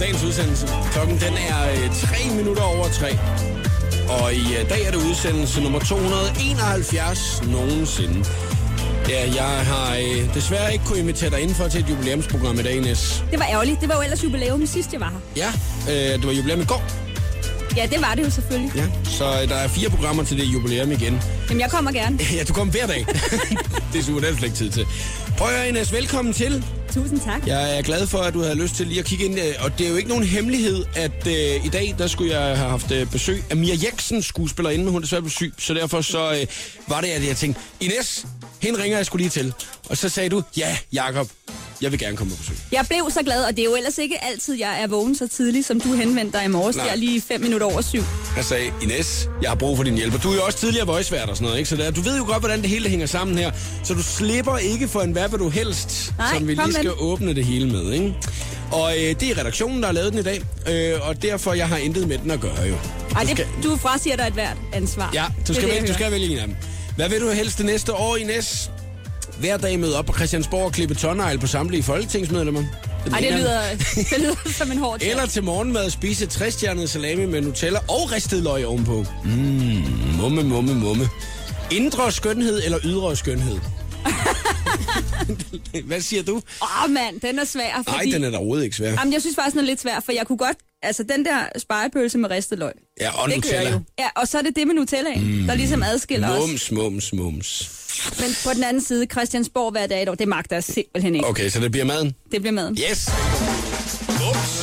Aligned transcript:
dagens 0.00 0.24
udsendelse. 0.24 0.66
Klokken 0.92 1.16
den 1.16 1.34
er 1.48 1.70
øh, 1.70 1.94
3 1.94 2.34
minutter 2.36 2.62
over 2.62 2.88
3. 2.88 3.18
Og 4.08 4.34
i 4.34 4.56
øh, 4.56 4.70
dag 4.70 4.82
er 4.86 4.90
det 4.90 4.98
udsendelse 5.10 5.60
nummer 5.60 5.78
271 5.78 7.42
nogensinde. 7.46 8.24
Ja, 9.08 9.34
jeg 9.34 9.66
har 9.66 9.96
øh, 9.96 10.34
desværre 10.34 10.72
ikke 10.72 10.84
kunne 10.84 10.98
invitere 10.98 11.30
dig 11.30 11.40
indenfor 11.40 11.68
til 11.68 11.80
et 11.80 11.90
jubilæumsprogram 11.90 12.58
i 12.58 12.62
dag, 12.62 12.80
Nes. 12.80 13.24
Det 13.30 13.38
var 13.38 13.46
ærgerligt. 13.46 13.80
Det 13.80 13.88
var 13.88 13.94
jo 13.94 14.02
ellers 14.02 14.24
jubilæum 14.24 14.66
sidst, 14.66 14.92
jeg 14.92 15.00
var 15.00 15.10
her. 15.10 15.20
Ja, 15.36 15.48
øh, 15.92 16.18
det 16.18 16.26
var 16.26 16.32
jubilæum 16.32 16.60
i 16.60 16.64
går. 16.64 16.82
Ja, 17.76 17.86
det 17.86 18.00
var 18.00 18.14
det 18.14 18.24
jo 18.24 18.30
selvfølgelig. 18.30 18.72
Ja, 18.74 18.86
så 19.04 19.24
øh, 19.42 19.48
der 19.48 19.54
er 19.54 19.68
fire 19.68 19.90
programmer 19.90 20.24
til 20.24 20.38
det 20.38 20.44
jubilæum 20.44 20.92
igen. 20.92 21.22
Jamen, 21.48 21.60
jeg 21.60 21.70
kommer 21.70 21.92
gerne. 21.92 22.18
Ja, 22.36 22.44
du 22.44 22.52
kommer 22.52 22.72
hver 22.72 22.86
dag. 22.86 23.06
det 23.92 23.98
er 23.98 24.02
super, 24.02 24.20
det 24.20 24.28
er 24.28 24.36
slet 24.36 24.44
ikke 24.44 24.56
tid 24.56 24.70
til. 24.70 24.86
Prøv 25.38 25.48
at 25.48 25.54
høre, 25.54 25.68
Ines, 25.68 25.92
velkommen 25.92 26.34
til. 26.34 26.64
Tusind 26.94 27.20
tak. 27.20 27.46
Jeg 27.46 27.78
er 27.78 27.82
glad 27.82 28.06
for, 28.06 28.18
at 28.18 28.34
du 28.34 28.42
havde 28.42 28.54
lyst 28.54 28.74
til 28.74 28.86
lige 28.86 29.00
at 29.00 29.06
kigge 29.06 29.24
ind. 29.24 29.38
Øh, 29.38 29.54
og 29.60 29.78
det 29.78 29.86
er 29.86 29.90
jo 29.90 29.96
ikke 29.96 30.08
nogen 30.08 30.24
hemmelighed, 30.24 30.84
at 30.96 31.26
øh, 31.26 31.66
i 31.66 31.68
dag, 31.68 31.94
der 31.98 32.06
skulle 32.06 32.38
jeg 32.38 32.56
have 32.56 32.68
haft 32.68 32.90
øh, 32.90 33.10
besøg 33.10 33.44
af 33.50 33.56
Mia 33.56 33.74
Jeksen, 33.84 34.22
skuespillerinde, 34.22 34.84
men 34.84 34.92
hun 34.92 34.98
er 34.98 35.02
desværre 35.02 35.22
blevet 35.22 35.32
syg. 35.32 35.54
Så 35.58 35.74
derfor 35.74 36.00
så 36.00 36.32
øh, 36.32 36.46
var 36.88 37.00
det, 37.00 37.08
at 37.08 37.26
jeg 37.26 37.36
tænkte, 37.36 37.60
Ines, 37.80 38.26
hende 38.60 38.82
ringer 38.82 38.96
jeg 38.98 39.06
skulle 39.06 39.22
lige 39.22 39.30
til. 39.30 39.54
Og 39.88 39.96
så 39.96 40.08
sagde 40.08 40.28
du, 40.28 40.42
ja, 40.56 40.76
Jakob, 40.92 41.28
jeg 41.82 41.90
vil 41.92 41.98
gerne 42.00 42.16
komme 42.16 42.30
på 42.30 42.36
besøg. 42.36 42.56
Jeg 42.72 42.84
blev 42.88 43.10
så 43.10 43.22
glad, 43.22 43.44
og 43.44 43.50
det 43.50 43.58
er 43.58 43.64
jo 43.64 43.76
ellers 43.76 43.98
ikke 43.98 44.24
altid, 44.24 44.54
jeg 44.58 44.82
er 44.82 44.86
vågen 44.86 45.16
så 45.16 45.28
tidligt, 45.28 45.66
som 45.66 45.80
du 45.80 45.92
henvendte 45.94 46.38
dig 46.38 46.44
i 46.44 46.48
morges. 46.48 46.76
Nej. 46.76 46.84
Det 46.84 46.92
er 46.92 46.96
lige 46.96 47.20
fem 47.28 47.40
minutter 47.40 47.66
over 47.66 47.80
syv. 47.80 48.02
Jeg 48.36 48.44
sagde, 48.44 48.72
Ines, 48.82 49.28
jeg 49.42 49.50
har 49.50 49.54
brug 49.56 49.76
for 49.76 49.84
din 49.84 49.94
hjælp. 49.94 50.14
Og 50.14 50.22
du 50.22 50.30
er 50.30 50.34
jo 50.34 50.42
også 50.42 50.58
tidligere 50.58 50.86
voicevært 50.86 51.28
og 51.28 51.36
sådan 51.36 51.44
noget, 51.46 51.58
ikke? 51.58 51.68
Så 51.70 51.76
der, 51.76 51.90
du 51.90 52.00
ved 52.00 52.16
jo 52.18 52.24
godt, 52.24 52.38
hvordan 52.38 52.60
det 52.62 52.70
hele 52.70 52.88
hænger 52.88 53.06
sammen 53.06 53.38
her. 53.38 53.50
Så 53.84 53.94
du 53.94 54.02
slipper 54.02 54.56
ikke 54.56 54.88
for 54.88 55.00
en 55.00 55.12
hvad 55.12 55.28
vil 55.28 55.38
du 55.38 55.48
helst, 55.48 56.12
Nej, 56.18 56.34
som 56.34 56.48
vi 56.48 56.54
lige 56.54 56.64
med 56.66 56.72
skal 56.72 56.84
den. 56.84 56.94
åbne 56.98 57.34
det 57.34 57.44
hele 57.44 57.66
med, 57.72 57.92
ikke? 57.92 58.14
Og 58.72 58.92
øh, 58.98 59.14
det 59.20 59.22
er 59.22 59.38
redaktionen, 59.38 59.80
der 59.80 59.86
har 59.86 59.92
lavet 59.92 60.12
den 60.12 60.20
i 60.20 60.22
dag, 60.22 60.42
øh, 60.68 61.08
og 61.08 61.22
derfor 61.22 61.52
jeg 61.52 61.68
har 61.68 61.76
intet 61.76 62.08
med 62.08 62.18
den 62.18 62.30
at 62.30 62.40
gøre 62.40 62.62
jo. 62.62 62.74
Ej, 63.16 63.22
Du 63.22 63.28
skal- 63.28 63.46
du 63.62 63.76
frasiger 63.76 64.16
dig 64.16 64.26
et 64.26 64.32
hvert 64.32 64.56
ansvar. 64.72 65.10
Ja, 65.14 65.24
du 65.48 65.54
skal, 65.54 65.64
det, 65.64 65.70
vælge, 65.72 65.80
du 65.80 65.86
jeg 65.86 65.94
skal 65.94 66.10
vælge 66.12 66.26
en 66.32 66.38
af 66.38 66.46
dem. 66.46 66.56
Hvad 66.96 67.08
vil 67.08 67.20
du 67.20 67.30
helst 67.30 67.58
det 67.58 67.66
næste 67.66 67.94
år, 67.94 68.16
Ines? 68.16 68.70
Hver 69.40 69.56
dag 69.56 69.80
møde 69.80 69.98
op 69.98 70.06
på 70.06 70.12
Christiansborg 70.12 70.64
og 70.64 70.72
klippe 70.72 70.94
tonnejl 70.94 71.38
på 71.38 71.46
samtlige 71.46 71.82
folketingsmedlemmer? 71.82 72.64
Den 73.04 73.14
Ej, 73.14 73.20
det 73.20 73.32
lyder, 73.32 73.60
det 74.10 74.18
lyder 74.18 74.52
som 74.52 74.72
en 74.72 74.78
hård 74.78 75.00
chat. 75.00 75.10
Eller 75.10 75.26
til 75.26 75.42
morgenmad 75.42 75.90
spise 75.90 76.26
trestjernet 76.26 76.90
salami 76.90 77.26
med 77.26 77.40
Nutella 77.40 77.78
og 77.78 78.12
ristet 78.12 78.42
løg 78.42 78.66
ovenpå. 78.66 79.06
Mmm, 79.24 79.84
mumme, 80.16 80.42
mumme, 80.42 80.74
mumme. 80.74 81.08
Indre 81.70 82.12
skønhed 82.12 82.62
eller 82.64 82.78
ydre 82.84 83.16
skønhed? 83.16 83.58
Hvad 85.86 86.00
siger 86.00 86.22
du? 86.22 86.34
Åh, 86.36 86.84
oh, 86.84 86.90
mand, 86.90 87.20
den 87.20 87.38
er 87.38 87.44
svær. 87.44 87.72
Nej, 87.86 87.98
Fordi... 87.98 88.12
den 88.12 88.24
er 88.24 88.30
da 88.30 88.36
overhovedet 88.36 88.64
ikke 88.64 88.76
svær. 88.76 88.90
Jamen, 88.90 89.12
jeg 89.12 89.20
synes 89.20 89.36
faktisk, 89.36 89.54
den 89.54 89.60
er 89.60 89.66
lidt 89.66 89.80
svær, 89.80 90.00
for 90.00 90.12
jeg 90.12 90.26
kunne 90.26 90.38
godt... 90.38 90.56
Altså, 90.82 91.02
den 91.02 91.24
der 91.24 91.44
spejepølse 91.58 92.18
med 92.18 92.30
ristet 92.30 92.58
løg. 92.58 92.72
Ja, 93.00 93.22
og 93.22 93.28
det 93.28 93.36
Nutella. 93.36 93.70
jo. 93.70 93.80
Ja, 93.98 94.08
og 94.16 94.28
så 94.28 94.38
er 94.38 94.42
det 94.42 94.56
det 94.56 94.66
med 94.66 94.74
Nutella, 94.74 95.14
mm. 95.16 95.46
der 95.46 95.54
ligesom 95.54 95.82
adskiller 95.82 96.28
os. 96.28 96.38
Mums, 96.38 96.70
mums, 96.70 97.12
mums. 97.12 97.79
Men 98.20 98.30
på 98.44 98.50
den 98.54 98.64
anden 98.64 98.82
side, 98.82 99.06
Christiansborg 99.12 99.72
hver 99.72 99.86
dag, 99.86 100.06
det 100.18 100.28
magter 100.28 100.56
jeg 100.56 100.64
simpelthen 100.64 101.14
ikke. 101.14 101.26
Okay, 101.26 101.48
så 101.48 101.60
det 101.60 101.70
bliver 101.70 101.84
maden. 101.84 102.14
Det 102.32 102.40
bliver 102.40 102.52
maden. 102.52 102.78
Yes! 102.90 103.10
Ups. 104.30 104.59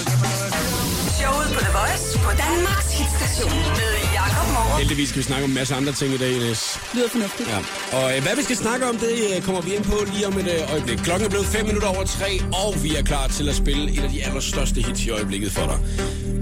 Heldigvis 4.78 5.10
skal 5.10 5.20
vi 5.20 5.24
snakke 5.24 5.44
om 5.44 5.50
en 5.50 5.56
masse 5.56 5.76
andre 5.76 5.94
ting 5.94 6.14
i 6.14 6.18
dag, 6.18 6.32
Ines. 6.32 6.80
Lyder 6.94 7.10
fornuftigt. 7.10 7.50
Ja. 7.50 7.58
Og 7.98 8.16
øh, 8.16 8.24
hvad 8.24 8.36
vi 8.36 8.44
skal 8.44 8.56
snakke 8.56 8.86
om, 8.90 8.98
det 8.98 9.36
øh, 9.36 9.42
kommer 9.42 9.62
vi 9.62 9.76
ind 9.76 9.84
på 9.84 9.98
lige 10.14 10.28
om 10.28 10.38
et 10.38 10.48
øh, 10.48 10.72
øjeblik. 10.74 10.98
Klokken 10.98 11.26
er 11.26 11.30
blevet 11.30 11.46
5 11.46 11.66
minutter 11.66 11.88
over 11.88 12.04
3, 12.04 12.42
og 12.66 12.84
vi 12.84 12.96
er 12.96 13.04
klar 13.04 13.28
til 13.28 13.50
at 13.50 13.56
spille 13.56 13.92
et 13.92 14.00
af 14.04 14.10
de 14.10 14.24
allerstørste 14.24 14.82
hits 14.82 15.06
i 15.06 15.10
øjeblikket 15.10 15.52
for 15.52 15.66
dig. 15.72 15.80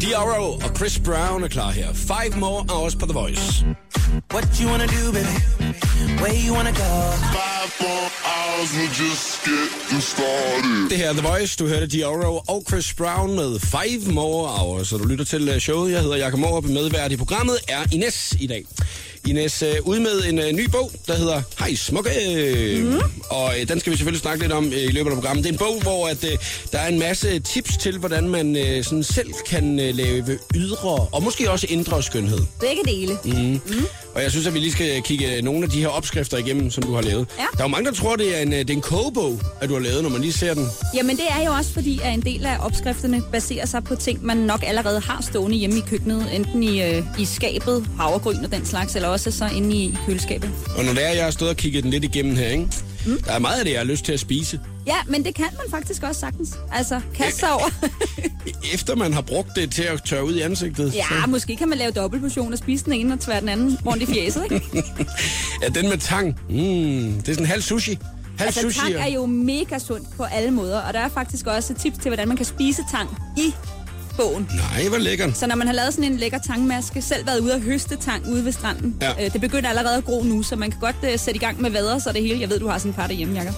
Diarro 0.01 0.51
og 0.53 0.75
Chris 0.77 0.99
Brown 0.99 1.43
er 1.43 1.47
klar 1.47 1.71
her. 1.71 1.93
Five 1.93 2.39
more 2.39 2.65
hours 2.69 2.95
på 2.95 3.05
The 3.05 3.13
Voice. 3.13 3.65
What 4.33 4.57
you 4.61 4.69
wanna 4.69 4.85
do, 4.85 5.11
baby? 5.17 5.35
Where 6.21 6.37
you 6.47 6.53
wanna 6.55 6.71
go? 6.71 6.91
Five 7.35 7.54
det 10.89 10.97
her 10.97 11.09
er 11.09 11.13
The 11.13 11.27
Voice. 11.27 11.55
Du 11.59 11.67
hørte 11.67 11.87
Dioro 11.87 12.41
og 12.47 12.63
Chris 12.69 12.93
Brown 12.93 13.35
med 13.35 13.59
Five 13.59 14.13
More 14.13 14.59
Hours. 14.59 14.87
Så 14.87 14.97
du 14.97 15.03
lytter 15.03 15.25
til 15.25 15.49
øh, 15.49 15.59
showet. 15.59 15.91
Jeg 15.91 16.01
hedder 16.01 16.15
Jakob 16.15 16.39
Morup. 16.39 16.63
Medvært 16.63 17.11
i 17.11 17.17
programmet 17.17 17.57
er 17.67 17.83
Ines 17.91 18.35
i 18.39 18.47
dag. 18.47 18.65
Ines 19.27 19.61
øh, 19.61 19.75
ud 19.83 19.99
med 19.99 20.23
en 20.29 20.39
øh, 20.39 20.51
ny 20.51 20.69
bog, 20.69 20.91
der 21.07 21.15
hedder 21.15 21.41
Hej 21.59 21.75
Smukke. 21.75 22.09
Mm. 22.83 23.01
Og 23.29 23.53
øh, 23.59 23.67
den 23.67 23.79
skal 23.79 23.91
vi 23.91 23.97
selvfølgelig 23.97 24.21
snakke 24.21 24.41
lidt 24.43 24.51
om 24.51 24.65
øh, 24.65 24.83
i 24.83 24.87
løbet 24.87 25.09
af 25.09 25.15
programmet. 25.15 25.43
Det 25.43 25.49
er 25.49 25.53
en 25.53 25.59
bog, 25.59 25.81
hvor 25.81 26.07
at, 26.07 26.23
øh, 26.23 26.37
der 26.71 26.79
er 26.79 26.87
en 26.87 26.99
masse 26.99 27.39
tips 27.39 27.77
til, 27.77 27.97
hvordan 27.97 28.29
man 28.29 28.55
øh, 28.57 28.83
sådan 28.83 29.03
selv 29.03 29.33
kan 29.47 29.79
øh, 29.79 29.95
lave 29.95 30.39
ydre 30.55 31.07
og 31.11 31.23
måske 31.23 31.51
også 31.51 31.67
indre 31.69 32.03
skønhed. 32.03 32.39
Begge 32.59 32.83
dele. 32.85 33.17
Mm. 33.25 33.85
Og 34.15 34.23
jeg 34.23 34.31
synes, 34.31 34.47
at 34.47 34.53
vi 34.53 34.59
lige 34.59 34.71
skal 34.71 35.01
kigge 35.01 35.41
nogle 35.41 35.63
af 35.63 35.69
de 35.69 35.79
her 35.79 35.87
opskrifter 35.87 36.37
igennem, 36.37 36.71
som 36.71 36.83
du 36.83 36.93
har 36.93 37.01
lavet. 37.01 37.27
Ja. 37.37 37.43
Der 37.51 37.59
er 37.59 37.63
jo 37.63 37.67
mange, 37.67 37.89
der 37.89 37.95
tror, 37.95 38.15
det 38.15 38.37
er 38.37 38.41
en, 38.41 38.53
øh, 38.53 38.59
det 38.59 38.69
er 38.69 38.73
en 38.73 38.81
kogebog, 38.81 39.39
at 39.61 39.69
du 39.69 39.73
har 39.73 39.81
lavet, 39.81 40.03
når 40.03 40.09
man 40.09 40.21
lige 40.21 40.33
ser 40.33 40.53
den. 40.53 40.67
Jamen 40.95 41.15
det 41.15 41.25
er 41.29 41.45
jo 41.45 41.51
også 41.51 41.73
fordi, 41.73 41.99
at 42.03 42.13
en 42.13 42.21
del 42.21 42.45
af 42.45 42.57
opskrifterne 42.59 43.23
baserer 43.31 43.65
sig 43.65 43.83
på 43.83 43.95
ting, 43.95 44.25
man 44.25 44.37
nok 44.37 44.63
allerede 44.67 44.99
har 44.99 45.21
stående 45.21 45.57
hjemme 45.57 45.77
i 45.77 45.81
køkkenet. 45.89 46.25
Enten 46.33 46.63
i, 46.63 46.83
øh, 46.83 47.03
i 47.19 47.25
skabet, 47.25 47.85
havregryn 47.97 48.43
og 48.45 48.51
den 48.51 48.65
slags, 48.65 48.95
eller 48.95 49.07
også 49.15 49.31
så 49.31 49.47
inde 49.55 49.75
i, 49.75 49.83
i 49.83 49.97
køleskabet. 50.05 50.49
Og 50.77 50.85
når 50.85 50.93
det 50.93 51.05
er, 51.05 51.09
jeg 51.13 51.23
har 51.23 51.31
stået 51.31 51.51
og 51.51 51.57
kigget 51.57 51.83
den 51.83 51.91
lidt 51.91 52.03
igennem 52.03 52.35
her, 52.35 52.47
ikke? 52.47 52.67
Mm. 53.05 53.21
Der 53.25 53.31
er 53.31 53.39
meget 53.39 53.59
af 53.59 53.65
det, 53.65 53.71
jeg 53.71 53.79
har 53.79 53.85
lyst 53.85 54.05
til 54.05 54.11
at 54.13 54.19
spise. 54.19 54.59
Ja, 54.87 54.95
men 55.07 55.25
det 55.25 55.35
kan 55.35 55.45
man 55.51 55.71
faktisk 55.71 56.03
også 56.03 56.19
sagtens. 56.19 56.55
Altså, 56.71 57.01
kaste 57.15 57.39
sig 57.39 57.51
over. 57.53 57.69
Efter 58.73 58.95
man 58.95 59.13
har 59.13 59.21
brugt 59.21 59.49
det 59.55 59.71
til 59.71 59.83
at 59.83 60.01
tørre 60.05 60.25
ud 60.25 60.35
i 60.35 60.41
ansigtet. 60.41 60.95
ja, 60.95 61.03
Så, 61.23 61.29
måske 61.29 61.55
kan 61.55 61.69
man 61.69 61.77
lave 61.77 61.91
dobbeltportion 61.91 62.51
og 62.53 62.57
spise 62.59 62.85
den 62.85 62.93
ene 62.93 63.13
og 63.13 63.19
tvære 63.19 63.39
den 63.41 63.49
anden 63.49 63.77
rundt 63.85 64.03
i 64.03 64.05
fjeset, 64.05 64.43
ikke? 64.43 64.61
ja, 65.63 65.67
den 65.69 65.89
med 65.89 65.97
tang. 65.97 66.39
Mm, 66.49 66.55
det 67.21 67.29
er 67.29 67.33
sådan 67.33 67.45
halv 67.45 67.61
sushi. 67.61 67.91
Halv 68.37 68.47
Altså, 68.47 68.61
sushi. 68.61 68.79
tang 68.79 68.93
er 68.93 69.07
jo 69.07 69.25
mega 69.25 69.79
sundt 69.79 70.07
på 70.17 70.23
alle 70.23 70.51
måder, 70.51 70.79
og 70.79 70.93
der 70.93 70.99
er 70.99 71.09
faktisk 71.09 71.47
også 71.47 71.73
tips 71.73 71.97
til, 71.97 72.09
hvordan 72.09 72.27
man 72.27 72.37
kan 72.37 72.45
spise 72.45 72.81
tang 72.91 73.09
i 73.37 73.53
bogen. 74.17 74.49
Nej, 74.73 74.87
hvor 74.89 74.97
lækker. 74.97 75.33
Så 75.33 75.47
når 75.47 75.55
man 75.55 75.67
har 75.67 75.73
lavet 75.73 75.93
sådan 75.93 76.11
en 76.11 76.17
lækker 76.17 76.37
tangmaske, 76.47 77.01
selv 77.01 77.27
været 77.27 77.39
ude 77.39 77.53
og 77.53 77.59
høste 77.61 77.95
tang 77.95 78.27
ude 78.31 78.45
ved 78.45 78.51
stranden, 78.51 78.95
Ja. 79.01 79.25
øh, 79.25 79.33
det 79.33 79.41
begynder 79.41 79.69
allerede 79.69 79.97
at 79.97 80.05
gro 80.05 80.23
nu, 80.23 80.43
så 80.43 80.55
man 80.55 80.71
kan 80.71 80.79
godt 80.79 80.95
øh, 81.03 81.19
sætte 81.19 81.35
i 81.35 81.39
gang 81.39 81.61
med 81.61 81.69
vader, 81.71 81.99
så 81.99 82.11
det 82.11 82.21
hele. 82.21 82.41
Jeg 82.41 82.49
ved, 82.49 82.59
du 82.59 82.67
har 82.67 82.77
sådan 82.77 82.89
en 82.89 82.95
par 82.95 83.07
derhjemme, 83.07 83.35
Jacob. 83.39 83.55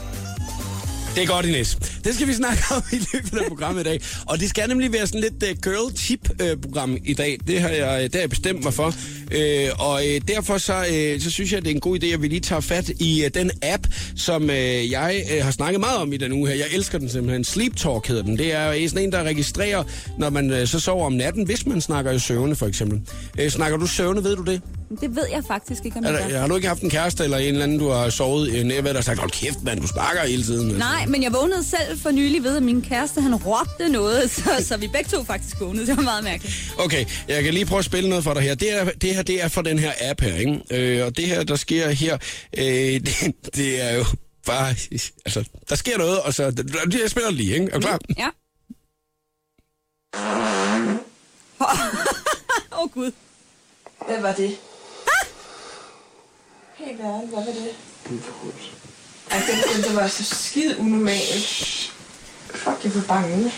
Det 1.17 1.23
er 1.23 1.27
godt, 1.27 1.45
Ines. 1.45 1.77
Det 2.03 2.15
skal 2.15 2.27
vi 2.27 2.33
snakke 2.33 2.63
om 2.75 2.83
i 2.91 2.95
løbet 3.13 3.37
af 3.37 3.47
programmet 3.47 3.81
i 3.81 3.83
dag. 3.83 4.01
Og 4.25 4.39
det 4.39 4.49
skal 4.49 4.69
nemlig 4.69 4.93
være 4.93 5.07
sådan 5.07 5.21
lidt 5.21 5.43
øh, 5.43 5.49
uh, 5.49 5.57
girl-tip-program 5.61 6.93
øh, 6.93 6.99
i 7.05 7.13
dag. 7.13 7.37
Det 7.47 7.61
har 7.61 7.69
jeg, 7.69 7.97
øh, 7.97 8.03
det 8.03 8.13
har 8.13 8.19
jeg 8.19 8.29
bestemt 8.29 8.63
mig 8.63 8.73
for. 8.73 8.87
Uh, 8.87 9.87
og 9.87 9.93
uh, 9.93 10.27
derfor 10.27 10.57
så, 10.57 10.77
uh, 10.79 11.21
så 11.21 11.31
synes 11.31 11.53
jeg, 11.53 11.61
det 11.61 11.71
er 11.71 11.75
en 11.75 11.81
god 11.81 12.03
idé, 12.03 12.07
at 12.07 12.21
vi 12.21 12.27
lige 12.27 12.39
tager 12.39 12.59
fat 12.59 12.89
i 12.99 13.23
uh, 13.25 13.31
den 13.33 13.51
app, 13.61 13.87
som 14.15 14.43
uh, 14.43 14.91
jeg 14.91 15.23
uh, 15.37 15.43
har 15.43 15.51
snakket 15.51 15.79
meget 15.79 15.97
om 15.97 16.13
i 16.13 16.17
den 16.17 16.31
uge 16.31 16.47
her. 16.49 16.55
Jeg 16.55 16.67
elsker 16.73 16.97
den 16.97 17.09
simpelthen. 17.09 17.43
Sleep 17.43 17.75
Talk 17.75 18.07
hedder 18.07 18.23
den. 18.23 18.37
Det 18.37 18.53
er 18.53 18.89
sådan 18.89 19.03
en, 19.03 19.11
der 19.11 19.23
registrerer, 19.23 19.83
når 20.17 20.29
man 20.29 20.61
uh, 20.61 20.67
så 20.67 20.79
sover 20.79 21.05
om 21.05 21.13
natten, 21.13 21.45
hvis 21.45 21.65
man 21.65 21.81
snakker 21.81 22.11
i 22.11 22.19
søvne 22.19 22.55
for 22.55 22.67
eksempel. 22.67 23.01
Uh, 23.41 23.47
snakker 23.47 23.77
du 23.77 23.87
søvne, 23.87 24.23
ved 24.23 24.35
du 24.35 24.43
det? 24.43 24.61
Det 24.89 25.15
ved 25.15 25.27
jeg 25.31 25.43
faktisk 25.47 25.85
ikke, 25.85 25.97
om 25.97 26.03
jeg 26.05 26.13
der, 26.13 26.29
gør. 26.29 26.39
har 26.39 26.47
du 26.47 26.55
ikke 26.55 26.67
haft 26.67 26.81
en 26.81 26.89
kæreste 26.89 27.23
eller 27.23 27.37
en 27.37 27.47
eller 27.47 27.63
anden, 27.63 27.79
du 27.79 27.89
har 27.89 28.09
sovet 28.09 28.65
nær 28.65 28.81
ved, 28.81 28.89
der 28.89 28.95
har 28.95 29.01
sagt, 29.01 29.19
hold 29.19 29.31
kæft 29.31 29.63
mand, 29.63 29.81
du 29.81 29.87
sparker 29.87 30.25
hele 30.25 30.43
tiden. 30.43 30.65
Altså. 30.65 30.79
Nej, 30.79 31.05
men 31.05 31.23
jeg 31.23 31.33
vågnede 31.33 31.63
selv 31.63 31.99
for 31.99 32.11
nylig 32.11 32.43
ved, 32.43 32.57
at 32.57 32.63
min 32.63 32.81
kæreste, 32.81 33.21
han 33.21 33.35
råbte 33.35 33.89
noget, 33.89 34.31
så, 34.35 34.49
så 34.61 34.77
vi 34.77 34.87
begge 34.87 35.09
to 35.09 35.23
faktisk 35.23 35.59
vågnede. 35.59 35.87
Det 35.87 35.97
var 35.97 36.03
meget 36.03 36.23
mærkeligt. 36.23 36.73
Okay, 36.77 37.05
jeg 37.27 37.43
kan 37.43 37.53
lige 37.53 37.65
prøve 37.65 37.79
at 37.79 37.85
spille 37.85 38.09
noget 38.09 38.23
for 38.23 38.33
dig 38.33 38.43
her. 38.43 38.55
Det, 38.55 38.73
er, 38.81 38.85
det 38.85 39.15
her, 39.15 39.21
det 39.23 39.43
er 39.43 39.47
for 39.47 39.61
den 39.61 39.79
her 39.79 39.91
app 40.01 40.21
her, 40.21 40.35
ikke? 40.35 40.61
Øh, 40.71 41.05
og 41.05 41.17
det 41.17 41.25
her, 41.27 41.43
der 41.43 41.55
sker 41.55 41.89
her, 41.89 42.17
øh, 42.57 42.63
det, 43.07 43.33
det 43.55 43.81
er 43.83 43.95
jo 43.95 44.05
bare... 44.45 44.69
Altså, 45.25 45.49
der 45.69 45.75
sker 45.75 45.97
noget, 45.97 46.19
og 46.19 46.33
så... 46.33 46.43
Jeg 47.01 47.09
spiller 47.09 47.31
lige, 47.31 47.53
ikke? 47.53 47.65
Er 47.71 47.79
du 47.79 47.81
klar? 47.81 47.99
Ja. 48.17 48.27
Åh 51.61 52.81
oh, 52.83 52.89
Gud. 52.89 53.11
Hvad 54.07 54.21
var 54.21 54.33
det? 54.33 54.57
Helt 56.77 57.01
ærligt, 57.01 57.29
hvad 57.33 57.45
var 57.45 57.51
det? 57.53 57.75
Ej, 59.31 59.39
det, 59.39 59.75
det, 59.75 59.85
det 59.85 59.95
var 59.95 60.07
så 60.07 60.23
skide 60.23 60.77
unormalt. 60.79 61.47
Fuck, 62.55 62.83
jeg 62.83 62.91
blev 62.91 63.03
bange. 63.07 63.51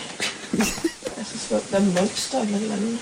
altså, 1.18 1.38
så 1.48 1.60
er 1.72 1.80
monster 1.80 2.40
eller 2.40 2.56
et 2.56 2.62
eller 2.62 2.76
andet. 2.76 2.98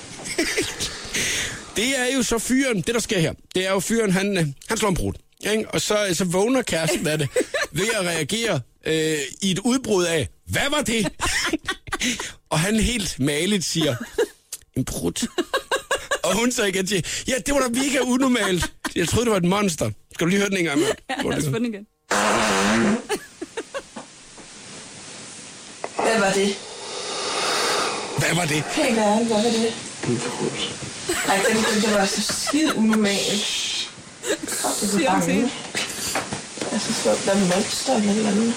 Det 1.76 1.98
er 1.98 2.14
jo 2.16 2.22
så 2.22 2.38
fyren... 2.38 2.76
Det, 2.76 2.94
der 2.94 3.00
sker 3.00 3.18
her, 3.18 3.32
det 3.54 3.66
er 3.66 3.70
jo 3.70 3.80
fyren, 3.80 4.12
han, 4.12 4.36
øh, 4.38 4.46
han 4.68 4.76
slår 4.76 4.88
en 4.88 4.94
brud. 4.94 5.12
Ikke? 5.40 5.70
Og 5.70 5.80
så, 5.80 5.98
så 6.12 6.24
vågner 6.24 6.62
kæresten 6.62 7.06
af 7.06 7.18
det 7.18 7.28
ved 7.72 7.88
at 7.94 8.06
reagere 8.06 8.60
øh, 8.86 9.18
i 9.42 9.50
et 9.50 9.58
udbrud 9.58 10.04
af, 10.04 10.28
hvad 10.46 10.70
var 10.70 10.82
det? 10.82 11.08
og 12.50 12.60
han 12.60 12.80
helt 12.80 13.20
maligt 13.20 13.64
siger, 13.64 13.96
en 14.76 14.84
brud. 14.84 15.28
Og 16.22 16.36
hun 16.36 16.52
så 16.52 16.64
igen 16.64 16.86
siger, 16.86 17.02
ja, 17.28 17.34
det 17.46 17.54
var 17.54 17.60
da 17.60 17.68
mega 17.68 17.98
unormalt. 18.00 18.72
Jeg 18.96 19.08
troede, 19.08 19.24
det 19.24 19.30
var 19.30 19.36
et 19.36 19.44
monster. 19.44 19.90
Skal 20.14 20.24
du 20.24 20.30
lige 20.30 20.38
høre 20.40 20.48
den 20.50 20.56
en 20.58 20.64
gang 20.64 20.78
med? 20.78 20.86
Ja, 21.24 21.28
lad 21.30 21.38
os 21.38 21.44
få 21.44 21.58
den 21.58 21.64
igen. 21.64 21.86
Hvad 25.96 26.18
var 26.20 26.32
det? 26.32 26.56
Hvad 28.18 28.34
var 28.34 28.44
det? 28.44 28.62
Helt 28.76 28.94
hvad 28.94 29.26
var 29.28 29.42
det? 29.42 29.74
Ej, 31.28 31.40
den, 31.48 31.56
den, 31.56 31.82
den 31.82 31.94
var 31.94 32.04
så 32.06 32.22
skide 32.48 32.76
unormal. 32.76 33.14
Fuck, 34.48 34.82
jeg 34.82 34.88
blev 34.90 34.90
Siger 34.90 35.10
han 35.10 35.22
til 35.22 35.28
bange. 35.32 35.50
Jeg 36.72 36.80
synes, 36.80 37.02
der 37.04 37.14
der 37.26 37.32
er 37.32 37.56
monster 37.56 37.94
eller 37.96 38.12
et 38.12 38.16
eller 38.18 38.30
andet. 38.30 38.54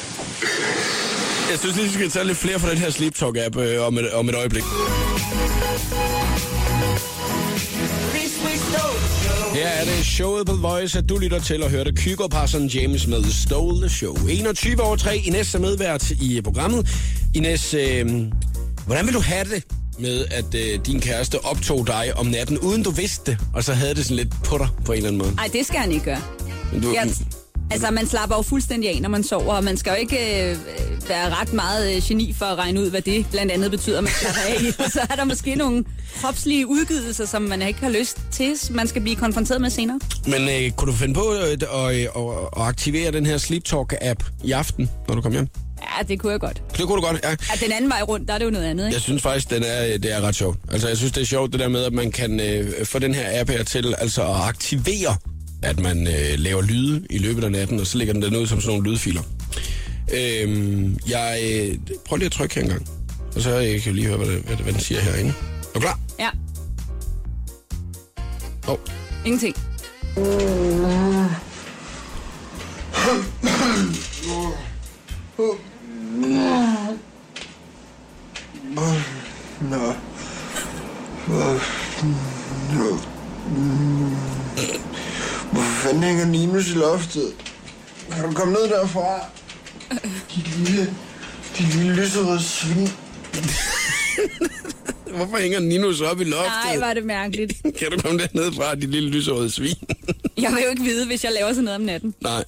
Jeg 1.51 1.59
synes 1.59 1.75
lige, 1.75 1.87
vi 1.87 1.93
skal 1.93 2.09
tage 2.09 2.25
lidt 2.25 2.37
flere 2.37 2.59
fra 2.59 2.69
den 2.69 2.77
her 2.77 2.89
Sleep 2.89 3.15
Talk-app 3.21 3.59
øh, 3.59 3.87
om, 3.87 3.97
et, 3.97 4.11
om 4.13 4.29
et 4.29 4.35
øjeblik. 4.35 4.63
Her 9.53 9.67
er 9.67 9.85
det 9.85 10.05
showet 10.05 10.47
på 10.47 10.53
Voice, 10.53 10.97
at 10.97 11.09
du 11.09 11.17
lytter 11.17 11.39
til 11.39 11.63
og 11.63 11.69
hørte 11.69 11.91
Kygo 11.91 12.27
Parson 12.27 12.67
James 12.67 13.07
med 13.07 13.23
Stole 13.23 13.77
the 13.79 13.89
Show. 13.89 14.15
21 14.29 14.81
over 14.81 14.95
3. 14.95 15.17
Ines 15.17 15.55
er 15.55 15.59
medvært 15.59 16.11
i 16.11 16.41
programmet. 16.43 16.89
Ines, 17.35 17.73
øh, 17.73 18.05
hvordan 18.85 19.05
vil 19.05 19.13
du 19.13 19.19
have 19.19 19.45
det 19.55 19.63
med, 19.99 20.25
at 20.31 20.55
øh, 20.55 20.79
din 20.85 20.99
kæreste 21.01 21.45
optog 21.45 21.87
dig 21.87 22.11
om 22.15 22.25
natten, 22.25 22.59
uden 22.59 22.83
du 22.83 22.91
vidste 22.91 23.31
det, 23.31 23.39
og 23.53 23.63
så 23.63 23.73
havde 23.73 23.95
det 23.95 24.03
sådan 24.05 24.17
lidt 24.17 24.43
på 24.43 24.57
dig 24.57 24.67
på 24.85 24.91
en 24.91 24.97
eller 24.97 25.09
anden 25.09 25.21
måde? 25.21 25.35
Nej, 25.35 25.49
det 25.53 25.65
skal 25.65 25.79
han 25.79 25.91
ikke 25.91 26.05
gøre. 26.05 26.21
Men 26.73 26.81
du, 26.81 26.93
Jeg, 26.93 27.09
altså, 27.71 27.91
man 27.91 28.07
slapper 28.07 28.35
jo 28.35 28.41
fuldstændig 28.41 28.89
af, 28.89 29.01
når 29.01 29.09
man 29.09 29.23
sover, 29.23 29.53
og 29.53 29.63
man 29.63 29.77
skal 29.77 29.89
jo 29.89 29.95
ikke 29.95 30.51
øh, 30.51 30.57
være 31.09 31.29
ret 31.29 31.53
meget 31.53 31.95
øh, 31.95 32.01
geni 32.07 32.33
for 32.33 32.45
at 32.45 32.57
regne 32.57 32.81
ud, 32.81 32.89
hvad 32.89 33.01
det 33.01 33.25
blandt 33.31 33.51
andet 33.51 33.71
betyder, 33.71 33.97
at 33.97 34.03
man 34.03 34.13
slapper 34.13 34.41
af 34.41 34.61
i. 34.61 34.67
Og 34.85 34.91
så 34.91 34.99
er 35.09 35.15
der 35.15 35.23
måske 35.23 35.55
nogle 35.55 35.83
kropslige 36.21 36.67
udgivelser, 36.67 37.25
som 37.25 37.41
man 37.41 37.61
ikke 37.61 37.79
har 37.79 37.89
lyst 37.89 38.17
til, 38.31 38.55
man 38.71 38.87
skal 38.87 39.01
blive 39.01 39.15
konfronteret 39.15 39.61
med 39.61 39.69
senere. 39.69 39.99
Men 40.25 40.49
øh, 40.49 40.71
kunne 40.71 40.91
du 40.91 40.97
finde 40.97 41.13
på 41.13 41.33
øh, 41.33 41.51
at, 41.51 41.63
at, 41.63 41.95
at, 41.95 42.07
at 42.57 42.61
aktivere 42.61 43.11
den 43.11 43.25
her 43.25 43.37
Sleep 43.37 43.63
Talk-app 43.67 44.23
i 44.43 44.51
aften, 44.51 44.89
når 45.07 45.15
du 45.15 45.21
kommer 45.21 45.39
hjem? 45.39 45.47
Ja, 45.81 46.03
det 46.03 46.19
kunne 46.19 46.31
jeg 46.31 46.39
godt. 46.39 46.61
Det 46.77 46.87
kunne 46.87 46.97
du 46.97 47.01
godt, 47.01 47.19
ja. 47.23 47.29
Ja, 47.29 47.65
den 47.65 47.71
anden 47.71 47.89
vej 47.89 48.01
rundt, 48.01 48.27
der 48.27 48.33
er 48.33 48.37
det 48.37 48.45
jo 48.45 48.49
noget 48.49 48.65
andet, 48.65 48.85
ikke? 48.85 48.95
Jeg 48.95 49.01
synes 49.01 49.21
faktisk, 49.21 49.49
den 49.49 49.63
er, 49.63 49.97
det 49.97 50.13
er 50.13 50.21
ret 50.21 50.35
sjovt. 50.35 50.57
Altså, 50.71 50.87
jeg 50.87 50.97
synes, 50.97 51.11
det 51.11 51.21
er 51.21 51.25
sjovt, 51.25 51.51
det 51.51 51.59
der 51.59 51.67
med, 51.67 51.83
at 51.83 51.93
man 51.93 52.11
kan 52.11 52.39
øh, 52.39 52.85
få 52.85 52.99
den 52.99 53.13
her 53.13 53.39
app 53.41 53.49
her 53.49 53.63
til 53.63 53.95
altså 53.97 54.21
at 54.21 54.35
aktivere, 54.35 55.15
at 55.63 55.79
man 55.79 56.07
øh, 56.07 56.33
laver 56.39 56.61
lyde 56.61 57.05
i 57.09 57.17
løbet 57.17 57.43
af 57.43 57.51
natten, 57.51 57.79
og 57.79 57.87
så 57.87 57.97
lægger 57.97 58.13
den 58.13 58.21
den 58.21 58.35
ud 58.35 58.47
som 58.47 58.61
sådan 58.61 58.77
nogle 58.77 58.91
lydfiler. 58.91 59.21
Øhm, 60.13 60.97
jeg 61.09 61.39
øh, 61.43 61.77
prøv 62.05 62.17
lige 62.17 62.25
at 62.25 62.31
trykke 62.31 62.55
her 62.55 62.61
en 62.61 62.69
gang, 62.69 62.87
og 63.35 63.41
så 63.41 63.49
øh, 63.57 63.81
kan 63.81 63.93
vi 63.93 63.97
lige 63.99 64.07
høre, 64.07 64.17
hvad, 64.17 64.27
det, 64.27 64.41
hvad, 64.41 64.55
det, 64.55 64.63
hvad 64.63 64.73
den 64.73 64.81
siger 64.81 65.01
herinde. 65.01 65.29
Er 65.29 65.73
du 65.73 65.79
klar? 65.79 65.99
Ja, 66.19 66.29
Oh. 68.67 68.77
ingenting. 69.25 69.55
Nå. 79.69 79.93
Hvor... 81.27 81.59
Nå. 82.73 82.97
Hvorfor 85.51 85.71
fanden 85.83 86.03
hænger 86.03 86.25
Linus 86.31 86.69
i 86.69 86.73
loftet? 86.73 87.33
Kan 88.11 88.23
du 88.23 88.31
komme 88.31 88.53
ned 88.53 88.69
derfra? 88.69 89.25
Dit 90.35 90.57
lille... 90.57 90.93
Dit 91.57 91.75
lille 91.75 91.95
lyserøde 91.95 92.43
svin. 92.43 92.89
Hvorfor 95.15 95.37
hænger 95.37 95.59
Ninus 95.59 96.01
op 96.01 96.21
i 96.21 96.23
loftet? 96.23 96.51
Nej, 96.65 96.77
var 96.77 96.93
det 96.93 97.05
mærkeligt. 97.05 97.53
Kan 97.79 97.91
du 97.91 98.01
komme 98.01 98.19
derned 98.19 98.53
fra, 98.53 98.75
dit 98.75 98.89
lille 98.89 99.09
lyserøde 99.09 99.51
svin? 99.51 99.75
Jeg 100.37 100.51
vil 100.51 100.63
jo 100.63 100.69
ikke 100.69 100.83
vide, 100.83 101.05
hvis 101.05 101.23
jeg 101.23 101.31
laver 101.33 101.49
sådan 101.49 101.63
noget 101.63 101.75
om 101.79 101.85
natten. 101.85 102.13
Nej. 102.21 102.43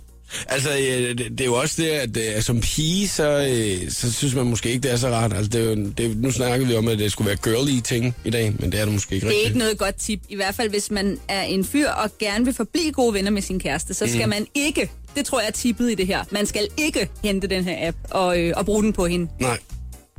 Altså, 0.47 0.69
øh, 0.69 1.17
det, 1.17 1.41
er 1.41 1.45
jo 1.45 1.53
også 1.53 1.81
det, 1.81 1.87
at 1.87 2.17
øh, 2.17 2.41
som 2.41 2.61
pige, 2.61 3.07
så, 3.07 3.47
øh, 3.49 3.91
så 3.91 4.13
synes 4.13 4.35
man 4.35 4.45
måske 4.45 4.69
ikke, 4.69 4.83
det 4.83 4.91
er 4.91 4.97
så 4.97 5.09
rart. 5.09 5.33
Altså, 5.33 5.49
det 5.49 5.61
er 5.61 5.65
jo, 5.65 5.91
det 5.97 6.17
nu 6.17 6.31
snakker 6.31 6.67
vi 6.67 6.75
om, 6.75 6.87
at 6.87 6.99
det 6.99 7.11
skulle 7.11 7.27
være 7.27 7.37
girly 7.37 7.79
ting 7.79 8.15
i 8.25 8.29
dag, 8.29 8.53
men 8.59 8.71
det 8.71 8.79
er 8.79 8.85
det 8.85 8.93
måske 8.93 9.15
ikke 9.15 9.27
Det 9.27 9.33
er 9.33 9.37
rigtigt. 9.37 9.49
ikke 9.49 9.59
noget 9.59 9.77
godt 9.77 9.95
tip. 9.95 10.19
I 10.29 10.35
hvert 10.35 10.55
fald, 10.55 10.69
hvis 10.69 10.91
man 10.91 11.19
er 11.27 11.41
en 11.43 11.65
fyr 11.65 11.89
og 11.89 12.09
gerne 12.19 12.45
vil 12.45 12.53
forblive 12.53 12.91
gode 12.91 13.13
venner 13.13 13.31
med 13.31 13.41
sin 13.41 13.59
kæreste, 13.59 13.93
så 13.93 14.07
skal 14.07 14.25
mm. 14.25 14.29
man 14.29 14.47
ikke, 14.55 14.91
det 15.15 15.25
tror 15.25 15.39
jeg 15.39 15.47
er 15.47 15.51
tippet 15.51 15.91
i 15.91 15.95
det 15.95 16.07
her, 16.07 16.23
man 16.31 16.45
skal 16.45 16.67
ikke 16.77 17.09
hente 17.23 17.47
den 17.47 17.63
her 17.63 17.87
app 17.87 17.97
og, 18.09 18.39
øh, 18.39 18.53
og 18.55 18.65
bruge 18.65 18.83
den 18.83 18.93
på 18.93 19.05
hende. 19.05 19.27
Nej. 19.39 19.57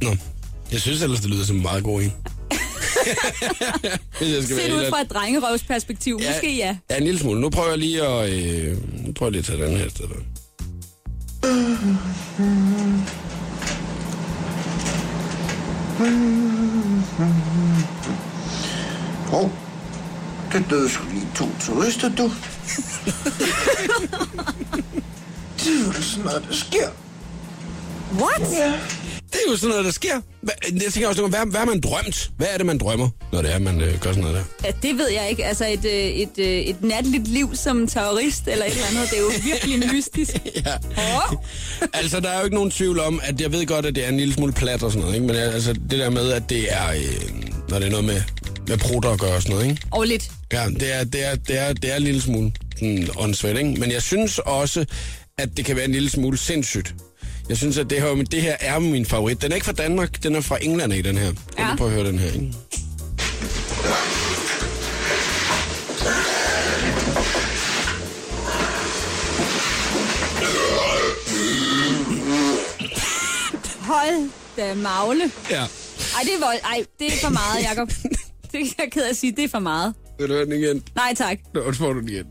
Nå. 0.02 0.16
Jeg 0.72 0.80
synes 0.80 1.02
ellers, 1.02 1.20
det 1.20 1.30
lyder 1.30 1.44
som 1.44 1.56
en 1.56 1.62
meget 1.62 1.84
god 1.84 2.02
en. 2.02 2.12
Jeg 4.20 4.42
skal 4.44 4.56
være 4.56 4.66
Set 4.66 4.72
ud 4.72 4.90
fra 4.90 5.00
et 5.00 5.10
drengerøvsperspektiv, 5.10 6.18
ja. 6.22 6.30
måske 6.30 6.56
ja. 6.56 6.76
Ja, 6.90 6.96
en 6.96 7.04
lille 7.04 7.20
smule. 7.20 7.40
Nu 7.40 7.50
prøver 7.50 7.68
jeg 7.68 7.78
lige 7.78 8.02
at, 8.02 8.30
øh, 8.32 8.76
nu 9.06 9.12
prøver 9.12 9.32
jeg 9.32 9.32
lige 9.32 9.38
at 9.38 9.44
tage 9.44 9.70
den 9.70 9.76
her 9.76 9.88
sted. 9.88 10.06
Der. 10.08 10.20
Hov. 19.30 19.50
Der 20.52 20.60
døde 20.70 20.88
sgu 20.90 21.04
lige 21.12 21.28
to 21.36 21.44
turister, 21.60 22.08
du. 22.08 22.22
det 25.58 25.66
er 25.66 25.86
jo 25.86 25.92
da 25.92 26.00
sådan 26.00 26.24
noget, 26.24 26.44
der 26.48 26.54
sker. 26.54 26.88
What? 28.20 28.52
Ja. 28.52 28.72
Det 29.34 29.40
er 29.46 29.50
jo 29.50 29.56
sådan 29.56 29.68
noget, 29.68 29.84
der 29.84 29.90
sker. 29.90 30.20
Jeg 30.82 30.92
tænker 30.92 31.08
også, 31.08 31.26
hvad, 31.26 31.40
hvad 31.50 31.58
har 31.58 31.66
man 31.66 31.80
drømt? 31.80 32.30
Hvad 32.36 32.46
er 32.52 32.56
det, 32.56 32.66
man 32.66 32.78
drømmer, 32.78 33.08
når 33.32 33.42
det 33.42 33.54
er, 33.54 33.58
man 33.58 33.80
øh, 33.80 34.00
gør 34.00 34.10
sådan 34.10 34.22
noget 34.22 34.36
der? 34.36 34.44
Ja, 34.64 34.88
det 34.88 34.98
ved 34.98 35.08
jeg 35.10 35.30
ikke. 35.30 35.44
Altså 35.44 35.66
et, 35.66 35.84
øh, 35.84 35.92
et, 35.92 36.38
øh, 36.38 36.46
et 36.46 36.82
natligt 36.82 37.28
liv 37.28 37.56
som 37.56 37.86
terrorist 37.88 38.48
eller 38.48 38.64
et 38.64 38.72
eller 38.72 38.86
andet, 38.86 39.10
det 39.10 39.18
er 39.18 39.22
jo 39.22 39.30
virkelig 39.44 39.92
mystisk. 39.94 40.30
Ja. 40.66 40.74
Altså, 41.92 42.20
der 42.20 42.28
er 42.28 42.38
jo 42.38 42.44
ikke 42.44 42.56
nogen 42.56 42.70
tvivl 42.70 43.00
om, 43.00 43.20
at 43.22 43.40
jeg 43.40 43.52
ved 43.52 43.66
godt, 43.66 43.86
at 43.86 43.94
det 43.94 44.04
er 44.04 44.08
en 44.08 44.16
lille 44.16 44.34
smule 44.34 44.52
plat 44.52 44.82
og 44.82 44.90
sådan 44.92 45.00
noget, 45.00 45.14
ikke? 45.14 45.26
Men 45.26 45.36
altså, 45.36 45.72
det 45.72 45.98
der 45.98 46.10
med, 46.10 46.30
at 46.32 46.42
det 46.50 46.72
er, 46.72 46.88
øh, 46.90 47.30
når 47.68 47.78
det 47.78 47.86
er 47.86 47.90
noget 47.90 48.04
med, 48.04 48.22
med 48.68 48.78
prutter 48.78 49.10
at 49.10 49.20
gøre 49.20 49.34
og 49.34 49.42
sådan 49.42 49.56
noget, 49.56 49.70
ikke? 49.70 49.82
Og 49.90 50.06
lidt. 50.06 50.30
Ja, 50.52 50.66
det 50.80 50.94
er, 50.94 51.04
det 51.04 51.24
er, 51.26 51.34
det 51.34 51.58
er, 51.58 51.72
det 51.72 51.92
er 51.92 51.96
en 51.96 52.02
lille 52.02 52.20
smule 52.22 52.52
åndssvagt, 53.16 53.58
ikke? 53.58 53.80
Men 53.80 53.90
jeg 53.92 54.02
synes 54.02 54.38
også, 54.38 54.84
at 55.38 55.48
det 55.56 55.64
kan 55.64 55.76
være 55.76 55.84
en 55.84 55.92
lille 55.92 56.10
smule 56.10 56.38
sindssygt. 56.38 56.94
Jeg 57.48 57.56
synes, 57.56 57.78
at 57.78 57.90
det 57.90 58.00
her, 58.02 58.14
det 58.14 58.42
her 58.42 58.56
er 58.60 58.78
min 58.78 59.06
favorit. 59.06 59.42
Den 59.42 59.50
er 59.50 59.54
ikke 59.54 59.64
fra 59.64 59.72
Danmark, 59.72 60.22
den 60.22 60.34
er 60.34 60.40
fra 60.40 60.58
England 60.62 60.92
i 60.92 61.02
den 61.02 61.18
her. 61.18 61.32
Ja. 61.58 61.68
Ja. 61.68 61.76
Prøv 61.76 61.86
at 61.86 61.92
høre 61.92 62.06
den 62.06 62.18
her, 62.18 62.32
ikke? 62.32 62.52
Hold 73.90 74.30
da 74.56 74.74
magle. 74.74 75.30
Ja. 75.50 75.60
Ej, 75.60 76.22
det 76.22 76.34
er 76.34 76.46
vold. 76.46 76.58
Ej, 76.64 76.84
det 76.98 77.06
er 77.06 77.10
for 77.22 77.28
meget, 77.28 77.64
Jacob. 77.70 77.88
Det 78.52 78.60
er 78.62 78.66
jeg 78.78 78.92
ked 78.92 79.02
af 79.04 79.10
at 79.10 79.16
sige, 79.16 79.32
det 79.36 79.44
er 79.44 79.48
for 79.48 79.58
meget. 79.58 79.94
Vil 80.18 80.28
du 80.28 80.32
høre 80.34 80.44
den 80.44 80.52
igen? 80.52 80.82
Nej, 80.94 81.14
tak. 81.16 81.38
Nå, 81.54 81.72
får 81.72 81.92
du 81.92 82.00
den 82.00 82.08
igen. 82.08 82.24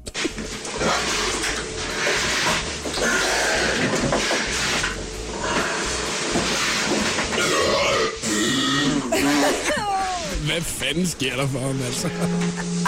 Hvad 10.53 10.61
fanden 10.61 11.07
sker 11.07 11.35
der 11.35 11.47
for 11.47 11.59
ham, 11.59 11.81
altså? 11.85 12.09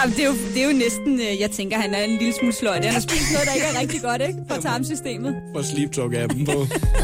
Jamen, 0.00 0.16
det, 0.16 0.22
er 0.24 0.28
jo, 0.28 0.34
det 0.54 0.62
er 0.62 0.66
jo 0.66 0.72
næsten, 0.72 1.20
øh, 1.20 1.40
jeg 1.40 1.50
tænker, 1.50 1.78
han 1.78 1.94
er 1.94 2.02
en 2.02 2.18
lille 2.18 2.34
smule 2.38 2.54
sløjt. 2.54 2.84
Han 2.84 2.92
har 2.92 3.00
spist 3.00 3.32
noget, 3.32 3.46
der 3.48 3.54
ikke 3.54 3.66
er 3.66 3.80
rigtig 3.80 4.02
godt, 4.02 4.22
ikke? 4.28 4.38
For 4.48 4.60
tarmsystemet. 4.60 5.34
For 5.54 5.62
Sleep 5.62 5.90
Talk-appen 5.96 6.44
på. 6.44 6.58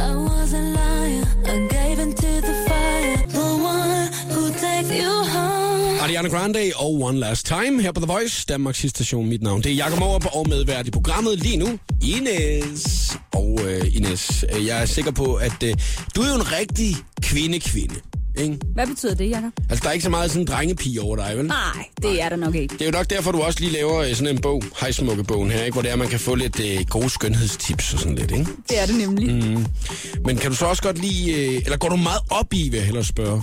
I 0.08 0.14
was 0.28 0.52
a 0.54 0.62
liar, 0.78 1.24
I 1.54 1.56
gave 1.76 1.98
into 2.06 2.30
the 2.48 2.54
fire. 2.68 3.16
The 3.38 3.48
one 3.74 4.06
who 4.32 4.42
takes 4.64 4.90
you 5.02 5.12
home. 5.36 6.00
Ariana 6.02 6.28
Grande 6.28 6.72
og 6.76 7.00
One 7.00 7.18
Last 7.18 7.46
Time 7.46 7.82
her 7.82 7.92
på 7.92 8.00
The 8.00 8.12
Voice, 8.12 8.44
Danmarks 8.48 8.84
station. 8.88 9.28
Mit 9.28 9.42
navn 9.42 9.62
det 9.62 9.72
er 9.72 9.76
Jakob 9.76 9.98
Morup 9.98 10.26
og 10.32 10.48
medvært 10.48 10.86
i 10.86 10.90
programmet 10.90 11.38
lige 11.38 11.56
nu, 11.56 11.78
Ines. 12.02 13.16
Og 13.32 13.50
uh, 13.50 13.96
Ines, 13.96 14.44
øh, 14.56 14.66
jeg 14.66 14.82
er 14.82 14.86
sikker 14.86 15.10
på, 15.10 15.34
at 15.34 15.62
uh, 15.62 15.68
du 16.16 16.20
er 16.22 16.28
jo 16.28 16.34
en 16.34 16.52
rigtig 16.52 16.96
kvinde-kvinde. 17.22 17.94
Ikke? 18.38 18.58
Hvad 18.74 18.86
betyder 18.86 19.14
det, 19.14 19.30
Jacob? 19.30 19.52
Altså, 19.70 19.82
der 19.82 19.88
er 19.88 19.92
ikke 19.92 20.02
så 20.04 20.10
meget 20.10 20.30
sådan 20.30 20.42
en 20.42 20.46
drengepige 20.46 21.02
over 21.02 21.16
dig, 21.16 21.32
vel? 21.36 21.46
Nej, 21.46 21.84
det 22.02 22.22
er 22.22 22.28
der 22.28 22.36
nok 22.36 22.54
ikke. 22.54 22.72
Det 22.72 22.80
er 22.82 22.86
jo 22.86 22.90
nok 22.92 23.10
derfor, 23.10 23.32
du 23.32 23.40
også 23.40 23.60
lige 23.60 23.72
laver 23.72 23.98
øh, 23.98 24.14
sådan 24.14 24.34
en 24.34 24.40
bog, 24.40 24.62
Hejsmukke-bogen 24.80 25.50
her, 25.50 25.62
ikke? 25.62 25.72
hvor 25.72 25.82
det 25.82 25.90
er, 25.90 25.96
man 25.96 26.08
kan 26.08 26.20
få 26.20 26.34
lidt 26.34 26.60
øh, 26.60 26.84
gode 26.90 27.10
skønhedstips 27.10 27.94
og 27.94 28.00
sådan 28.00 28.14
lidt, 28.14 28.30
ikke? 28.30 28.46
Det 28.68 28.80
er 28.82 28.86
det 28.86 28.94
nemlig. 28.94 29.34
Mm. 29.34 29.66
Men 30.24 30.36
kan 30.36 30.50
du 30.50 30.56
så 30.56 30.66
også 30.66 30.82
godt 30.82 30.98
lide, 30.98 31.32
øh, 31.32 31.62
eller 31.64 31.76
går 31.76 31.88
du 31.88 31.96
meget 31.96 32.20
op 32.30 32.54
i, 32.54 32.68
vil 32.68 32.76
jeg 32.76 32.84
hellere 32.84 33.04
spørge, 33.04 33.42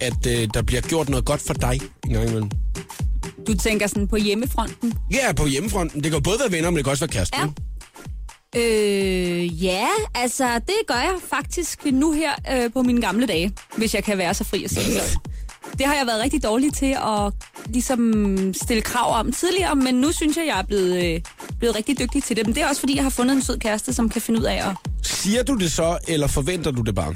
at 0.00 0.26
øh, 0.26 0.48
der 0.54 0.62
bliver 0.62 0.80
gjort 0.82 1.08
noget 1.08 1.24
godt 1.24 1.40
for 1.40 1.54
dig 1.54 1.80
en 2.06 2.12
gang 2.12 2.28
imellem? 2.28 2.50
Du 3.46 3.54
tænker 3.54 3.86
sådan 3.86 4.08
på 4.08 4.16
hjemmefronten? 4.16 4.92
Ja, 5.12 5.32
på 5.32 5.46
hjemmefronten. 5.46 6.02
Det 6.02 6.10
kan 6.10 6.18
jo 6.18 6.20
både 6.20 6.36
være 6.40 6.52
venner, 6.52 6.70
men 6.70 6.76
det 6.76 6.84
kan 6.84 6.90
også 6.90 7.06
være 7.06 7.12
kærester. 7.12 7.40
Ja. 7.40 7.46
Øh, 8.56 9.64
ja, 9.64 9.86
altså 10.14 10.58
det 10.58 10.74
gør 10.86 10.94
jeg 10.94 11.14
faktisk 11.30 11.84
nu 11.84 12.12
her 12.12 12.30
øh, 12.52 12.72
på 12.72 12.82
mine 12.82 13.00
gamle 13.00 13.26
dage, 13.26 13.52
hvis 13.76 13.94
jeg 13.94 14.04
kan 14.04 14.18
være 14.18 14.34
så 14.34 14.44
fri 14.44 14.64
at 14.64 14.70
sige 14.70 14.94
det. 14.94 15.18
Det 15.78 15.86
har 15.86 15.94
jeg 15.94 16.06
været 16.06 16.22
rigtig 16.22 16.42
dårlig 16.42 16.74
til 16.74 16.96
at 17.06 17.32
ligesom 17.66 18.54
stille 18.54 18.82
krav 18.82 19.18
om 19.20 19.32
tidligere, 19.32 19.76
men 19.76 19.94
nu 19.94 20.12
synes 20.12 20.36
jeg, 20.36 20.46
jeg 20.46 20.58
er 20.58 20.62
blevet, 20.62 21.04
øh, 21.14 21.20
blevet 21.58 21.76
rigtig 21.76 21.98
dygtig 21.98 22.22
til 22.24 22.36
det. 22.36 22.46
Men 22.46 22.54
det 22.54 22.62
er 22.62 22.68
også 22.68 22.80
fordi, 22.80 22.96
jeg 22.96 23.02
har 23.02 23.10
fundet 23.10 23.36
en 23.36 23.42
sød 23.42 23.58
kæreste, 23.58 23.92
som 23.92 24.08
kan 24.08 24.22
finde 24.22 24.40
ud 24.40 24.44
af 24.44 24.68
at... 24.68 24.76
Siger 25.02 25.42
du 25.42 25.54
det 25.54 25.72
så, 25.72 25.98
eller 26.08 26.26
forventer 26.26 26.70
du 26.70 26.82
det 26.82 26.94
bare? 26.94 27.14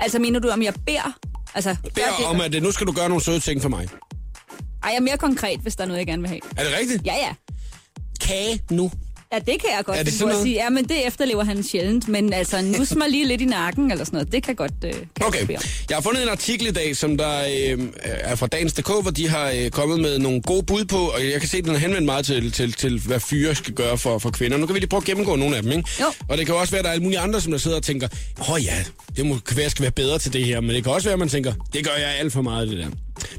Altså 0.00 0.18
mener 0.18 0.40
du, 0.40 0.48
om 0.48 0.62
jeg 0.62 0.74
beder 0.86 1.18
Altså, 1.54 1.76
Bær 1.94 2.02
det. 2.18 2.26
om, 2.26 2.40
at 2.40 2.54
øh, 2.54 2.62
nu 2.62 2.72
skal 2.72 2.86
du 2.86 2.92
gøre 2.92 3.08
nogle 3.08 3.24
søde 3.24 3.40
ting 3.40 3.62
for 3.62 3.68
mig. 3.68 3.88
Ej, 4.82 4.90
jeg 4.90 4.96
er 4.96 5.00
mere 5.00 5.16
konkret, 5.18 5.60
hvis 5.60 5.76
der 5.76 5.82
er 5.82 5.86
noget, 5.88 5.98
jeg 5.98 6.06
gerne 6.06 6.22
vil 6.22 6.28
have. 6.28 6.40
Er 6.56 6.64
det 6.64 6.72
rigtigt? 6.80 7.06
Ja, 7.06 7.14
ja. 7.14 7.34
Kage 8.20 8.62
nu. 8.70 8.90
Ja, 9.32 9.38
det 9.38 9.46
kan 9.60 9.70
jeg 9.76 9.84
godt 9.84 9.98
Er 9.98 10.02
det 10.02 10.12
finde 10.12 10.32
at 10.32 10.42
sige. 10.42 10.54
Ja, 10.54 10.70
men 10.70 10.84
det 10.84 11.06
efterlever 11.06 11.44
han 11.44 11.62
sjældent. 11.62 12.08
Men 12.08 12.32
altså, 12.32 12.62
nus 12.62 12.94
mig 12.94 13.10
lige 13.10 13.26
lidt 13.26 13.40
i 13.40 13.44
nakken 13.44 13.90
eller 13.90 14.04
sådan 14.04 14.16
noget. 14.16 14.32
Det 14.32 14.42
kan 14.42 14.54
godt 14.54 14.72
øh, 14.84 14.92
kan 14.92 15.02
jeg 15.20 15.26
Okay. 15.26 15.40
om. 15.40 15.62
Jeg 15.90 15.96
har 15.96 16.00
fundet 16.02 16.22
en 16.22 16.28
artikel 16.28 16.66
i 16.66 16.70
dag, 16.70 16.96
som 16.96 17.16
der 17.16 17.38
øh, 17.40 17.78
er 18.02 18.34
fra 18.34 18.46
Dagens.dk, 18.46 18.86
hvor 19.02 19.10
de 19.10 19.28
har 19.28 19.50
øh, 19.56 19.70
kommet 19.70 20.00
med 20.00 20.18
nogle 20.18 20.42
gode 20.42 20.62
bud 20.62 20.84
på, 20.84 20.96
og 20.96 21.24
jeg 21.30 21.40
kan 21.40 21.48
se, 21.48 21.58
at 21.58 21.64
den 21.64 21.72
har 21.72 21.78
henvendt 21.78 22.04
meget 22.04 22.26
til, 22.26 22.52
til, 22.52 22.72
til 22.72 23.00
hvad 23.06 23.20
fyre 23.20 23.54
skal 23.54 23.74
gøre 23.74 23.98
for, 23.98 24.18
for 24.18 24.30
kvinder. 24.30 24.56
Nu 24.58 24.66
kan 24.66 24.74
vi 24.74 24.80
lige 24.80 24.88
prøve 24.88 25.00
at 25.00 25.04
gennemgå 25.04 25.36
nogle 25.36 25.56
af 25.56 25.62
dem, 25.62 25.72
ikke? 25.72 25.88
Jo. 26.00 26.06
Og 26.28 26.38
det 26.38 26.46
kan 26.46 26.54
også 26.54 26.70
være, 26.70 26.78
at 26.78 26.84
der 26.84 26.88
er 26.90 26.92
alle 26.92 27.02
mulige 27.02 27.18
andre, 27.18 27.40
som 27.40 27.52
der 27.52 27.58
sidder 27.58 27.76
og 27.76 27.82
tænker, 27.82 28.08
åh 28.40 28.50
oh, 28.52 28.64
ja, 28.64 28.84
det 29.16 29.26
må 29.26 29.38
være, 29.52 29.62
jeg 29.62 29.70
skal 29.70 29.82
være 29.82 29.92
bedre 29.92 30.18
til 30.18 30.32
det 30.32 30.44
her, 30.44 30.60
men 30.60 30.70
det 30.70 30.84
kan 30.84 30.92
også 30.92 31.08
være, 31.08 31.12
at 31.12 31.18
man 31.18 31.28
tænker, 31.28 31.52
det 31.72 31.84
gør 31.84 31.94
jeg 31.98 32.14
alt 32.18 32.32
for 32.32 32.42
meget, 32.42 32.68
det 32.68 32.78
der. 32.78 32.86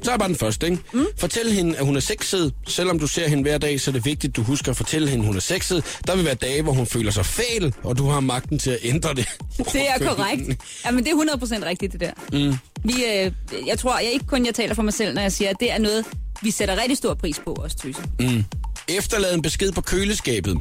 Så 0.02 0.10
er 0.10 0.16
bare 0.16 0.28
den 0.28 0.36
første, 0.36 0.66
ikke? 0.66 0.78
Mm. 0.92 1.06
Fortæl 1.16 1.52
hende, 1.52 1.76
at 1.76 1.84
hun 1.84 1.96
er 1.96 2.00
sexet. 2.00 2.54
Selvom 2.66 2.98
du 2.98 3.06
ser 3.06 3.28
hende 3.28 3.42
hver 3.42 3.58
dag, 3.58 3.80
så 3.80 3.90
er 3.90 3.92
det 3.92 4.04
vigtigt, 4.04 4.30
at 4.30 4.36
du 4.36 4.42
husker 4.42 4.70
at 4.70 4.76
fortælle 4.76 5.08
hende, 5.08 5.22
at 5.22 5.26
hun 5.26 5.36
er 5.36 5.40
sexet. 5.40 5.84
Der 6.06 6.16
vil 6.16 6.24
være 6.24 6.34
dage, 6.34 6.62
hvor 6.62 6.72
hun 6.72 6.86
føler 6.86 7.10
sig 7.10 7.26
fæl, 7.26 7.74
og 7.82 7.98
du 7.98 8.08
har 8.08 8.20
magten 8.20 8.58
til 8.58 8.70
at 8.70 8.78
ændre 8.82 9.14
det. 9.14 9.28
Det 9.72 9.88
er 9.88 9.98
korrekt. 9.98 10.62
Jamen, 10.86 11.04
det 11.04 11.12
er 11.12 11.36
100% 11.36 11.66
rigtigt, 11.66 11.92
det 11.92 12.00
der. 12.00 12.10
Mm. 12.32 12.54
Vi, 12.84 12.92
øh, 13.04 13.32
jeg 13.66 13.78
tror, 13.78 13.98
jeg 13.98 14.10
ikke 14.12 14.26
kun 14.26 14.46
jeg 14.46 14.54
taler 14.54 14.74
for 14.74 14.82
mig 14.82 14.92
selv, 14.94 15.14
når 15.14 15.22
jeg 15.22 15.32
siger, 15.32 15.50
at 15.50 15.56
det 15.60 15.72
er 15.72 15.78
noget, 15.78 16.04
vi 16.42 16.50
sætter 16.50 16.80
rigtig 16.80 16.96
stor 16.96 17.14
pris 17.14 17.38
på 17.44 17.52
os, 17.64 17.74
Tøse. 17.74 18.02
Mm. 18.20 18.44
Efterlad 18.88 19.34
en 19.34 19.42
besked 19.42 19.72
på 19.72 19.80
køleskabet. 19.80 20.58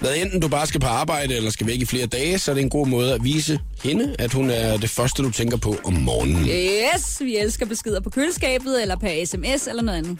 Hvad 0.00 0.16
enten 0.16 0.40
du 0.40 0.48
bare 0.48 0.66
skal 0.66 0.80
på 0.80 0.86
arbejde 0.86 1.36
eller 1.36 1.50
skal 1.50 1.66
væk 1.66 1.80
i 1.80 1.84
flere 1.84 2.06
dage, 2.06 2.38
så 2.38 2.50
er 2.50 2.54
det 2.54 2.62
en 2.62 2.70
god 2.70 2.86
måde 2.86 3.14
at 3.14 3.24
vise 3.24 3.60
hende, 3.84 4.16
at 4.18 4.32
hun 4.32 4.50
er 4.50 4.76
det 4.76 4.90
første, 4.90 5.22
du 5.22 5.30
tænker 5.30 5.56
på 5.56 5.76
om 5.84 5.92
morgenen. 5.92 6.44
Yes, 6.48 7.20
vi 7.20 7.36
elsker 7.36 7.66
beskeder 7.66 8.00
på 8.00 8.10
køleskabet, 8.10 8.82
eller 8.82 8.96
per 8.96 9.24
sms, 9.26 9.66
eller 9.66 9.82
noget 9.82 9.98
andet. 9.98 10.18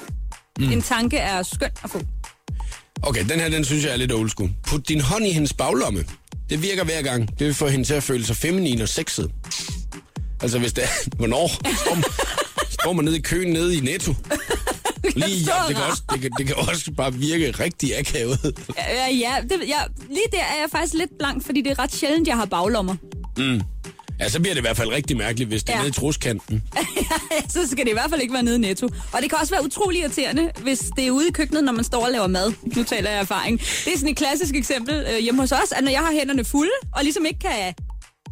Mm. 0.58 0.73
En 0.73 0.82
tanke 0.82 1.16
er 1.16 1.42
skøn 1.42 1.70
at 1.85 1.90
få. 1.90 2.00
Okay, 3.02 3.25
den 3.28 3.40
her, 3.40 3.49
den 3.49 3.64
synes 3.64 3.85
jeg 3.85 3.92
er 3.92 3.97
lidt 3.97 4.12
old 4.12 4.30
school. 4.30 4.50
Put 4.66 4.88
din 4.88 5.00
hånd 5.00 5.26
i 5.26 5.30
hendes 5.32 5.52
baglomme. 5.52 6.04
Det 6.50 6.62
virker 6.62 6.85
hver 6.85 7.02
gang. 7.02 7.38
Det 7.38 7.47
vil 7.47 7.54
få 7.54 7.68
hende 7.68 7.85
til 7.85 7.94
at 7.94 8.02
føle 8.02 8.26
sig 8.26 8.37
feminin 8.37 8.80
og 8.80 8.88
sexet. 8.88 9.30
Altså 10.42 10.58
hvis 10.58 10.73
det 10.73 10.85
er... 10.85 10.88
Hvornår? 11.18 11.49
Står, 11.49 11.94
man- 11.94 12.04
står 12.70 12.92
man 12.92 13.04
nede 13.04 13.16
i 13.18 13.20
køen 13.20 13.52
nede 13.52 13.76
i 13.76 13.80
Netto? 13.80 14.14
Lige, 15.26 15.38
ja, 15.38 15.68
det, 15.68 15.76
kan 15.76 15.84
også, 15.84 16.02
det, 16.12 16.20
kan, 16.20 16.30
det 16.38 16.46
kan 16.46 16.56
også 16.56 16.90
bare 16.96 17.14
virke 17.14 17.50
rigtig 17.50 17.98
akavet. 17.98 18.58
Ja, 18.76 19.08
ja 19.10 19.34
det, 19.42 19.68
ja, 19.68 19.78
lige 20.08 20.26
der 20.32 20.38
er 20.38 20.60
jeg 20.60 20.66
faktisk 20.70 20.94
lidt 20.94 21.10
blank, 21.18 21.46
fordi 21.46 21.60
det 21.62 21.70
er 21.70 21.78
ret 21.78 21.94
sjældent, 21.94 22.28
jeg 22.28 22.36
har 22.36 22.44
baglommer. 22.44 22.96
Ja, 24.20 24.28
så 24.28 24.40
bliver 24.40 24.54
det 24.54 24.60
i 24.60 24.62
hvert 24.62 24.76
fald 24.76 24.88
rigtig 24.92 25.16
mærkeligt, 25.16 25.48
hvis 25.50 25.62
det 25.64 25.70
er 25.72 25.76
Ja. 25.76 25.82
nede 25.82 25.88
i 25.88 25.92
truskanten. 25.92 26.62
så 27.54 27.68
skal 27.70 27.84
det 27.84 27.90
i 27.90 27.92
hvert 27.92 28.10
fald 28.10 28.20
ikke 28.20 28.34
være 28.34 28.42
nede 28.42 28.56
i 28.56 28.58
netto. 28.58 28.88
Og 29.12 29.22
det 29.22 29.30
kan 29.30 29.38
også 29.40 29.54
være 29.54 29.64
utrolig 29.64 30.00
irriterende, 30.00 30.50
hvis 30.62 30.90
det 30.96 31.06
er 31.06 31.10
ude 31.10 31.28
i 31.28 31.30
køkkenet, 31.30 31.64
når 31.64 31.72
man 31.72 31.84
står 31.84 32.04
og 32.04 32.12
laver 32.12 32.26
mad. 32.26 32.52
Nu 32.76 32.82
taler 32.84 33.10
jeg 33.10 33.18
af 33.18 33.22
erfaring. 33.22 33.60
Det 33.60 33.92
er 33.94 33.96
sådan 33.98 34.08
et 34.08 34.16
klassisk 34.16 34.54
eksempel 34.54 35.06
øh, 35.12 35.18
hjemme 35.18 35.40
hos 35.40 35.52
os, 35.52 35.72
at 35.76 35.84
når 35.84 35.90
jeg 35.90 36.00
har 36.00 36.12
hænderne 36.12 36.44
fulde, 36.44 36.70
og 36.92 37.02
ligesom 37.02 37.24
ikke 37.24 37.38
kan 37.38 37.74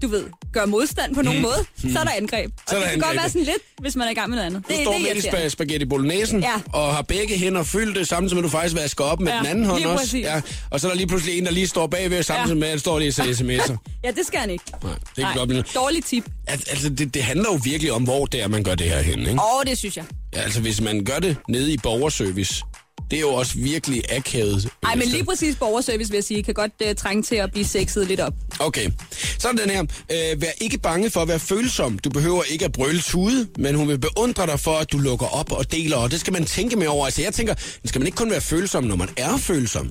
du 0.02 0.08
ved, 0.08 0.24
gøre 0.56 0.66
modstand 0.66 1.14
på 1.14 1.22
nogen 1.22 1.42
måde, 1.42 1.58
så 1.92 1.98
er 1.98 2.04
der 2.04 2.10
angreb. 2.10 2.50
Og 2.56 2.62
Så 2.68 2.76
det 2.76 2.84
kan 2.90 3.00
godt 3.00 3.16
være 3.16 3.28
sådan 3.28 3.42
lidt, 3.42 3.56
hvis 3.80 3.96
man 3.96 4.06
er 4.06 4.10
i 4.10 4.14
gang 4.14 4.28
med 4.30 4.36
noget 4.36 4.46
andet. 4.46 4.62
Du 4.68 4.72
Det, 4.74 4.82
står 4.82 4.92
det 4.92 5.02
midt 5.34 5.46
i 5.46 5.50
spaghetti 5.50 5.86
bolognesen, 5.86 6.40
Ja. 6.40 6.52
og 6.72 6.94
har 6.94 7.02
begge 7.02 7.38
hænder 7.38 7.62
fyldt, 7.62 8.08
samtidig 8.08 8.34
med, 8.36 8.42
at 8.44 8.52
du 8.52 8.56
faktisk 8.58 8.76
vasker 8.76 9.04
op 9.04 9.20
med 9.20 9.32
Ja, 9.32 9.38
den 9.38 9.46
anden 9.46 9.64
hånd 9.64 9.84
også. 9.84 10.04
præcis. 10.04 10.24
Ja, 10.24 10.40
og 10.70 10.80
så 10.80 10.86
er 10.86 10.90
der 10.90 10.96
lige 10.96 11.06
pludselig 11.06 11.38
en, 11.38 11.44
der 11.46 11.50
lige 11.52 11.66
står 11.68 11.86
bagved, 11.86 12.22
samtidig 12.22 12.48
Ja. 12.56 12.60
med, 12.60 12.68
at 12.68 12.72
der 12.72 12.78
står 12.78 12.98
lige 12.98 13.12
så 13.12 13.22
sms'er. 13.22 13.76
Ja, 14.04 14.10
det 14.10 14.26
skal 14.26 14.40
han 14.40 14.50
ikke. 14.50 14.64
Nej, 14.82 14.92
det 15.16 15.24
kan 15.24 15.34
godt 15.36 15.48
blive... 15.48 15.64
dårlig 15.74 16.04
tip. 16.04 16.24
Al- 16.46 16.62
Altså, 16.70 16.88
det, 16.88 17.14
det 17.14 17.22
handler 17.22 17.46
jo 17.52 17.60
virkelig 17.64 17.92
om, 17.92 18.02
hvor 18.04 18.26
det 18.26 18.42
er, 18.42 18.48
man 18.48 18.64
gør 18.64 18.74
det 18.74 18.86
her 18.86 19.02
hen, 19.02 19.18
ikke? 19.20 19.32
Åh, 19.32 19.64
det 19.66 19.78
synes 19.78 19.96
jeg. 19.96 20.04
Ja, 20.34 20.40
altså, 20.40 20.60
hvis 20.60 20.80
man 20.80 21.04
gør 21.04 21.18
det 21.18 21.36
nede 21.48 21.72
i 21.72 21.76
borgerservice, 21.76 22.64
det 23.10 23.16
er 23.16 23.20
jo 23.20 23.28
også 23.28 23.52
virkelig 23.58 24.12
akavet. 24.12 24.68
Ej, 24.82 24.94
men 24.94 25.08
lige 25.08 25.24
præcis 25.24 25.56
borgerservice, 25.56 26.10
vil 26.10 26.16
jeg 26.16 26.24
sige, 26.24 26.42
kan 26.42 26.54
godt 26.54 26.72
uh, 26.84 26.94
trænge 26.94 27.22
til 27.22 27.36
at 27.36 27.52
blive 27.52 27.64
sexet 27.64 28.06
lidt 28.06 28.20
op. 28.20 28.34
Okay, 28.60 28.90
så 29.38 29.48
er 29.48 29.52
den 29.52 29.70
her. 29.70 29.82
Øh, 29.82 30.42
vær 30.42 30.48
ikke 30.60 30.78
bange 30.78 31.10
for 31.10 31.20
at 31.20 31.28
være 31.28 31.38
følsom. 31.38 31.98
Du 31.98 32.10
behøver 32.10 32.42
ikke 32.42 32.64
at 32.64 32.72
brøle 32.72 33.00
tude, 33.00 33.48
men 33.58 33.74
hun 33.74 33.88
vil 33.88 33.98
beundre 33.98 34.46
dig 34.46 34.60
for, 34.60 34.78
at 34.78 34.92
du 34.92 34.98
lukker 34.98 35.26
op 35.26 35.52
og 35.52 35.72
deler, 35.72 35.96
og 35.96 36.10
det 36.10 36.20
skal 36.20 36.32
man 36.32 36.44
tænke 36.44 36.76
med 36.76 36.86
over. 36.86 37.04
Altså, 37.04 37.22
jeg 37.22 37.34
tænker, 37.34 37.54
skal 37.84 37.98
man 37.98 38.06
ikke 38.06 38.16
kun 38.16 38.30
være 38.30 38.40
følsom, 38.40 38.84
når 38.84 38.96
man 38.96 39.08
er 39.16 39.36
følsom? 39.36 39.90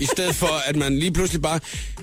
I 0.00 0.04
stedet 0.04 0.34
for, 0.34 0.62
at 0.66 0.76
man 0.76 0.98
lige 0.98 1.12
pludselig 1.12 1.42
bare, 1.42 1.60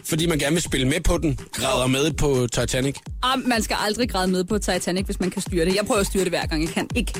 fordi 0.10 0.26
man 0.26 0.40
gerne 0.40 0.54
vil 0.54 0.62
spille 0.62 0.88
med 0.88 1.02
på 1.02 1.18
den, 1.18 1.40
græder 1.54 1.88
med 1.88 2.14
på 2.14 2.48
Titanic. 2.54 2.96
Ah, 3.24 3.40
man 3.48 3.64
skal 3.64 3.78
aldrig 3.80 4.10
græde 4.10 4.28
med 4.28 4.44
på 4.44 4.58
Titanic, 4.58 5.06
hvis 5.06 5.20
man 5.20 5.30
kan 5.30 5.42
styre 5.42 5.66
det. 5.66 5.76
Jeg 5.76 5.86
prøver 5.86 6.02
at 6.02 6.08
styre 6.08 6.24
det 6.24 6.32
hver 6.32 6.46
gang, 6.46 6.62
jeg 6.64 6.72
kan 6.72 6.88
ikke. 6.96 7.14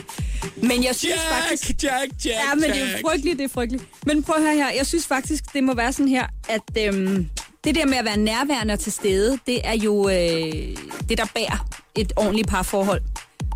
Men 0.56 0.84
jeg 0.84 0.96
synes 0.96 1.22
faktisk... 1.32 1.70
Jack, 1.70 1.84
Jack, 1.84 2.26
Jack, 2.26 2.36
Ja, 2.36 2.56
men 2.56 2.64
det 2.64 2.82
er 2.82 2.92
jo 2.92 2.98
frygteligt, 3.08 3.38
det 3.38 3.44
er 3.46 3.50
frygteligt. 3.50 3.84
Men 4.06 4.24
prøv 4.24 4.36
at 4.36 4.42
høre 4.42 4.56
her, 4.56 4.72
jeg 4.78 4.88
synes 4.88 5.08
faktisk, 5.08 5.44
det 5.54 5.64
må 5.64 5.74
være 5.74 5.94
sådan 5.94 6.08
her, 6.08 6.28
at 6.50 6.62
øhm, 6.78 7.30
det 7.64 7.76
der 7.76 7.86
med 7.86 7.98
at 7.98 8.06
være 8.06 8.18
nærværende 8.18 8.74
og 8.74 8.80
til 8.80 8.92
stede, 8.92 9.38
det 9.48 9.60
er 9.64 9.74
jo 9.74 10.10
øh, 10.10 10.16
det, 11.10 11.18
der 11.18 11.26
bærer 11.36 11.68
et 11.96 12.14
ordentligt 12.16 12.48
parforhold. 12.48 13.02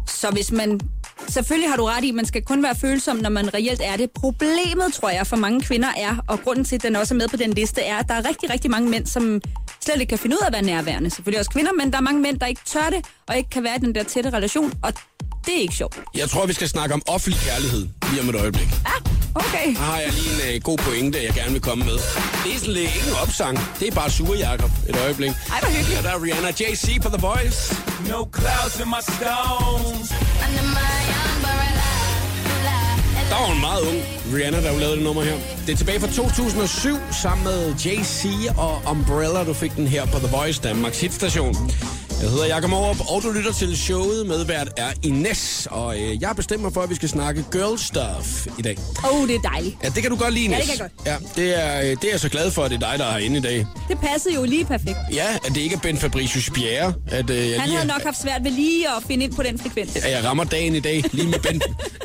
Så 0.07 0.29
hvis 0.31 0.51
man... 0.51 0.79
Selvfølgelig 1.29 1.69
har 1.69 1.77
du 1.77 1.85
ret 1.85 2.03
i, 2.03 2.09
at 2.09 2.15
man 2.15 2.25
skal 2.25 2.41
kun 2.43 2.63
være 2.63 2.75
følsom, 2.75 3.17
når 3.17 3.29
man 3.29 3.53
reelt 3.53 3.81
er 3.83 3.97
det. 3.97 4.11
Problemet, 4.11 4.93
tror 4.93 5.09
jeg, 5.09 5.27
for 5.27 5.35
mange 5.35 5.61
kvinder 5.61 5.89
er, 5.97 6.15
og 6.27 6.39
grunden 6.43 6.65
til, 6.65 6.75
at 6.75 6.83
den 6.83 6.95
også 6.95 7.13
er 7.13 7.17
med 7.17 7.27
på 7.27 7.37
den 7.37 7.53
liste, 7.53 7.81
er, 7.81 7.97
at 7.97 8.07
der 8.07 8.13
er 8.13 8.27
rigtig, 8.27 8.49
rigtig 8.49 8.71
mange 8.71 8.89
mænd, 8.89 9.05
som 9.07 9.41
slet 9.85 9.95
ikke 10.01 10.09
kan 10.09 10.19
finde 10.19 10.35
ud 10.35 10.41
af 10.41 10.47
at 10.47 10.53
være 10.53 10.61
nærværende. 10.61 11.09
Selvfølgelig 11.09 11.39
også 11.39 11.51
kvinder, 11.51 11.71
men 11.73 11.91
der 11.91 11.97
er 11.97 12.01
mange 12.01 12.21
mænd, 12.21 12.39
der 12.39 12.45
ikke 12.45 12.61
tør 12.65 12.89
det, 12.89 13.05
og 13.27 13.37
ikke 13.37 13.49
kan 13.49 13.63
være 13.63 13.75
i 13.75 13.79
den 13.79 13.95
der 13.95 14.03
tætte 14.03 14.29
relation, 14.29 14.73
og 14.83 14.93
det 15.45 15.55
er 15.57 15.61
ikke 15.61 15.75
sjovt. 15.75 15.99
Jeg 16.15 16.29
tror, 16.29 16.45
vi 16.45 16.53
skal 16.53 16.69
snakke 16.69 16.93
om 16.95 17.01
offentlig 17.07 17.41
kærlighed 17.41 17.87
lige 18.11 18.21
om 18.21 18.29
et 18.29 18.35
øjeblik. 18.35 18.67
Ah, 18.85 19.22
okay. 19.35 19.67
Der 19.75 19.79
har 19.91 19.99
jeg 19.99 20.11
lige 20.13 20.49
en 20.49 20.55
øh, 20.55 20.61
god 20.61 20.77
pointe, 20.77 21.23
jeg 21.23 21.33
gerne 21.33 21.51
vil 21.51 21.61
komme 21.61 21.85
med. 21.85 21.97
Det 22.43 22.55
er 22.55 22.59
sådan 22.59 22.73
lidt 22.73 22.95
ikke 22.95 23.07
en 23.09 23.15
opsang. 23.23 23.59
Det 23.79 23.87
er 23.87 23.91
bare 23.91 24.09
sure 24.11 24.37
Jacob 24.37 24.71
et 24.89 24.95
øjeblik. 25.05 25.29
Ej, 25.29 25.59
hvor 25.61 25.69
hyggeligt. 25.69 25.97
Ja, 25.97 26.01
der 26.07 26.15
er 26.15 26.23
Rihanna 26.23 26.49
JC 26.59 27.01
på 27.01 27.09
The 27.09 27.21
Voice. 27.21 27.75
No 28.09 28.19
clouds 28.37 28.75
in 28.83 28.87
my 28.95 29.01
stones. 29.11 30.09
Der 33.29 33.39
var 33.39 33.47
hun 33.47 33.59
meget 33.61 33.81
ung. 33.81 33.99
Rihanna, 34.35 34.57
der 34.61 34.79
lavede 34.79 34.95
det 34.95 35.03
nummer 35.03 35.23
her. 35.23 35.35
Det 35.65 35.73
er 35.73 35.77
tilbage 35.77 35.99
fra 35.99 36.07
2007 36.07 36.97
sammen 37.21 37.43
med 37.43 37.73
JC 37.75 38.25
og 38.57 38.81
Umbrella. 38.91 39.43
Du 39.43 39.53
fik 39.53 39.75
den 39.75 39.87
her 39.87 40.05
på 40.05 40.19
The 40.19 40.27
Voice, 40.27 40.61
Danmarks 40.61 41.01
hitstation. 41.01 41.71
Jeg 42.23 42.31
hedder 42.31 42.45
Jakob 42.45 42.69
Morup, 42.69 42.97
og 43.09 43.23
du 43.23 43.31
lytter 43.31 43.51
til 43.53 43.77
showet 43.77 44.27
med 44.27 44.45
hvert 44.45 44.67
er 44.77 44.91
Ines. 45.03 45.67
Og 45.71 46.01
øh, 46.01 46.21
jeg 46.21 46.33
bestemmer 46.35 46.69
for, 46.69 46.81
at 46.81 46.89
vi 46.89 46.95
skal 46.95 47.09
snakke 47.09 47.45
girl 47.51 47.79
stuff 47.79 48.47
i 48.59 48.61
dag. 48.61 48.77
Åh, 49.05 49.21
oh, 49.21 49.27
det 49.27 49.35
er 49.35 49.39
dejligt. 49.41 49.77
Ja, 49.83 49.89
det 49.89 50.01
kan 50.01 50.11
du 50.11 50.17
godt 50.17 50.33
lide, 50.33 50.45
Ines. 50.45 50.57
Ja, 50.57 50.63
det 50.63 50.79
kan 50.79 50.89
jeg 51.05 51.19
Ja, 51.35 51.41
det 51.41 51.63
er, 51.63 51.79
øh, 51.79 51.85
det 51.85 52.03
er 52.03 52.09
jeg 52.11 52.19
så 52.19 52.29
glad 52.29 52.51
for, 52.51 52.63
at 52.63 52.71
det 52.71 52.83
er 52.83 52.89
dig, 52.91 52.99
der 52.99 53.05
er 53.05 53.17
inde 53.17 53.37
i 53.37 53.41
dag. 53.41 53.65
Det 53.89 53.99
passede 53.99 54.35
jo 54.35 54.43
lige 54.43 54.65
perfekt. 54.65 54.97
Ja, 55.13 55.35
at 55.35 55.55
det 55.55 55.57
ikke 55.57 55.75
er 55.75 55.79
Ben 55.79 55.97
Fabricius 55.97 56.49
Bjerre. 56.49 56.93
At, 57.07 57.29
øh, 57.29 57.37
jeg 57.37 57.59
Han 57.59 57.69
lige, 57.69 57.77
havde 57.77 57.87
nok 57.87 58.03
haft 58.03 58.21
svært 58.21 58.43
ved 58.43 58.51
lige 58.51 58.87
at 58.87 59.03
finde 59.07 59.23
ind 59.23 59.33
på 59.33 59.43
den 59.43 59.59
frekvens. 59.59 59.95
at 59.95 60.11
jeg 60.11 60.23
rammer 60.23 60.43
dagen 60.43 60.75
i 60.75 60.79
dag, 60.79 61.03
lige 61.11 61.27
med 61.27 61.39
Bent. 61.39 61.63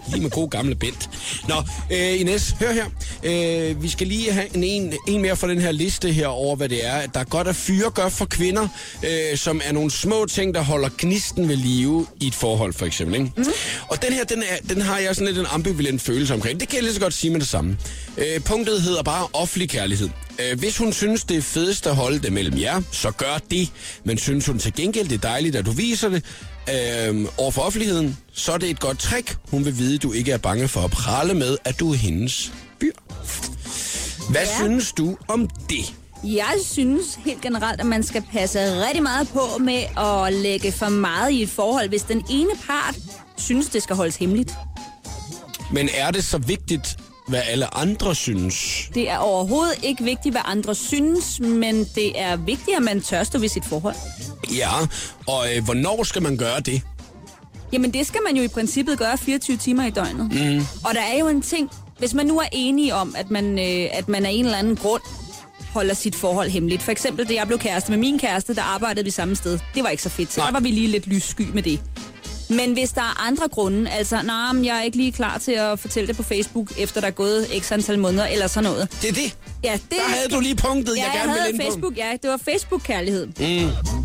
lige 0.08 0.22
med 0.22 0.30
god 0.30 0.50
gamle 0.50 0.74
Bent. 0.74 1.10
Nå, 1.48 1.54
øh, 1.92 2.20
Ines, 2.20 2.54
hør 2.60 2.72
her. 2.72 2.86
Øh, 3.22 3.82
vi 3.82 3.88
skal 3.88 4.06
lige 4.06 4.32
have 4.32 4.56
en, 4.56 4.64
en, 4.64 4.94
en 5.08 5.22
mere 5.22 5.36
fra 5.36 5.48
den 5.48 5.60
her 5.60 5.72
liste 5.72 6.12
her 6.12 6.26
over, 6.26 6.56
hvad 6.56 6.68
det 6.68 6.86
er, 6.86 6.94
at 6.94 7.10
der 7.14 7.20
er 7.20 7.24
godt 7.24 7.48
at 7.48 7.56
fyre 7.56 7.90
gør 7.90 8.08
for 8.08 8.24
kvinder, 8.24 8.68
øh, 9.02 9.38
som 9.38 9.60
er 9.64 9.72
nogle 9.72 9.90
små 10.08 10.26
ting, 10.26 10.54
der 10.54 10.62
holder 10.62 10.88
gnisten 10.98 11.48
ved 11.48 11.56
live 11.56 12.06
i 12.20 12.26
et 12.26 12.34
forhold, 12.34 12.72
for 12.72 12.86
eksempel. 12.86 13.14
Ikke? 13.14 13.32
Mm. 13.36 13.44
Og 13.88 14.02
den 14.02 14.12
her, 14.12 14.24
den, 14.24 14.42
er, 14.42 14.74
den 14.74 14.80
har 14.80 14.98
jeg 14.98 15.14
sådan 15.14 15.26
lidt 15.26 15.38
en 15.38 15.46
ambivalent 15.50 16.02
følelse 16.02 16.34
omkring. 16.34 16.60
Det 16.60 16.68
kan 16.68 16.76
jeg 16.76 16.82
lige 16.82 16.94
så 16.94 17.00
godt 17.00 17.14
sige 17.14 17.30
med 17.30 17.40
det 17.40 17.48
samme. 17.48 17.78
Øh, 18.18 18.40
punktet 18.40 18.82
hedder 18.82 19.02
bare 19.02 19.26
offentlig 19.32 19.68
kærlighed. 19.70 20.08
Øh, 20.38 20.58
hvis 20.58 20.78
hun 20.78 20.92
synes, 20.92 21.24
det 21.24 21.36
er 21.36 21.42
fedest 21.42 21.86
at 21.86 21.96
holde 21.96 22.18
det 22.18 22.32
mellem 22.32 22.60
jer, 22.60 22.82
så 22.92 23.10
gør 23.10 23.38
det. 23.50 23.68
Men 24.04 24.18
synes 24.18 24.46
hun 24.46 24.58
til 24.58 24.74
gengæld, 24.74 25.08
det 25.08 25.14
er 25.14 25.28
dejligt, 25.28 25.56
at 25.56 25.66
du 25.66 25.70
viser 25.70 26.08
det 26.08 26.24
øh, 26.70 27.26
over 27.36 27.50
for 27.50 27.62
offentligheden, 27.62 28.16
så 28.32 28.52
er 28.52 28.58
det 28.58 28.70
et 28.70 28.80
godt 28.80 28.98
trick. 28.98 29.36
Hun 29.50 29.64
vil 29.64 29.78
vide, 29.78 29.94
at 29.94 30.02
du 30.02 30.12
ikke 30.12 30.32
er 30.32 30.38
bange 30.38 30.68
for 30.68 30.80
at 30.80 30.90
prale 30.90 31.34
med, 31.34 31.56
at 31.64 31.80
du 31.80 31.92
er 31.92 31.96
hendes 31.96 32.52
fyr. 32.80 32.92
Hvad 34.30 34.40
ja. 34.40 34.48
Ja. 34.48 34.64
synes 34.64 34.92
du 34.92 35.16
om 35.28 35.48
det? 35.70 35.94
Jeg 36.24 36.54
synes 36.64 37.18
helt 37.24 37.40
generelt, 37.40 37.80
at 37.80 37.86
man 37.86 38.02
skal 38.02 38.22
passe 38.32 38.58
rigtig 38.86 39.02
meget 39.02 39.28
på 39.28 39.58
med 39.60 39.82
at 39.98 40.32
lægge 40.32 40.72
for 40.72 40.88
meget 40.88 41.30
i 41.30 41.42
et 41.42 41.48
forhold, 41.48 41.88
hvis 41.88 42.02
den 42.02 42.24
ene 42.30 42.50
part 42.66 42.96
synes, 43.36 43.66
det 43.68 43.82
skal 43.82 43.96
holdes 43.96 44.16
hemmeligt. 44.16 44.54
Men 45.72 45.88
er 45.94 46.10
det 46.10 46.24
så 46.24 46.38
vigtigt, 46.38 46.96
hvad 47.28 47.42
alle 47.46 47.74
andre 47.76 48.14
synes? 48.14 48.88
Det 48.94 49.10
er 49.10 49.18
overhovedet 49.18 49.78
ikke 49.82 50.04
vigtigt, 50.04 50.32
hvad 50.32 50.42
andre 50.44 50.74
synes, 50.74 51.40
men 51.40 51.84
det 51.94 52.20
er 52.20 52.36
vigtigt, 52.36 52.76
at 52.76 52.82
man 52.82 53.00
tør 53.00 53.24
stå 53.24 53.38
ved 53.38 53.48
sit 53.48 53.64
forhold. 53.64 53.94
Ja, 54.56 54.70
og 55.26 55.56
øh, 55.56 55.64
hvornår 55.64 56.02
skal 56.04 56.22
man 56.22 56.36
gøre 56.36 56.60
det? 56.60 56.82
Jamen, 57.72 57.92
det 57.92 58.06
skal 58.06 58.20
man 58.26 58.36
jo 58.36 58.42
i 58.42 58.48
princippet 58.48 58.98
gøre 58.98 59.18
24 59.18 59.56
timer 59.56 59.86
i 59.86 59.90
døgnet. 59.90 60.32
Mm. 60.32 60.66
Og 60.84 60.94
der 60.94 61.00
er 61.00 61.18
jo 61.18 61.28
en 61.28 61.42
ting, 61.42 61.70
hvis 61.98 62.14
man 62.14 62.26
nu 62.26 62.38
er 62.38 62.48
enige 62.52 62.94
om, 62.94 63.14
at 63.18 63.30
man, 63.30 63.58
øh, 63.58 63.88
at 63.92 64.08
man 64.08 64.26
af 64.26 64.30
en 64.30 64.44
eller 64.44 64.58
anden 64.58 64.76
grund 64.76 65.02
holder 65.72 65.94
sit 65.94 66.14
forhold 66.14 66.48
hemmeligt. 66.50 66.82
For 66.82 66.92
eksempel, 66.92 67.28
da 67.28 67.34
jeg 67.34 67.46
blev 67.46 67.58
kæreste 67.58 67.90
med 67.90 67.98
min 67.98 68.18
kæreste, 68.18 68.54
der 68.54 68.62
arbejdede 68.62 69.04
vi 69.04 69.10
samme 69.10 69.36
sted. 69.36 69.58
Det 69.74 69.82
var 69.82 69.88
ikke 69.88 70.02
så 70.02 70.08
fedt, 70.08 70.32
så 70.32 70.40
der 70.40 70.52
var 70.52 70.60
vi 70.60 70.70
lige 70.70 70.86
lidt 70.88 71.06
lyssky 71.06 71.42
med 71.54 71.62
det. 71.62 71.80
Men 72.50 72.72
hvis 72.72 72.90
der 72.92 73.00
er 73.00 73.26
andre 73.26 73.48
grunde, 73.48 73.90
altså, 73.90 74.22
nej, 74.22 74.52
men 74.52 74.64
jeg 74.64 74.78
er 74.78 74.82
ikke 74.82 74.96
lige 74.96 75.12
klar 75.12 75.38
til 75.38 75.52
at 75.52 75.78
fortælle 75.78 76.06
det 76.08 76.16
på 76.16 76.22
Facebook, 76.22 76.78
efter 76.78 77.00
der 77.00 77.06
er 77.06 77.10
gået 77.12 77.46
x 77.60 77.72
antal 77.72 77.98
måneder, 77.98 78.26
eller 78.26 78.46
sådan 78.46 78.70
noget. 78.70 78.88
Det 79.02 79.08
er 79.10 79.14
det. 79.14 79.36
Ja, 79.64 79.72
det, 79.72 79.82
Der 79.90 79.96
havde 80.08 80.28
du 80.28 80.40
lige 80.40 80.56
punktet, 80.56 80.96
ja, 80.96 81.02
jeg 81.02 81.10
jeg 81.14 81.20
gerne 81.20 81.32
havde 81.32 81.52
ville 81.52 81.64
ind 81.64 81.72
Facebook, 81.72 81.94
på. 81.94 82.00
ja, 82.00 82.12
det 82.22 82.30
var 82.30 82.36
Facebook-kærlighed. 82.36 83.26
Mm. 83.26 83.97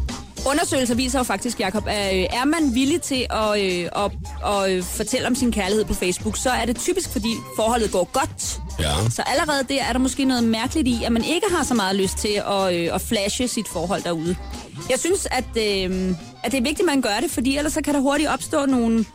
Undersøgelser 0.46 0.96
viser 0.96 1.20
jo 1.20 1.24
faktisk, 1.24 1.60
Jacob, 1.60 1.88
at 1.88 2.16
øh, 2.16 2.22
er 2.22 2.46
man 2.46 2.76
villig 2.76 3.02
til 3.02 3.26
at, 3.30 3.62
øh, 3.62 3.90
at, 3.96 4.12
at, 4.46 4.72
øh, 4.72 4.84
fortælle 4.84 5.28
om 5.28 5.36
sin 5.36 5.52
kærlighed 5.52 5.86
på 5.86 5.94
Facebook, 5.94 6.38
så 6.38 6.50
er 6.50 6.66
det 6.66 6.78
typisk, 6.78 7.10
fordi 7.10 7.34
forholdet 7.56 7.92
går 7.92 8.10
godt. 8.14 8.60
Ja. 8.80 9.10
Så 9.10 9.24
allerede 9.28 9.64
der 9.70 9.84
er 9.84 9.92
der 9.92 10.00
måske 10.00 10.26
noget 10.26 10.44
mærkeligt 10.44 10.88
i, 10.88 11.04
at 11.04 11.12
man 11.12 11.24
ikke 11.24 11.48
har 11.52 11.64
så 11.64 11.74
meget 11.74 11.96
lyst 11.96 12.18
til 12.18 12.42
at, 12.48 12.76
øh, 12.76 12.96
at 12.96 13.02
flashe 13.02 13.48
sit 13.48 13.68
forhold 13.68 14.04
derude. 14.04 14.36
Jeg 14.90 15.00
synes, 15.00 15.28
at, 15.32 15.58
øh, 15.58 16.16
at 16.44 16.52
det 16.52 16.58
er 16.58 16.62
vigtigt, 16.62 16.80
at 16.80 16.86
man 16.86 17.02
gør 17.02 17.18
det, 17.22 17.32
fordi 17.32 17.58
ellers 17.58 17.74
så 17.74 17.82
kan 17.82 17.94
der 17.94 18.00
hurtigt 18.00 18.30
opstå 18.30 18.66
nogle, 18.66 19.06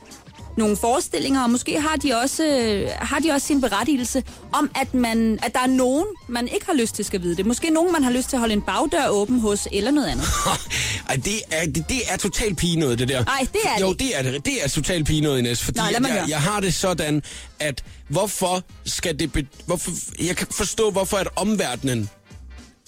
nogle 0.59 0.77
forestillinger, 0.77 1.43
og 1.43 1.51
måske 1.51 1.81
har 1.81 1.97
de 1.97 2.13
også, 2.15 2.45
øh, 2.47 2.91
har 3.01 3.19
de 3.19 3.31
også 3.31 3.47
sin 3.47 3.61
berettigelse 3.61 4.23
om, 4.53 4.71
at, 4.75 4.95
man, 4.95 5.39
at 5.43 5.53
der 5.53 5.61
er 5.61 5.67
nogen, 5.67 6.05
man 6.29 6.49
ikke 6.49 6.67
har 6.67 6.73
lyst 6.75 6.95
til 6.95 7.05
skal 7.05 7.23
vide 7.23 7.37
det. 7.37 7.47
Måske 7.47 7.71
nogen, 7.71 7.93
man 7.93 8.03
har 8.05 8.11
lyst 8.11 8.29
til 8.29 8.37
at 8.37 8.41
holde 8.41 8.55
en 8.55 8.63
bagdør 8.63 9.09
åben 9.09 9.41
hos, 9.41 9.69
eller 9.73 9.91
noget 9.91 10.07
andet. 10.09 10.25
Ej, 11.09 11.15
det 11.17 11.41
er, 11.51 11.65
det, 11.67 11.85
det 11.89 12.01
er 12.11 12.17
totalt 12.17 12.59
noget, 12.79 12.99
det 12.99 13.09
der. 13.09 13.25
Ej, 13.25 13.47
det 13.53 13.61
er 13.65 13.81
Jo, 13.81 13.91
det. 13.93 13.99
det 14.01 14.19
er 14.19 14.23
det. 14.23 14.47
Det 14.47 14.65
er 14.65 14.69
totalt 14.69 15.07
noget, 15.23 15.39
Ines. 15.39 15.63
Fordi 15.65 15.79
mig 16.01 16.09
jeg, 16.11 16.25
jeg 16.29 16.41
har 16.41 16.61
det 16.61 16.75
sådan, 16.75 17.23
at 17.61 17.85
hvorfor 18.09 18.63
skal 18.85 19.19
det... 19.19 19.33
Be, 19.33 19.47
hvorfor, 19.67 19.91
jeg 20.27 20.37
kan 20.37 20.47
forstå, 20.51 20.91
hvorfor 20.91 21.17
at 21.17 21.29
omverdenen 21.37 22.09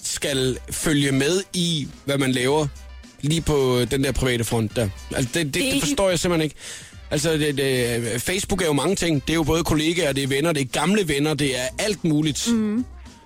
skal 0.03 0.59
følge 0.71 1.13
med 1.13 1.43
i, 1.55 1.89
hvad 2.05 2.19
man 2.19 2.33
laver 2.33 2.67
lige 3.23 3.41
på 3.41 3.85
den 3.91 4.05
der 4.05 4.13
private 4.13 4.45
front 4.45 4.77
der. 4.77 4.89
Altså, 5.17 5.31
det, 5.35 5.45
det, 5.47 5.55
det, 5.55 5.63
Det- 5.65 5.73
det 5.75 5.83
forstår 5.83 6.09
jeg 6.09 6.19
simpelthen 6.19 6.45
ikke. 6.45 6.57
Altså, 7.11 7.33
det, 7.33 7.57
det, 7.59 8.23
Facebook 8.23 8.63
er 8.63 8.67
jo 8.67 8.73
mange 8.73 8.97
ting. 8.97 9.23
Det 9.27 9.31
er 9.31 9.35
jo 9.35 9.43
både 9.43 9.65
kollegaer, 9.65 10.13
det 10.13 10.25
er 10.25 10.29
venner, 10.29 10.53
det 10.53 10.61
er 10.61 10.67
gamle 10.67 11.09
venner, 11.09 11.35
det 11.35 11.59
er 11.59 11.65
alt 11.79 12.05
muligt. 12.05 12.49
Mm. 12.53 12.85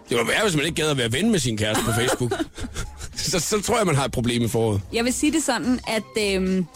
Det 0.09 0.17
var 0.17 0.25
værre, 0.25 0.43
hvis 0.43 0.57
man 0.57 0.65
ikke 0.65 0.77
gad 0.83 0.91
at 0.91 0.99
være 0.99 1.13
ven 1.13 1.31
med 1.31 1.39
sin 1.39 1.57
kæreste 1.59 1.85
på 1.85 1.91
Facebook. 1.93 2.33
så, 3.31 3.41
så 3.41 3.61
tror 3.63 3.77
jeg, 3.77 3.87
man 3.87 3.95
har 3.95 4.05
et 4.05 4.13
problem 4.13 4.43
i 4.43 4.49
foråret. 4.49 4.81
Jeg 4.93 5.05
vil 5.05 5.13
sige 5.13 5.33
det 5.33 5.43
sådan, 5.43 5.81
at, 5.89 6.35
øhm, 6.35 6.67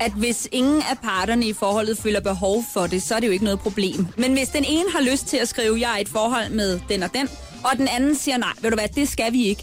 at 0.00 0.12
hvis 0.12 0.48
ingen 0.52 0.82
af 0.90 0.98
parterne 1.02 1.46
i 1.46 1.52
forholdet 1.52 1.98
føler 1.98 2.20
behov 2.20 2.64
for 2.72 2.86
det, 2.86 3.02
så 3.02 3.14
er 3.14 3.20
det 3.20 3.26
jo 3.26 3.32
ikke 3.32 3.44
noget 3.44 3.60
problem. 3.60 4.06
Men 4.16 4.32
hvis 4.32 4.48
den 4.48 4.64
ene 4.68 4.90
har 4.92 5.00
lyst 5.10 5.26
til 5.26 5.36
at 5.36 5.48
skrive, 5.48 5.80
jeg 5.80 5.92
er 5.92 5.98
i 5.98 6.00
et 6.00 6.08
forhold 6.08 6.50
med 6.50 6.80
den 6.88 7.02
og 7.02 7.10
den, 7.14 7.28
og 7.64 7.70
den 7.76 7.88
anden 7.88 8.14
siger, 8.14 8.36
nej, 8.36 8.52
ved 8.60 8.70
du 8.70 8.76
hvad, 8.76 8.88
det 8.88 9.08
skal 9.08 9.32
vi 9.32 9.44
ikke, 9.44 9.62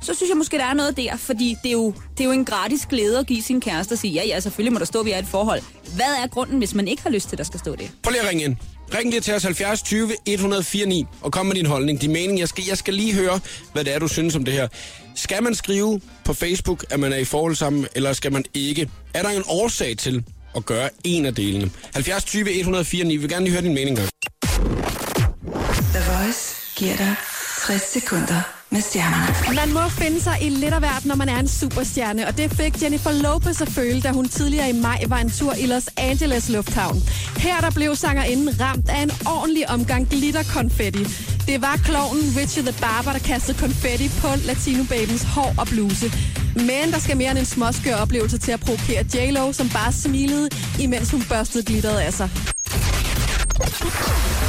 så 0.00 0.14
synes 0.14 0.28
jeg 0.28 0.36
måske, 0.36 0.58
der 0.58 0.64
er 0.64 0.74
noget 0.74 0.96
der, 0.96 1.16
fordi 1.16 1.56
det 1.62 1.68
er 1.68 1.72
jo, 1.72 1.94
det 2.10 2.20
er 2.20 2.24
jo 2.24 2.30
en 2.30 2.44
gratis 2.44 2.86
glæde 2.86 3.18
at 3.18 3.26
give 3.26 3.42
sin 3.42 3.60
kæreste 3.60 3.92
og 3.92 3.98
sige, 3.98 4.12
ja, 4.12 4.26
ja, 4.26 4.40
selvfølgelig 4.40 4.72
må 4.72 4.78
der 4.78 4.84
stå, 4.84 5.00
at 5.00 5.06
vi 5.06 5.10
er 5.10 5.16
i 5.16 5.20
et 5.20 5.26
forhold. 5.26 5.62
Hvad 5.94 6.14
er 6.22 6.26
grunden, 6.26 6.58
hvis 6.58 6.74
man 6.74 6.88
ikke 6.88 7.02
har 7.02 7.10
lyst 7.10 7.28
til, 7.28 7.34
at 7.34 7.38
der 7.38 7.44
skal 7.44 7.60
stå 7.60 7.76
det? 7.76 7.90
Prøv 8.02 8.10
lige 8.10 8.22
at 8.22 8.28
ringe 8.28 8.44
ind. 8.44 8.56
Ring 8.94 9.10
lige 9.10 9.20
til 9.20 9.34
os 9.34 9.42
70 9.42 9.82
20 9.82 10.10
104 10.26 10.86
9 10.86 11.06
og 11.22 11.32
kom 11.32 11.46
med 11.46 11.54
din 11.54 11.66
holdning, 11.66 12.00
din 12.00 12.12
mening. 12.12 12.38
Jeg 12.38 12.48
skal, 12.48 12.64
jeg 12.68 12.78
skal 12.78 12.94
lige 12.94 13.14
høre, 13.14 13.40
hvad 13.72 13.84
det 13.84 13.94
er, 13.94 13.98
du 13.98 14.08
synes 14.08 14.36
om 14.36 14.44
det 14.44 14.54
her. 14.54 14.68
Skal 15.14 15.42
man 15.42 15.54
skrive 15.54 16.00
på 16.24 16.32
Facebook, 16.32 16.84
at 16.90 17.00
man 17.00 17.12
er 17.12 17.16
i 17.16 17.24
forhold 17.24 17.54
sammen, 17.54 17.86
eller 17.94 18.12
skal 18.12 18.32
man 18.32 18.44
ikke? 18.54 18.90
Er 19.14 19.22
der 19.22 19.30
en 19.30 19.42
årsag 19.48 19.96
til 19.96 20.24
at 20.56 20.64
gøre 20.66 20.90
en 21.04 21.26
af 21.26 21.34
delene? 21.34 21.70
70 21.94 22.24
20 22.24 22.50
104 22.50 23.04
9. 23.04 23.16
Vi 23.16 23.20
vil 23.20 23.30
gerne 23.30 23.44
lige 23.44 23.52
høre 23.52 23.62
din 23.62 23.74
mening. 23.74 23.96
Gang. 23.96 24.08
The 25.94 26.12
Voice 26.12 26.56
giver 26.76 26.96
dig 26.96 27.14
60 27.66 27.82
sekunder 27.92 28.57
med 28.70 28.80
stjernerne. 28.80 29.56
Man 29.56 29.72
må 29.72 29.88
finde 29.88 30.20
sig 30.20 30.36
i 30.42 30.48
lidt 30.48 30.74
af 30.74 30.78
hvert, 30.78 31.04
når 31.04 31.14
man 31.14 31.28
er 31.28 31.38
en 31.38 31.48
superstjerne, 31.48 32.26
og 32.26 32.38
det 32.38 32.52
fik 32.52 32.82
Jennifer 32.82 33.12
Lopez 33.12 33.60
at 33.60 33.68
føle, 33.68 34.00
da 34.00 34.10
hun 34.10 34.28
tidligere 34.28 34.70
i 34.70 34.72
maj 34.72 35.04
var 35.08 35.18
en 35.18 35.30
tur 35.30 35.52
i 35.52 35.66
Los 35.66 35.88
Angeles 35.96 36.48
Lufthavn. 36.48 37.02
Her 37.36 37.60
der 37.60 37.70
blev 37.70 37.96
sangerinden 37.96 38.60
ramt 38.60 38.88
af 38.88 39.02
en 39.02 39.10
ordentlig 39.26 39.70
omgang 39.70 40.08
glitterkonfetti. 40.08 41.04
Det 41.46 41.62
var 41.62 41.80
klovnen 41.84 42.36
Richie 42.36 42.62
the 42.62 42.74
Barber, 42.80 43.12
der 43.12 43.18
kastede 43.18 43.58
konfetti 43.58 44.08
på 44.20 44.28
Latino 44.44 44.84
Babens 44.88 45.22
hår 45.22 45.54
og 45.58 45.66
bluse. 45.66 46.12
Men 46.54 46.92
der 46.92 46.98
skal 46.98 47.16
mere 47.16 47.30
end 47.30 47.38
en 47.38 47.44
småskør 47.44 47.96
oplevelse 47.96 48.38
til 48.38 48.52
at 48.52 48.60
provokere 48.60 49.04
J-Lo, 49.14 49.52
som 49.52 49.68
bare 49.68 49.92
smilede, 49.92 50.48
imens 50.80 51.10
hun 51.10 51.22
børstede 51.28 51.64
glitteret 51.64 51.98
af 51.98 52.12
sig. 52.12 52.30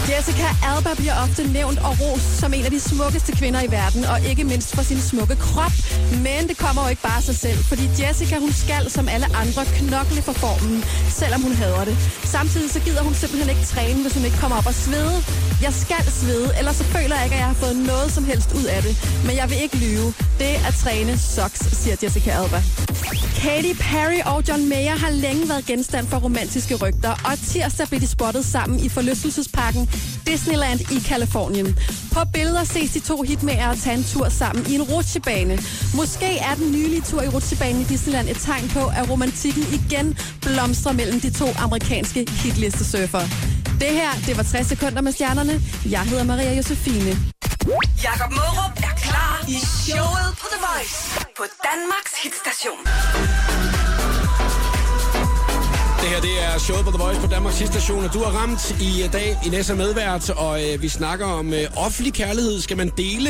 Jessica 0.09 0.47
Alba 0.69 0.93
bliver 0.95 1.15
ofte 1.23 1.51
nævnt 1.51 1.79
og 1.79 1.93
rost 2.01 2.39
som 2.39 2.53
en 2.53 2.65
af 2.65 2.71
de 2.71 2.79
smukkeste 2.79 3.31
kvinder 3.31 3.61
i 3.61 3.71
verden, 3.71 4.03
og 4.05 4.17
ikke 4.29 4.43
mindst 4.43 4.75
for 4.75 4.81
sin 4.81 5.01
smukke 5.01 5.35
krop. 5.35 5.71
Men 6.11 6.47
det 6.49 6.57
kommer 6.57 6.81
jo 6.83 6.89
ikke 6.89 7.01
bare 7.01 7.17
af 7.17 7.23
sig 7.23 7.35
selv, 7.35 7.59
fordi 7.63 7.89
Jessica 7.99 8.39
hun 8.39 8.53
skal 8.53 8.91
som 8.91 9.07
alle 9.09 9.27
andre 9.35 9.65
knokle 9.65 10.21
for 10.21 10.33
formen, 10.33 10.83
selvom 11.09 11.41
hun 11.41 11.53
hader 11.53 11.85
det. 11.85 11.97
Samtidig 12.23 12.71
så 12.71 12.79
gider 12.79 13.03
hun 13.03 13.13
simpelthen 13.13 13.49
ikke 13.49 13.65
træne, 13.65 14.01
hvis 14.01 14.13
hun 14.13 14.25
ikke 14.25 14.37
kommer 14.37 14.57
op 14.57 14.67
og 14.67 14.73
svede. 14.73 15.23
Jeg 15.61 15.73
skal 15.73 16.03
svede, 16.11 16.51
ellers 16.59 16.75
så 16.75 16.83
føler 16.83 17.15
jeg 17.15 17.25
ikke, 17.25 17.35
at 17.35 17.39
jeg 17.39 17.47
har 17.47 17.59
fået 17.65 17.75
noget 17.75 18.11
som 18.11 18.23
helst 18.23 18.49
ud 18.59 18.63
af 18.63 18.81
det. 18.81 18.93
Men 19.25 19.35
jeg 19.35 19.49
vil 19.49 19.61
ikke 19.63 19.77
lyve. 19.77 20.13
Det 20.39 20.53
at 20.67 20.73
træne 20.83 21.17
sucks, 21.17 21.59
siger 21.81 21.95
Jessica 22.03 22.31
Alba. 22.31 22.61
Katy 23.41 23.73
Perry 23.79 24.19
og 24.25 24.43
John 24.47 24.69
Mayer 24.69 24.95
har 24.95 25.09
længe 25.09 25.49
været 25.49 25.65
genstand 25.65 26.07
for 26.07 26.17
romantiske 26.17 26.75
rygter, 26.75 27.09
og 27.09 27.33
tirsdag 27.47 27.87
blev 27.87 28.01
de 28.01 28.07
spottet 28.07 28.45
sammen 28.45 28.79
i 28.79 28.89
forlystelsesparken 28.99 29.89
Disneyland 30.27 30.79
i 30.95 30.99
Kalifornien. 31.09 31.67
På 32.13 32.19
billeder 32.33 32.63
ses 32.63 32.91
de 32.91 32.99
to 32.99 33.21
hitmager 33.21 33.75
tage 33.75 33.97
en 33.97 34.03
tur 34.03 34.29
sammen 34.29 34.65
i 34.71 34.75
en 34.75 34.83
rutsjebane. 34.83 35.55
Måske 35.95 36.29
er 36.49 36.55
den 36.55 36.71
nylige 36.71 37.01
tur 37.01 37.21
i 37.21 37.27
rutsjebanen 37.27 37.81
i 37.81 37.83
Disneyland 37.83 38.29
et 38.29 38.37
tegn 38.37 38.67
på, 38.69 38.83
at 38.99 39.09
romantikken 39.09 39.63
igen 39.79 40.17
blomstrer 40.41 40.91
mellem 40.91 41.19
de 41.19 41.29
to 41.29 41.47
amerikanske 41.65 42.27
hitlistesurfere. 42.31 43.27
Det 43.83 43.91
her, 43.99 44.11
det 44.27 44.37
var 44.37 44.43
60 44.43 44.67
sekunder 44.67 45.01
med 45.01 45.11
stjernerne. 45.11 45.61
Jeg 45.89 46.01
hedder 46.01 46.23
Maria 46.23 46.53
Josefine. 46.55 47.11
Jakob 48.03 48.31
Mørup 48.31 48.73
er 48.89 48.95
klar 49.05 49.45
i 49.47 49.57
showet 49.83 50.29
på 50.39 50.45
The 50.53 50.59
Voice 50.67 50.99
på 51.37 51.43
Danmarks 51.67 52.13
hitstation. 52.23 52.81
Det 56.01 56.07
her 56.09 56.21
det 56.21 56.43
er 56.43 56.59
showet 56.59 56.85
på 56.85 56.91
The 56.91 57.03
Voice 57.03 57.21
på 57.21 57.27
Danmarks 57.27 57.55
station, 57.55 58.03
og 58.05 58.13
du 58.13 58.19
har 58.23 58.31
ramt 58.31 58.81
i 58.81 59.03
øh, 59.03 59.13
dag 59.13 59.37
i 59.45 59.49
næste 59.49 59.75
medvært, 59.75 60.29
og 60.29 60.53
øh, 60.63 60.81
vi 60.81 60.89
snakker 60.89 61.25
om 61.25 61.53
øh, 61.53 61.65
offentlig 61.75 62.13
kærlighed. 62.13 62.61
Skal 62.61 62.77
man 62.77 62.89
dele 62.97 63.29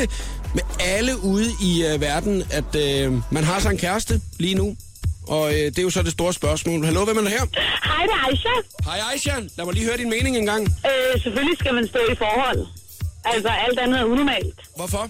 med 0.54 0.62
alle 0.80 1.12
ude 1.24 1.46
i 1.62 1.84
øh, 1.86 2.00
verden, 2.00 2.42
at 2.50 2.70
øh, 2.86 3.12
man 3.30 3.44
har 3.44 3.58
sig 3.60 3.70
en 3.70 3.78
kæreste 3.78 4.20
lige 4.38 4.54
nu? 4.54 4.76
Og 5.28 5.44
øh, 5.52 5.58
det 5.58 5.78
er 5.78 5.82
jo 5.82 5.90
så 5.90 6.02
det 6.02 6.12
store 6.12 6.32
spørgsmål. 6.32 6.84
Hallo, 6.84 7.04
hvem 7.04 7.16
er 7.16 7.22
der 7.22 7.28
her? 7.28 7.44
Hej, 7.84 8.02
det 8.06 8.14
er 8.20 8.26
Aisha. 8.28 8.54
Hej 8.84 8.98
Aisha, 9.12 9.34
lad 9.56 9.64
mig 9.64 9.74
lige 9.74 9.86
høre 9.86 9.96
din 9.96 10.10
mening 10.10 10.36
en 10.36 10.46
gang. 10.46 10.62
Øh, 10.90 11.22
selvfølgelig 11.22 11.58
skal 11.58 11.74
man 11.74 11.86
stå 11.88 11.98
i 12.12 12.14
forhold. 12.14 12.66
Altså, 13.24 13.48
alt 13.68 13.78
andet 13.78 14.00
er 14.00 14.04
unormalt. 14.04 14.58
Hvorfor? 14.76 15.08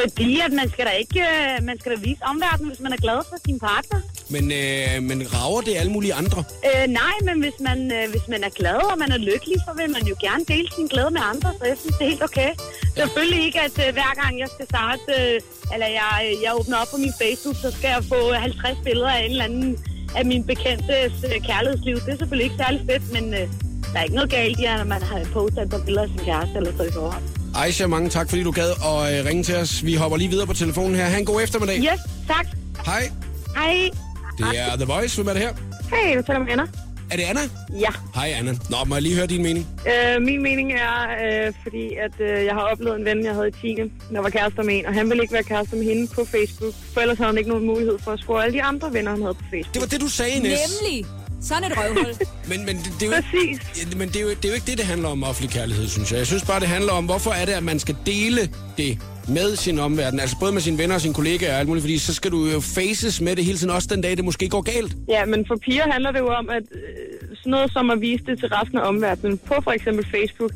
Fordi 0.00 0.40
at 0.46 0.52
man 0.52 0.70
skal 0.70 0.84
da 0.86 0.90
ikke, 0.90 1.20
øh, 1.20 1.64
man 1.68 1.76
skal 1.80 1.90
da 1.94 1.98
vise 2.08 2.22
omverdenen, 2.32 2.68
hvis 2.70 2.80
man 2.80 2.92
er 2.92 3.00
glad 3.06 3.18
for 3.28 3.36
sin 3.46 3.58
partner. 3.58 4.00
Men, 4.34 4.44
øh, 4.60 5.02
men 5.08 5.18
rager 5.34 5.60
det 5.60 5.74
alle 5.80 5.92
mulige 5.92 6.14
andre? 6.14 6.44
Øh, 6.68 6.84
nej, 7.00 7.16
men 7.28 7.36
hvis 7.44 7.58
man, 7.68 7.78
øh, 7.96 8.10
hvis 8.10 8.26
man 8.28 8.40
er 8.48 8.52
glad, 8.60 8.80
og 8.92 8.98
man 8.98 9.10
er 9.16 9.20
lykkelig, 9.30 9.56
så 9.66 9.72
vil 9.80 9.90
man 9.96 10.04
jo 10.10 10.14
gerne 10.26 10.44
dele 10.52 10.68
sin 10.76 10.86
glæde 10.86 11.10
med 11.10 11.22
andre, 11.32 11.48
så 11.58 11.64
jeg 11.72 11.76
synes, 11.82 11.96
det 11.96 12.04
er 12.04 12.10
helt 12.14 12.24
okay. 12.30 12.50
Ja. 12.96 13.02
Selvfølgelig 13.02 13.42
ikke, 13.46 13.60
at 13.68 13.76
øh, 13.84 13.88
hver 13.98 14.12
gang 14.22 14.32
jeg 14.42 14.48
skal 14.54 14.66
starte, 14.72 15.08
øh, 15.18 15.74
eller 15.74 15.88
jeg, 16.00 16.14
øh, 16.26 16.32
jeg 16.44 16.50
åbner 16.58 16.76
op 16.82 16.90
på 16.94 16.98
min 17.04 17.14
Facebook, 17.22 17.56
så 17.64 17.68
skal 17.76 17.88
jeg 17.96 18.02
få 18.12 18.20
50 18.32 18.78
billeder 18.84 19.10
af 19.16 19.20
en 19.24 19.30
eller 19.30 19.44
anden 19.44 19.78
af 20.18 20.24
min 20.26 20.44
bekendtes 20.44 21.12
øh, 21.28 21.40
kærlighedsliv. 21.48 21.96
Det 22.04 22.10
er 22.14 22.18
selvfølgelig 22.22 22.48
ikke 22.48 22.62
særlig 22.64 22.80
fedt, 22.90 23.06
men 23.16 23.24
øh, 23.34 23.44
der 23.92 23.98
er 23.98 24.02
ikke 24.02 24.14
noget 24.14 24.30
galt 24.30 24.60
i, 24.60 24.64
at 24.64 24.86
man 24.86 25.02
har 25.02 25.24
postet 25.32 25.62
et 25.62 25.70
par 25.70 25.82
billeder 25.84 26.02
af 26.02 26.08
sin 26.08 26.24
kæreste 26.28 26.56
eller 26.56 26.72
så 26.76 26.82
i 26.82 26.92
forhold. 26.92 27.37
Aisha, 27.56 27.86
mange 27.86 28.08
tak, 28.08 28.28
fordi 28.28 28.42
du 28.42 28.50
gad 28.50 28.70
at 28.70 29.18
øh, 29.20 29.26
ringe 29.26 29.42
til 29.42 29.56
os. 29.56 29.84
Vi 29.84 29.94
hopper 29.94 30.18
lige 30.18 30.30
videre 30.30 30.46
på 30.46 30.54
telefonen 30.54 30.94
her. 30.96 31.04
Ha' 31.04 31.18
en 31.18 31.24
god 31.24 31.42
eftermiddag. 31.42 31.78
Yes, 31.78 32.00
tak. 32.26 32.46
Hej, 32.86 33.10
Hej. 33.56 33.90
det 34.38 34.58
er 34.58 34.76
The 34.76 34.84
Voice. 34.84 35.16
Hvem 35.16 35.28
er 35.28 35.32
det 35.32 35.42
her? 35.42 35.52
Hej, 35.90 36.14
du 36.16 36.22
taler 36.22 36.38
med 36.38 36.52
Anna. 36.52 36.64
Er 37.10 37.16
det 37.16 37.22
Anna? 37.22 37.40
Ja. 37.78 37.88
Hej 38.14 38.32
Anna. 38.38 38.52
Nå, 38.70 38.76
må 38.86 38.94
jeg 38.94 39.02
lige 39.02 39.14
høre 39.14 39.26
din 39.26 39.42
mening? 39.42 39.66
Øh, 39.86 40.22
min 40.22 40.42
mening 40.42 40.72
er, 40.72 41.46
øh, 41.46 41.52
fordi 41.62 41.94
at 41.94 42.20
øh, 42.20 42.44
jeg 42.44 42.54
har 42.54 42.60
oplevet 42.60 42.98
en 42.98 43.04
ven, 43.04 43.24
jeg 43.24 43.34
havde 43.34 43.48
i 43.48 43.74
10. 43.74 43.76
der 44.12 44.20
var 44.20 44.30
kærester 44.30 44.62
med 44.62 44.74
en, 44.78 44.86
og 44.86 44.94
han 44.94 45.08
ville 45.10 45.22
ikke 45.22 45.34
være 45.34 45.42
kærester 45.42 45.76
med 45.76 45.84
hende 45.84 46.06
på 46.14 46.24
Facebook, 46.24 46.74
for 46.94 47.00
ellers 47.00 47.18
havde 47.18 47.28
han 47.28 47.38
ikke 47.38 47.50
nogen 47.50 47.66
mulighed 47.66 47.98
for 48.04 48.10
at 48.10 48.20
score 48.20 48.44
alle 48.44 48.58
de 48.58 48.62
andre 48.62 48.92
venner, 48.92 49.10
han 49.10 49.22
havde 49.22 49.34
på 49.34 49.44
Facebook. 49.50 49.74
Det 49.74 49.82
var 49.82 49.88
det, 49.88 50.00
du 50.00 50.08
sagde, 50.08 50.32
Ines. 50.32 50.58
Nemlig. 50.82 51.06
Sådan 51.42 51.64
et 51.64 51.78
røvhul. 51.78 52.14
Men, 52.50 52.66
men, 52.66 52.76
det, 52.76 52.92
det, 53.00 53.02
er 53.02 53.16
jo, 53.16 53.22
Præcis. 53.22 53.92
Ja, 53.92 53.98
men 53.98 54.08
det, 54.08 54.16
er 54.16 54.20
jo, 54.20 54.28
det 54.28 54.44
er 54.44 54.48
jo 54.48 54.54
ikke 54.54 54.66
det, 54.66 54.78
det 54.78 54.86
handler 54.86 55.08
om 55.08 55.24
offentlig 55.24 55.50
kærlighed, 55.50 55.88
synes 55.88 56.12
jeg. 56.12 56.18
Jeg 56.18 56.26
synes 56.26 56.44
bare, 56.44 56.60
det 56.60 56.68
handler 56.68 56.92
om, 56.92 57.04
hvorfor 57.04 57.30
er 57.30 57.44
det, 57.44 57.52
at 57.52 57.62
man 57.62 57.78
skal 57.78 57.96
dele 58.06 58.40
det 58.76 58.98
med 59.28 59.56
sin 59.56 59.78
omverden. 59.78 60.20
Altså 60.20 60.36
både 60.40 60.52
med 60.52 60.60
sine 60.60 60.78
venner 60.78 60.94
og 60.94 61.00
sine 61.00 61.14
kollegaer 61.14 61.52
og 61.52 61.58
alt 61.58 61.68
muligt, 61.68 61.82
fordi 61.82 61.98
så 61.98 62.14
skal 62.14 62.30
du 62.30 62.46
jo 62.46 62.60
faces 62.60 63.20
med 63.20 63.36
det 63.36 63.44
hele 63.44 63.58
tiden, 63.58 63.70
også 63.70 63.88
den 63.90 64.00
dag, 64.00 64.16
det 64.16 64.24
måske 64.24 64.48
går 64.48 64.60
galt. 64.60 64.96
Ja, 65.08 65.24
men 65.24 65.46
for 65.46 65.56
piger 65.56 65.92
handler 65.92 66.10
det 66.10 66.18
jo 66.18 66.28
om, 66.28 66.50
at 66.50 66.62
øh, 66.72 67.36
sådan 67.36 67.50
noget 67.50 67.72
som 67.72 67.90
at 67.90 68.00
vise 68.00 68.24
det 68.26 68.38
til 68.38 68.48
resten 68.48 68.78
af 68.78 68.88
omverdenen 68.88 69.38
på 69.38 69.54
for 69.64 69.70
eksempel 69.70 70.06
Facebook, 70.10 70.52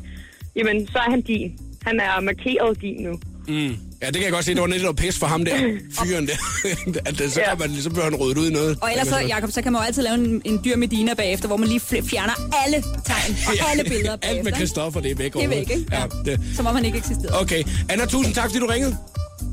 jamen 0.55 0.87
så 0.87 0.97
er 0.97 1.09
han 1.11 1.21
din. 1.21 1.59
Han 1.83 1.99
er 1.99 2.21
markeret 2.21 2.81
din 2.81 3.03
nu. 3.03 3.19
Mm. 3.47 3.77
Ja, 4.03 4.07
det 4.07 4.15
kan 4.15 4.23
jeg 4.23 4.31
godt 4.31 4.45
se. 4.45 4.53
Det 4.53 4.61
var 4.61 4.67
lidt 4.67 4.81
noget 4.81 4.97
pis 4.97 5.19
for 5.19 5.27
ham 5.27 5.45
der, 5.45 5.55
fyren 6.03 6.27
der. 6.27 6.33
at, 7.09 7.21
øh, 7.21 7.29
så, 7.29 7.41
kan 7.49 7.59
man, 7.59 7.81
så 7.81 7.89
bliver 7.89 8.03
han 8.03 8.15
ryddet 8.15 8.37
ud 8.37 8.49
i 8.49 8.53
noget. 8.53 8.77
Og 8.81 8.91
ellers 8.91 9.07
så, 9.07 9.17
Jacob, 9.17 9.51
så 9.51 9.61
kan 9.61 9.71
man 9.71 9.81
jo 9.81 9.85
altid 9.85 10.03
lave 10.03 10.15
en, 10.15 10.41
en 10.45 10.61
dyr 10.65 10.75
Medina 10.77 11.13
bagefter, 11.13 11.47
hvor 11.47 11.57
man 11.57 11.69
lige 11.69 11.79
fjerner 11.79 12.33
alle 12.65 12.83
tegn 13.05 13.37
og 13.47 13.53
alle 13.71 13.83
billeder 13.83 14.15
bagefter. 14.15 14.29
Alt 14.29 14.37
med 14.43 14.47
ikke? 14.47 14.57
Christoffer, 14.57 14.99
det 14.99 15.11
er 15.11 15.15
væk 15.15 15.33
Det 15.33 15.43
er 15.43 15.47
væk, 15.47 15.69
ikke? 15.69 15.85
Ja, 15.91 16.05
det. 16.25 16.39
Som 16.55 16.67
om 16.67 16.75
han 16.75 16.85
ikke 16.85 16.97
eksisterede. 16.97 17.41
Okay. 17.41 17.63
Anna, 17.89 18.05
tusind 18.05 18.35
tak, 18.35 18.45
fordi 18.45 18.59
du 18.59 18.65
ringede. 18.65 18.97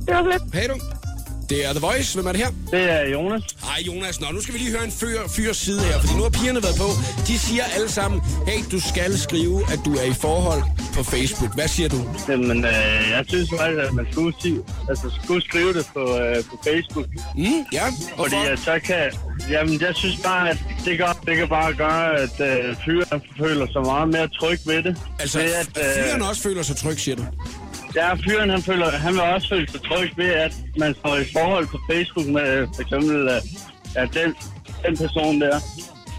Det 0.06 0.14
var 0.14 0.24
fedt. 0.32 0.54
Hej 0.54 0.66
du. 0.66 0.80
Det 1.50 1.66
er 1.66 1.72
The 1.72 1.80
Voice. 1.80 2.14
Hvem 2.14 2.26
er 2.26 2.32
det 2.32 2.40
her? 2.40 2.50
Det 2.70 2.90
er 2.90 3.08
Jonas. 3.08 3.42
Hej 3.62 3.80
Jonas. 3.86 4.20
Nå, 4.20 4.26
nu 4.32 4.40
skal 4.40 4.54
vi 4.54 4.58
lige 4.58 4.70
høre 4.70 4.84
en 4.84 4.90
fyr, 4.90 5.18
fyrs 5.36 5.56
side 5.56 5.80
her, 5.80 5.98
fordi 6.00 6.14
nu 6.16 6.22
har 6.22 6.30
pigerne 6.30 6.62
været 6.62 6.76
på. 6.84 6.88
De 7.26 7.38
siger 7.38 7.64
alle 7.76 7.88
sammen, 7.88 8.20
hey, 8.46 8.60
du 8.72 8.80
skal 8.80 9.18
skrive, 9.18 9.62
at 9.72 9.80
du 9.84 9.92
er 9.94 10.02
i 10.02 10.12
forhold 10.20 10.62
på 10.96 11.02
Facebook. 11.02 11.54
Hvad 11.54 11.68
siger 11.68 11.88
du? 11.88 12.00
Jamen, 12.28 12.64
øh, 12.64 13.10
jeg 13.10 13.24
synes 13.28 13.50
faktisk, 13.58 13.80
at 13.88 13.92
man 13.94 14.06
skulle, 14.12 14.34
sige, 14.42 14.60
altså, 14.88 15.10
skulle 15.24 15.42
skrive 15.42 15.72
det 15.72 15.86
på, 15.94 16.00
øh, 16.18 16.44
på 16.50 16.60
Facebook. 16.64 17.06
Mm, 17.36 17.60
ja, 17.72 17.86
Fordi 18.16 18.36
at 18.52 18.58
så 18.58 18.80
kan... 18.84 19.12
Jamen, 19.50 19.80
jeg 19.80 19.94
synes 19.94 20.16
bare, 20.24 20.50
at 20.50 20.58
det 20.84 20.98
kan, 20.98 21.06
det 21.26 21.36
kan 21.36 21.48
bare 21.48 21.74
gøre, 21.74 22.18
at 22.24 22.40
øh, 22.40 22.76
fyren 22.84 23.22
føler 23.38 23.66
sig 23.72 23.82
meget 23.82 24.08
mere 24.08 24.28
tryg 24.28 24.58
ved 24.66 24.82
det. 24.82 24.96
Altså, 25.18 25.38
ved, 25.38 25.52
at, 25.52 25.68
øh, 25.78 26.04
fyren 26.04 26.22
også 26.22 26.42
føler 26.42 26.62
sig 26.62 26.76
tryg, 26.76 26.98
siger 27.00 27.16
du? 27.16 27.24
Ja, 27.96 28.14
fyren 28.14 28.50
han, 28.50 28.62
føler, 28.62 28.90
han 28.90 29.12
vil 29.12 29.20
også 29.22 29.48
føle 29.48 29.70
sig 29.70 29.80
tryg 29.82 30.10
ved, 30.16 30.26
at 30.30 30.52
man 30.78 30.94
står 30.94 31.16
i 31.16 31.24
forhold 31.32 31.66
på 31.66 31.78
Facebook 31.92 32.26
med 32.26 32.48
øh, 32.58 32.68
for 32.74 32.82
eksempel 32.82 33.16
øh, 33.28 33.40
ja, 33.96 34.00
den, 34.00 34.34
den 34.86 34.96
person 34.96 35.40
der. 35.40 35.58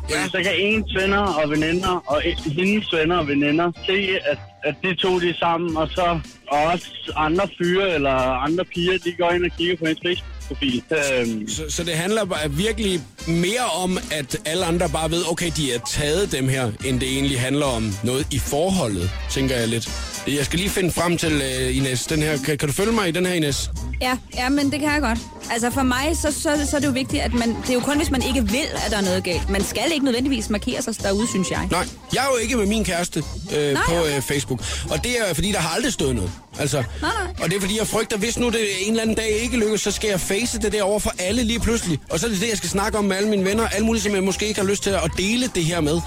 Ja. 0.09 0.27
Så 0.27 0.37
kan 0.43 0.51
ens 0.59 0.95
venner 1.01 1.17
og 1.19 1.49
veninder 1.49 2.03
og 2.07 2.21
en- 2.25 2.51
hendes 2.53 2.93
venner 2.93 3.17
og 3.17 3.27
veninder 3.27 3.71
se, 3.85 4.07
at, 4.31 4.37
at 4.63 4.75
de 4.83 4.95
to 4.95 5.19
de 5.19 5.29
er 5.29 5.33
sammen, 5.39 5.77
og 5.77 5.87
så 5.91 6.19
og 6.47 6.63
også 6.63 6.85
andre 7.15 7.47
fyre 7.57 7.93
eller 7.95 8.11
andre 8.47 8.65
piger, 8.65 8.97
de 8.97 9.11
går 9.19 9.31
ind 9.31 9.45
og 9.45 9.51
kigger 9.57 9.75
på 9.77 9.85
hendes 9.85 10.01
Facebook-profil. 10.05 10.83
Øhm, 10.91 11.47
Så, 11.47 11.63
så 11.69 11.83
det 11.83 11.93
handler 11.93 12.47
virkelig 12.49 12.99
mere 13.27 13.65
om, 13.83 13.97
at 14.11 14.37
alle 14.45 14.65
andre 14.65 14.89
bare 14.89 15.11
ved, 15.11 15.23
okay, 15.31 15.51
de 15.57 15.73
er 15.73 15.79
taget 15.87 16.31
dem 16.31 16.47
her, 16.47 16.71
end 16.85 16.99
det 16.99 17.09
egentlig 17.13 17.39
handler 17.41 17.65
om 17.65 17.93
noget 18.03 18.27
i 18.33 18.39
forholdet, 18.39 19.09
tænker 19.29 19.55
jeg 19.55 19.67
lidt. 19.67 19.89
Jeg 20.27 20.45
skal 20.45 20.59
lige 20.59 20.69
finde 20.69 20.91
frem 20.91 21.17
til 21.17 21.35
uh, 21.35 21.77
Ines, 21.77 22.05
den 22.07 22.21
her. 22.21 22.37
Kan, 22.37 22.57
kan 22.57 22.67
du 22.67 22.73
følge 22.73 22.91
mig 22.91 23.07
i 23.07 23.11
den 23.11 23.25
her, 23.25 23.33
Ines? 23.33 23.71
Ja, 24.01 24.17
ja, 24.35 24.49
men 24.49 24.71
det 24.71 24.79
kan 24.79 24.89
jeg 24.91 25.01
godt. 25.01 25.19
Altså 25.51 25.69
for 25.69 25.83
mig, 25.83 26.17
så, 26.21 26.31
så, 26.31 26.67
så 26.69 26.75
er 26.75 26.79
det 26.79 26.87
jo 26.87 26.91
vigtigt, 26.91 27.21
at 27.23 27.33
man... 27.33 27.49
Det 27.61 27.69
er 27.69 27.73
jo 27.73 27.79
kun, 27.79 27.97
hvis 27.97 28.11
man 28.11 28.21
ikke 28.27 28.47
vil, 28.47 28.65
at 28.85 28.91
der 28.91 28.97
er 28.97 29.01
noget 29.01 29.23
galt. 29.23 29.49
Man 29.49 29.63
skal 29.63 29.83
ikke 29.93 30.05
nødvendigvis 30.05 30.49
markere 30.49 30.81
sig 30.81 31.01
derude, 31.03 31.27
synes 31.27 31.51
jeg. 31.51 31.67
Nej, 31.71 31.87
jeg 32.13 32.19
er 32.19 32.27
jo 32.31 32.37
ikke 32.37 32.55
med 32.55 32.65
min 32.65 32.83
kæreste 32.83 33.23
øh, 33.57 33.73
Nej, 33.73 33.83
på 33.87 33.95
okay. 33.99 34.15
øh, 34.15 34.21
Facebook. 34.21 34.59
Og 34.91 35.03
det 35.03 35.19
er 35.19 35.33
fordi, 35.33 35.51
der 35.51 35.59
har 35.59 35.75
aldrig 35.75 35.93
stået 35.93 36.15
noget. 36.15 36.31
Altså, 36.59 36.77
Nej, 36.77 37.11
nej. 37.23 37.33
Og 37.43 37.49
det 37.49 37.57
er 37.57 37.61
fordi, 37.61 37.77
jeg 37.79 37.87
frygter, 37.87 38.17
hvis 38.17 38.39
nu 38.39 38.49
det 38.49 38.59
en 38.81 38.89
eller 38.89 39.01
anden 39.01 39.15
dag 39.15 39.29
ikke 39.29 39.57
lykkes, 39.57 39.81
så 39.81 39.91
skal 39.91 40.09
jeg 40.09 40.19
face 40.19 40.59
det 40.59 40.71
der 40.71 40.83
over 40.83 40.99
for 40.99 41.13
alle 41.19 41.43
lige 41.43 41.59
pludselig. 41.59 41.99
Og 42.09 42.19
så 42.19 42.25
er 42.25 42.29
det 42.29 42.41
det, 42.41 42.49
jeg 42.49 42.57
skal 42.57 42.69
snakke 42.69 42.97
om 42.97 43.05
med 43.05 43.15
alle 43.17 43.29
mine 43.29 43.45
venner. 43.45 43.67
Alle 43.67 43.85
mulige, 43.85 44.03
som 44.03 44.15
jeg 44.15 44.23
måske 44.23 44.47
ikke 44.47 44.59
har 44.59 44.67
lyst 44.67 44.83
til 44.83 44.89
at 44.89 45.11
dele 45.17 45.49
det 45.55 45.65
her 45.65 45.81
med. 45.81 46.01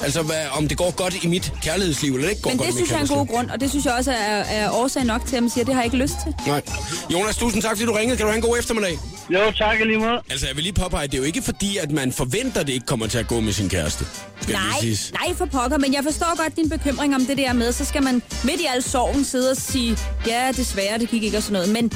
Altså, 0.00 0.22
hvad, 0.22 0.46
om 0.52 0.68
det 0.68 0.76
går 0.78 0.90
godt 0.90 1.24
i 1.24 1.26
mit 1.26 1.52
kærlighedsliv, 1.62 2.14
eller 2.14 2.26
det 2.26 2.30
ikke 2.30 2.42
går 2.42 2.50
Men 2.50 2.58
godt 2.58 2.66
det 2.68 2.74
i 2.74 2.76
mit 2.76 2.86
synes 2.86 2.90
jeg 2.90 2.98
er 2.98 3.14
en 3.14 3.18
god 3.18 3.26
grund, 3.26 3.50
og 3.50 3.60
det 3.60 3.70
synes 3.70 3.84
jeg 3.84 3.94
også 3.94 4.12
er, 4.12 4.42
er 4.58 4.70
årsag 4.70 5.04
nok 5.04 5.26
til, 5.26 5.36
at 5.36 5.42
man 5.42 5.50
siger, 5.50 5.62
at 5.62 5.66
det 5.66 5.74
har 5.74 5.82
jeg 5.82 5.86
ikke 5.86 5.96
lyst 6.04 6.14
til. 6.24 6.34
Nej. 6.46 6.62
Jonas, 7.12 7.36
tusind 7.36 7.62
tak, 7.62 7.70
fordi 7.70 7.86
du 7.86 7.92
ringede. 7.92 8.16
Kan 8.16 8.26
du 8.26 8.30
have 8.30 8.36
en 8.36 8.42
god 8.42 8.58
eftermiddag? 8.58 8.98
jo, 9.30 9.50
tak 9.50 9.78
lige 9.86 9.98
måde. 9.98 10.20
Altså, 10.30 10.46
jeg 10.46 10.56
vil 10.56 10.62
lige 10.62 10.72
påpege, 10.72 11.06
det 11.06 11.14
er 11.14 11.18
jo 11.18 11.24
ikke 11.24 11.42
fordi, 11.42 11.76
at 11.76 11.90
man 11.90 12.12
forventer, 12.12 12.60
at 12.60 12.66
det 12.66 12.72
ikke 12.72 12.86
kommer 12.86 13.06
til 13.06 13.18
at 13.18 13.28
gå 13.28 13.40
med 13.40 13.52
sin 13.52 13.68
kæreste. 13.68 14.04
Nej, 14.48 14.60
nej 15.12 15.34
for 15.34 15.44
pokker, 15.44 15.78
men 15.78 15.94
jeg 15.94 16.04
forstår 16.04 16.42
godt 16.42 16.56
din 16.56 16.68
bekymring 16.68 17.14
om 17.14 17.26
det 17.26 17.38
der 17.38 17.52
med, 17.52 17.72
så 17.72 17.84
skal 17.84 18.02
man 18.02 18.22
midt 18.44 18.60
i 18.60 18.66
al 18.74 18.82
sorgen 18.82 19.24
sidde 19.24 19.50
og 19.50 19.56
sige, 19.56 19.98
ja, 20.26 20.52
desværre, 20.56 20.98
det 20.98 21.08
gik 21.08 21.22
ikke 21.22 21.36
og 21.36 21.42
sådan 21.42 21.52
noget, 21.52 21.68
men... 21.68 21.92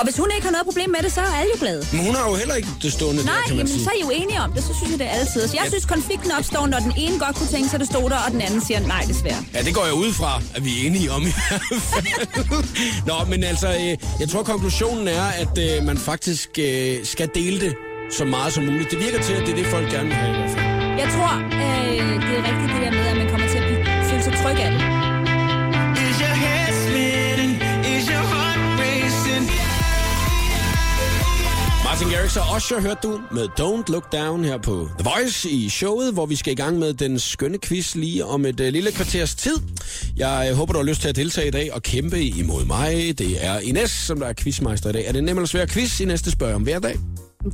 Og 0.00 0.04
hvis 0.06 0.16
hun 0.22 0.28
ikke 0.36 0.44
har 0.48 0.54
noget 0.56 0.66
problem 0.70 0.90
med 0.96 1.00
det, 1.04 1.12
så 1.12 1.20
er 1.20 1.32
alle 1.40 1.50
jo 1.54 1.58
glade. 1.64 1.82
Men 1.92 2.00
hun 2.06 2.14
har 2.18 2.24
jo 2.30 2.34
heller 2.42 2.54
ikke 2.60 2.68
det 2.82 2.92
stående 2.92 3.22
Nej, 3.24 3.34
der, 3.34 3.40
kan 3.46 3.56
man 3.56 3.66
jamen 3.66 3.68
sige. 3.74 3.84
så 3.84 3.90
er 3.94 3.98
I 4.00 4.02
jo 4.06 4.10
enige 4.22 4.40
om 4.46 4.50
det, 4.52 4.62
så 4.68 4.72
synes 4.78 4.90
jeg, 4.92 4.98
det 5.02 5.06
er 5.06 5.10
altid. 5.20 5.40
Så 5.48 5.54
jeg 5.56 5.64
Ja. 5.64 5.68
synes, 5.74 5.84
konflikten 5.94 6.30
opstår, 6.38 6.66
når 6.66 6.78
den 6.78 6.92
ene 7.04 7.18
godt 7.24 7.34
kunne 7.38 7.50
tænke 7.56 7.68
sig, 7.68 7.78
det 7.82 7.88
stod 7.94 8.06
der, 8.10 8.18
og 8.26 8.30
den 8.34 8.40
anden 8.40 8.60
siger, 8.68 8.80
nej, 8.94 9.02
desværre. 9.12 9.42
Ja, 9.54 9.60
det 9.62 9.74
går 9.74 9.84
jeg 9.90 9.94
ud 10.04 10.12
fra, 10.20 10.32
at 10.56 10.64
vi 10.64 10.70
er 10.80 10.80
enige 10.86 11.08
om 11.16 11.22
i 11.22 11.34
hvert 11.48 11.82
fald. 11.92 12.06
Nå, 13.10 13.14
men 13.30 13.44
altså, 13.44 13.68
øh, 13.68 13.96
jeg 14.20 14.28
tror 14.32 14.42
konklusionen 14.42 15.08
er, 15.08 15.26
at 15.44 15.54
øh, 15.66 15.84
man 15.86 15.98
faktisk 15.98 16.48
øh, 16.58 16.96
skal 17.04 17.28
dele 17.34 17.60
det 17.60 17.72
så 18.18 18.24
meget 18.24 18.52
som 18.52 18.62
muligt. 18.64 18.90
Det 18.90 18.98
virker 19.06 19.22
til, 19.22 19.32
at 19.32 19.42
det 19.46 19.50
er 19.52 19.56
det, 19.56 19.66
folk 19.66 19.90
gerne 19.90 20.06
vil 20.06 20.14
have 20.16 20.32
i 20.34 20.38
hvert 20.38 20.50
fald. 20.50 20.66
Jeg 21.02 21.08
tror, 21.16 21.32
øh, 21.36 22.06
det 22.26 22.32
er 22.38 22.42
rigtigt 22.50 22.70
det 22.74 22.80
der 22.86 22.90
med, 22.98 23.06
at 23.12 23.16
man 23.16 23.28
kommer 23.30 23.48
til 23.48 23.58
at 23.58 23.64
blive, 23.68 23.84
føle 24.10 24.22
sig 24.22 24.32
tryg 24.42 24.58
af 24.66 24.70
det. 24.72 24.89
Martin 32.00 32.16
Garrix 32.16 32.36
og 32.36 32.56
Usher 32.56 32.80
hørte 32.80 33.00
du 33.02 33.20
med 33.32 33.48
Don't 33.60 33.92
Look 33.92 34.12
Down 34.12 34.44
her 34.44 34.58
på 34.58 34.88
The 34.98 35.10
Voice 35.10 35.50
i 35.50 35.68
showet, 35.68 36.12
hvor 36.12 36.26
vi 36.26 36.36
skal 36.36 36.52
i 36.52 36.56
gang 36.56 36.78
med 36.78 36.94
den 36.94 37.18
skønne 37.18 37.58
quiz 37.58 37.94
lige 37.94 38.24
om 38.24 38.44
et 38.46 38.60
uh, 38.60 38.66
lille 38.66 38.92
kvarters 38.92 39.34
tid. 39.34 39.56
Jeg 40.16 40.48
uh, 40.50 40.56
håber, 40.56 40.72
du 40.72 40.78
har 40.78 40.86
lyst 40.86 41.00
til 41.00 41.08
at 41.08 41.16
deltage 41.16 41.48
i 41.48 41.50
dag 41.50 41.74
og 41.74 41.82
kæmpe 41.82 42.22
imod 42.24 42.64
mig. 42.64 43.18
Det 43.18 43.44
er 43.46 43.58
Ines, 43.58 43.90
som 43.90 44.20
der 44.20 44.26
er 44.26 44.32
quizmeister 44.32 44.90
i 44.90 44.92
dag. 44.92 45.06
Er 45.06 45.12
det 45.12 45.24
nem 45.24 45.36
eller 45.36 45.46
svær 45.46 45.66
quiz 45.66 46.00
i 46.00 46.04
næste 46.04 46.30
spørg 46.30 46.54
om 46.54 46.62
hver 46.62 46.78
dag? 46.78 46.98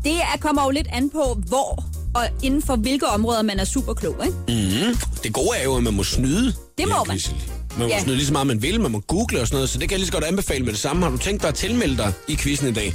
Det 0.05 0.13
er, 0.13 0.39
kommer 0.41 0.65
jo 0.65 0.71
lidt 0.71 0.89
an 0.93 1.11
på, 1.11 1.41
hvor 1.49 1.85
og 2.15 2.23
inden 2.43 2.63
for 2.63 2.77
hvilke 2.77 3.07
områder 3.07 3.43
man 3.43 3.61
er 3.61 3.65
super 3.65 3.95
klog, 3.95 4.17
ikke? 4.27 4.37
Mm. 4.89 4.97
Det 5.23 5.33
gode 5.33 5.59
er 5.59 5.65
jo, 5.65 5.77
at 5.77 5.83
man 5.83 5.95
må 5.95 6.05
snyde. 6.05 6.53
Det 6.79 6.89
må 6.89 7.05
man. 7.07 7.21
Man 7.79 7.89
må 7.89 7.95
Ja. 7.95 8.03
snyde 8.03 8.17
lige 8.17 8.27
så 8.27 8.33
meget, 8.33 8.47
man 8.47 8.63
vil. 8.63 8.81
Man 8.81 8.91
må 8.91 9.01
google 9.01 9.41
og 9.41 9.47
sådan 9.47 9.57
noget, 9.57 9.71
så 9.71 9.79
det 9.79 9.89
kan 9.89 9.91
jeg 9.91 9.99
lige 9.99 10.07
så 10.07 10.13
godt 10.13 10.25
anbefale 10.25 10.65
med 10.65 10.73
det 10.73 10.81
samme. 10.81 11.03
Har 11.03 11.11
du 11.11 11.19
tænkt 11.19 11.43
dig 11.43 11.49
at 11.49 11.55
tilmelde 11.55 11.97
dig 11.97 12.13
i 12.29 12.37
quizzen 12.37 12.69
i 12.69 12.73
dag, 12.73 12.95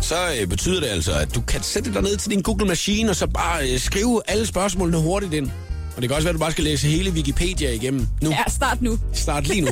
så 0.00 0.16
øh, 0.40 0.46
betyder 0.46 0.80
det 0.80 0.86
altså, 0.86 1.12
at 1.12 1.34
du 1.34 1.40
kan 1.40 1.62
sætte 1.62 1.92
dig 1.92 2.02
ned 2.02 2.16
til 2.16 2.30
din 2.30 2.42
Google-maskine, 2.42 3.10
og 3.10 3.16
så 3.16 3.26
bare 3.26 3.70
øh, 3.70 3.78
skrive 3.78 4.22
alle 4.28 4.46
spørgsmålene 4.46 4.98
hurtigt 4.98 5.34
ind. 5.34 5.50
Og 5.96 6.02
det 6.02 6.08
kan 6.10 6.16
også 6.16 6.24
være, 6.24 6.30
at 6.30 6.34
du 6.34 6.38
bare 6.38 6.52
skal 6.52 6.64
læse 6.64 6.88
hele 6.88 7.10
Wikipedia 7.10 7.70
igennem 7.70 8.06
nu. 8.22 8.30
Ja, 8.30 8.42
start 8.48 8.82
nu. 8.82 8.98
Start 9.12 9.48
lige 9.48 9.60
nu. 9.60 9.70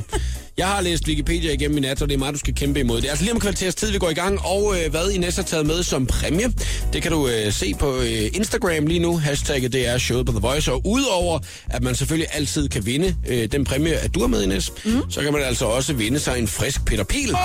Jeg 0.59 0.67
har 0.67 0.81
læst 0.81 1.09
Wikipedia 1.09 1.53
igennem 1.53 1.79
i 1.79 1.81
nat, 1.81 2.03
og 2.03 2.09
det 2.09 2.15
er 2.15 2.19
mig, 2.19 2.33
du 2.33 2.39
skal 2.39 2.55
kæmpe 2.55 2.81
imod. 2.81 2.97
Det 2.97 3.07
er 3.07 3.11
altså 3.11 3.25
lige 3.25 3.35
om 3.35 3.41
kvarters 3.41 3.75
tid, 3.75 3.91
vi 3.91 3.99
går 3.99 4.11
i 4.11 4.15
gang, 4.15 4.41
og 4.45 4.75
øh, 4.79 4.91
hvad 4.91 5.11
Ines 5.11 5.37
har 5.37 5.43
taget 5.43 5.67
med 5.67 5.83
som 5.83 6.07
præmie, 6.07 6.53
det 6.93 7.03
kan 7.03 7.13
du 7.13 7.29
øh, 7.29 7.53
se 7.53 7.75
på 7.75 7.97
øh, 7.97 8.31
Instagram 8.35 8.87
lige 8.87 9.01
nu. 9.01 9.17
Hashtagget 9.17 9.73
det 9.73 9.89
er 9.89 9.99
showet 9.99 10.27
på 10.27 10.33
The 10.33 10.41
Voice, 10.41 10.73
og 10.73 10.83
udover 10.87 11.39
at 11.71 11.83
man 11.83 11.95
selvfølgelig 11.95 12.29
altid 12.33 12.69
kan 12.69 12.87
vinde 12.87 13.17
øh, 13.29 13.53
den 13.53 13.65
præmie, 13.65 13.95
at 13.95 14.15
du 14.15 14.21
er 14.21 14.27
med, 14.27 14.43
Ines, 14.43 14.73
mm. 14.85 15.11
så 15.11 15.21
kan 15.21 15.33
man 15.33 15.43
altså 15.43 15.65
også 15.65 15.93
vinde 15.93 16.19
sig 16.19 16.39
en 16.39 16.49
frisk 16.49 16.85
Peter 16.85 17.05
Pil. 17.05 17.37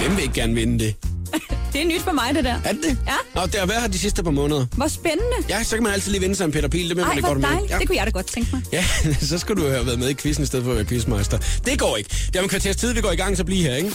Hvem 0.00 0.16
vil 0.16 0.22
ikke 0.22 0.34
gerne 0.34 0.54
vinde 0.54 0.78
det? 0.84 0.94
Det 1.72 1.82
er 1.82 1.86
nyt 1.86 2.00
for 2.02 2.12
mig, 2.12 2.34
det 2.34 2.44
der. 2.44 2.54
Er 2.64 2.72
det 2.72 2.82
det? 2.82 2.98
Ja. 3.06 3.40
Nå, 3.40 3.46
det 3.46 3.54
har 3.54 3.66
været 3.66 3.80
her 3.80 3.88
de 3.88 3.98
sidste 3.98 4.22
par 4.22 4.30
måneder. 4.30 4.66
Hvor 4.76 4.88
spændende. 4.88 5.36
Ja, 5.48 5.62
så 5.62 5.76
kan 5.76 5.82
man 5.82 5.92
altid 5.92 6.10
lige 6.10 6.20
vinde 6.20 6.34
sig 6.34 6.44
en 6.44 6.52
Peter 6.52 6.68
Pil. 6.68 6.88
Det 6.88 6.96
vil 6.96 7.04
man 7.06 7.16
Ej, 7.16 7.20
godt 7.20 7.40
med. 7.40 7.48
dejligt. 7.48 7.70
Ja. 7.70 7.78
Det 7.78 7.86
kunne 7.86 7.96
jeg 7.96 8.06
da 8.06 8.10
godt 8.10 8.26
tænke 8.26 8.48
mig. 8.52 8.62
Ja, 8.72 8.84
så 9.30 9.38
skulle 9.38 9.62
du 9.62 9.68
have 9.68 9.86
været 9.86 9.98
med 9.98 10.08
i 10.08 10.14
quizzen 10.14 10.42
i 10.44 10.46
stedet 10.46 10.64
for 10.64 10.72
at 10.72 10.76
være 10.76 10.86
quizmeister. 10.86 11.38
Det 11.64 11.78
går 11.78 11.96
ikke. 11.96 12.10
Det 12.26 12.36
er 12.36 12.42
om 12.42 12.48
kvarters 12.48 12.76
tid, 12.76 12.92
vi 12.92 13.00
går 13.00 13.12
i 13.12 13.16
gang, 13.16 13.36
så 13.36 13.44
bliv 13.44 13.62
her, 13.62 13.74
ikke? 13.74 13.90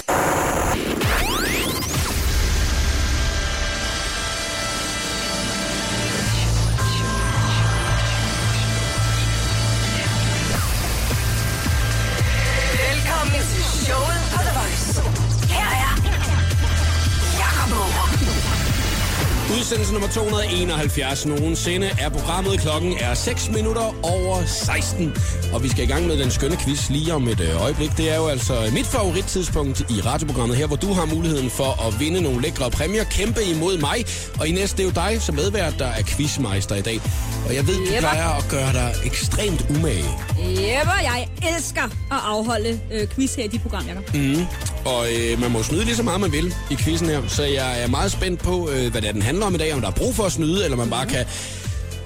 Nummer 19.99 20.13
271 20.13 21.25
nogensinde 21.25 21.89
er 21.99 22.09
programmet. 22.09 22.59
Klokken 22.59 22.93
er 22.99 23.13
6 23.13 23.49
minutter 23.49 23.95
over 24.03 24.45
16. 24.45 25.13
Og 25.53 25.63
vi 25.63 25.69
skal 25.69 25.83
i 25.83 25.87
gang 25.87 26.07
med 26.07 26.17
den 26.17 26.31
skønne 26.31 26.57
quiz 26.57 26.89
lige 26.89 27.13
om 27.13 27.27
et 27.27 27.39
øh, 27.39 27.61
øjeblik. 27.61 27.97
Det 27.97 28.11
er 28.11 28.15
jo 28.15 28.27
altså 28.27 28.53
mit 28.73 28.85
favorittidspunkt 28.85 29.79
i 29.79 30.01
radioprogrammet 30.01 30.57
her, 30.57 30.67
hvor 30.67 30.75
du 30.75 30.93
har 30.93 31.05
muligheden 31.05 31.49
for 31.49 31.87
at 31.87 31.99
vinde 31.99 32.21
nogle 32.21 32.41
lækre 32.41 32.71
præmier. 32.71 33.03
Kæmpe 33.03 33.43
imod 33.43 33.77
mig. 33.77 34.05
Og 34.39 34.47
Ines, 34.47 34.73
det 34.73 34.79
er 34.79 34.83
jo 34.83 34.91
dig 34.95 35.21
som 35.21 35.35
medvært, 35.35 35.73
der 35.79 35.87
er 35.87 36.03
quizmeister 36.03 36.75
i 36.75 36.81
dag. 36.81 37.01
Og 37.47 37.55
jeg 37.55 37.67
ved, 37.67 37.75
du 37.75 37.81
Jepper. 37.81 37.99
plejer 37.99 38.29
at 38.37 38.45
gøre 38.49 38.73
dig 38.73 38.95
ekstremt 39.05 39.65
umage. 39.69 40.05
Jepper, 40.39 40.99
jeg 41.03 41.27
elsker 41.55 41.83
at 41.83 42.21
afholde 42.25 42.79
øh, 42.91 43.07
quiz 43.07 43.35
her 43.35 43.43
i 43.43 43.47
de 43.47 43.59
program, 43.59 43.85
Jacob. 43.87 44.13
Mm. 44.13 44.45
Og 44.89 45.13
øh, 45.13 45.41
man 45.41 45.51
må 45.51 45.63
snyde 45.63 45.85
lige 45.85 45.95
så 45.95 46.03
meget, 46.03 46.21
man 46.21 46.31
vil 46.31 46.53
i 46.71 46.75
quizzen 46.75 47.07
her. 47.09 47.21
Så 47.27 47.43
jeg 47.43 47.81
er 47.83 47.87
meget 47.87 48.11
spændt 48.11 48.39
på, 48.41 48.69
øh, 48.69 48.91
hvad 48.91 49.01
det 49.01 49.07
er, 49.07 49.11
den 49.11 49.21
handler 49.21 49.45
om 49.45 49.55
i 49.55 49.57
dag. 49.57 49.73
Om 49.73 49.81
der 49.81 49.87
er 49.87 49.91
brug 49.91 50.15
for 50.15 50.23
at 50.23 50.31
snyde, 50.31 50.63
eller 50.63 50.77
man 50.77 50.89
bare 50.89 51.05
kan 51.07 51.25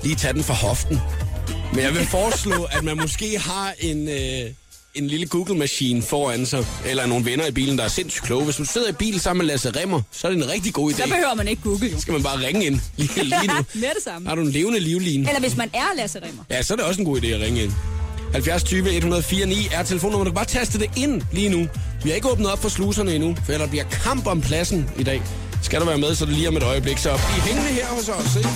lige 0.04 0.16
tage 0.16 0.34
den 0.34 0.44
fra 0.44 0.54
hoften. 0.54 1.00
Men 1.74 1.84
jeg 1.84 1.94
vil 1.94 2.06
foreslå, 2.06 2.64
at 2.78 2.84
man 2.84 2.98
måske 2.98 3.40
har 3.40 3.74
en, 3.80 4.10
øh, 4.10 4.50
en 4.96 5.08
lille 5.08 5.26
Google-maskine 5.28 6.02
foran 6.02 6.46
sig, 6.46 6.66
eller 6.86 7.06
nogle 7.06 7.26
venner 7.26 7.46
i 7.46 7.52
bilen, 7.52 7.78
der 7.78 7.84
er 7.84 7.88
sindssygt 7.88 8.26
kloge. 8.26 8.44
Hvis 8.44 8.56
du 8.56 8.66
sidder 8.66 8.90
i 8.90 8.94
bil 8.94 9.20
sammen 9.20 9.46
med 9.46 9.54
Lasse 9.54 9.72
Remmer, 9.82 10.02
så 10.12 10.28
er 10.28 10.32
det 10.32 10.44
en 10.44 10.50
rigtig 10.50 10.74
god 10.74 10.92
idé. 10.92 10.98
Så 10.98 11.04
behøver 11.04 11.34
man 11.34 11.48
ikke 11.48 11.62
google, 11.62 11.88
jo. 11.88 11.96
Så 11.96 12.02
skal 12.02 12.12
man 12.12 12.24
bare 12.24 12.38
ringe 12.48 12.66
ind 12.66 12.80
lige, 12.98 13.24
lige 13.24 13.48
nu. 13.48 13.54
Med 13.74 13.82
det 13.96 14.04
samme. 14.04 14.28
Har 14.28 14.36
du 14.36 14.42
en 14.42 14.52
levende 14.52 14.80
livline? 14.80 15.28
Eller 15.30 15.40
hvis 15.40 15.58
man 15.58 15.70
er 15.74 15.96
Lasse 15.98 16.20
Remmer. 16.20 16.44
Ja, 16.50 16.62
så 16.62 16.74
er 16.74 16.78
det 16.78 16.86
også 16.86 17.02
en 17.02 17.06
god 17.06 17.22
idé 17.22 17.28
at 17.28 17.42
ringe 17.42 17.64
ind. 17.64 17.72
70 18.34 18.64
20 18.64 18.96
104 18.96 19.46
9 19.46 19.68
er 19.72 19.84
telefonnummer. 19.84 20.24
Du 20.24 20.32
kan 20.32 20.36
bare 20.36 20.46
taste 20.46 20.80
det 20.80 20.90
ind 20.98 21.22
lige 21.32 21.50
nu. 21.50 21.68
Vi 22.04 22.10
har 22.10 22.16
ikke 22.16 22.30
åbnet 22.32 22.52
op 22.52 22.60
for 22.60 22.70
sluserne 22.70 23.16
endnu, 23.16 23.36
for 23.46 23.54
der 23.54 23.68
bliver 23.68 23.84
kamp 23.84 24.28
om 24.28 24.42
pladsen 24.42 24.90
i 24.98 25.04
dag. 25.04 25.22
Skal 25.62 25.80
du 25.82 25.86
være 25.86 25.98
med, 25.98 26.16
så 26.16 26.26
det 26.26 26.34
lige 26.34 26.48
om 26.48 26.58
et 26.58 26.64
øjeblik. 26.64 26.98
Så 26.98 27.10
bliv 27.10 27.44
hængende 27.44 27.70
her 27.70 27.86
hos 27.88 28.10
os, 28.10 28.36
ikke? 28.36 28.50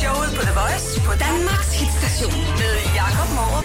Showet 0.00 0.30
på 0.36 0.42
The 0.42 0.54
Voice 0.60 1.00
på 1.00 1.12
Danmarks 1.24 1.72
hitstation 1.80 2.40
med 2.60 2.74
Jakob 2.94 3.28
Morup. 3.34 3.64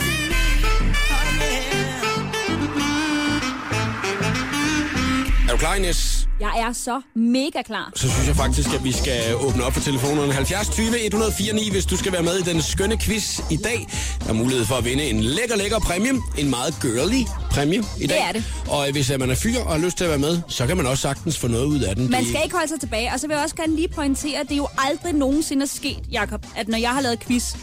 Er 5.47 5.51
du 5.51 5.57
klar, 5.57 5.75
Ines? 5.75 6.16
Jeg 6.39 6.53
er 6.59 6.73
så 6.73 7.01
mega 7.15 7.61
klar. 7.65 7.91
Så 7.95 8.09
synes 8.09 8.27
jeg 8.27 8.35
faktisk, 8.35 8.73
at 8.73 8.83
vi 8.83 8.91
skal 8.91 9.35
åbne 9.35 9.63
op 9.63 9.73
for 9.73 9.81
telefonerne. 9.81 10.33
70 10.33 10.69
20 10.69 11.05
104 11.05 11.53
9, 11.53 11.69
hvis 11.71 11.85
du 11.85 11.97
skal 11.97 12.11
være 12.11 12.23
med 12.23 12.35
i 12.39 12.41
den 12.41 12.61
skønne 12.61 12.97
quiz 12.97 13.39
i 13.51 13.57
dag. 13.57 13.87
Der 14.23 14.29
er 14.29 14.33
mulighed 14.33 14.65
for 14.65 14.75
at 14.75 14.85
vinde 14.85 15.03
en 15.03 15.23
lækker, 15.23 15.55
lækker 15.55 15.79
præmie. 15.79 16.11
En 16.37 16.49
meget 16.49 16.75
girly 16.81 17.23
præmie 17.51 17.83
i 18.01 18.07
dag. 18.07 18.17
Det 18.17 18.25
er 18.27 18.31
det. 18.31 18.43
Og 18.69 18.91
hvis 18.91 19.09
øh, 19.09 19.19
man 19.19 19.29
er 19.29 19.35
fyr 19.35 19.59
og 19.59 19.71
har 19.71 19.79
lyst 19.79 19.97
til 19.97 20.03
at 20.03 20.09
være 20.09 20.19
med, 20.19 20.41
så 20.47 20.67
kan 20.67 20.77
man 20.77 20.85
også 20.85 21.01
sagtens 21.01 21.37
få 21.37 21.47
noget 21.47 21.65
ud 21.65 21.79
af 21.79 21.95
den. 21.95 22.11
Man 22.11 22.25
skal 22.25 22.41
ikke 22.43 22.55
holde 22.55 22.69
sig 22.69 22.79
tilbage. 22.79 23.11
Og 23.13 23.19
så 23.19 23.27
vil 23.27 23.33
jeg 23.33 23.43
også 23.43 23.55
gerne 23.55 23.75
lige 23.75 23.87
pointere, 23.87 24.39
at 24.39 24.45
det 24.47 24.53
er 24.53 24.57
jo 24.57 24.67
aldrig 24.77 25.13
nogensinde 25.13 25.67
sket, 25.67 25.99
Jakob, 26.11 26.45
at 26.55 26.67
når 26.67 26.77
jeg 26.77 26.89
har 26.89 27.01
lavet 27.01 27.19
quiz, 27.19 27.55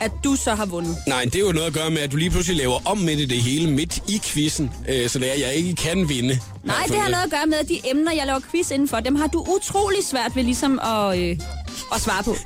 at 0.00 0.12
du 0.24 0.36
så 0.36 0.54
har 0.54 0.66
vundet. 0.66 0.96
Nej, 1.06 1.24
det 1.24 1.34
er 1.34 1.40
jo 1.40 1.52
noget 1.52 1.66
at 1.66 1.72
gøre 1.72 1.90
med, 1.90 1.98
at 1.98 2.12
du 2.12 2.16
lige 2.16 2.30
pludselig 2.30 2.56
laver 2.56 2.78
om 2.84 2.98
midt 2.98 3.20
i 3.20 3.24
det 3.24 3.38
hele, 3.38 3.70
midt 3.70 3.98
i 4.08 4.20
quizzen, 4.24 4.70
øh, 4.88 5.08
så 5.08 5.18
det 5.18 5.28
er, 5.28 5.32
at 5.32 5.40
jeg 5.40 5.54
ikke 5.54 5.74
kan 5.74 6.08
vinde. 6.08 6.38
Nej, 6.64 6.84
det 6.88 6.96
har 6.96 7.08
noget 7.10 7.24
at 7.24 7.30
gøre 7.30 7.46
med, 7.46 7.58
at 7.58 7.68
de 7.68 7.80
emner, 7.90 8.12
jeg 8.12 8.26
laver 8.26 8.40
quiz 8.50 8.70
indenfor, 8.70 9.00
dem 9.00 9.16
har 9.16 9.26
du 9.26 9.46
utrolig 9.56 10.04
svært 10.04 10.36
ved 10.36 10.42
ligesom 10.42 10.78
at, 10.82 11.18
øh, 11.18 11.38
at 11.94 12.00
svare 12.00 12.22
på. 12.24 12.36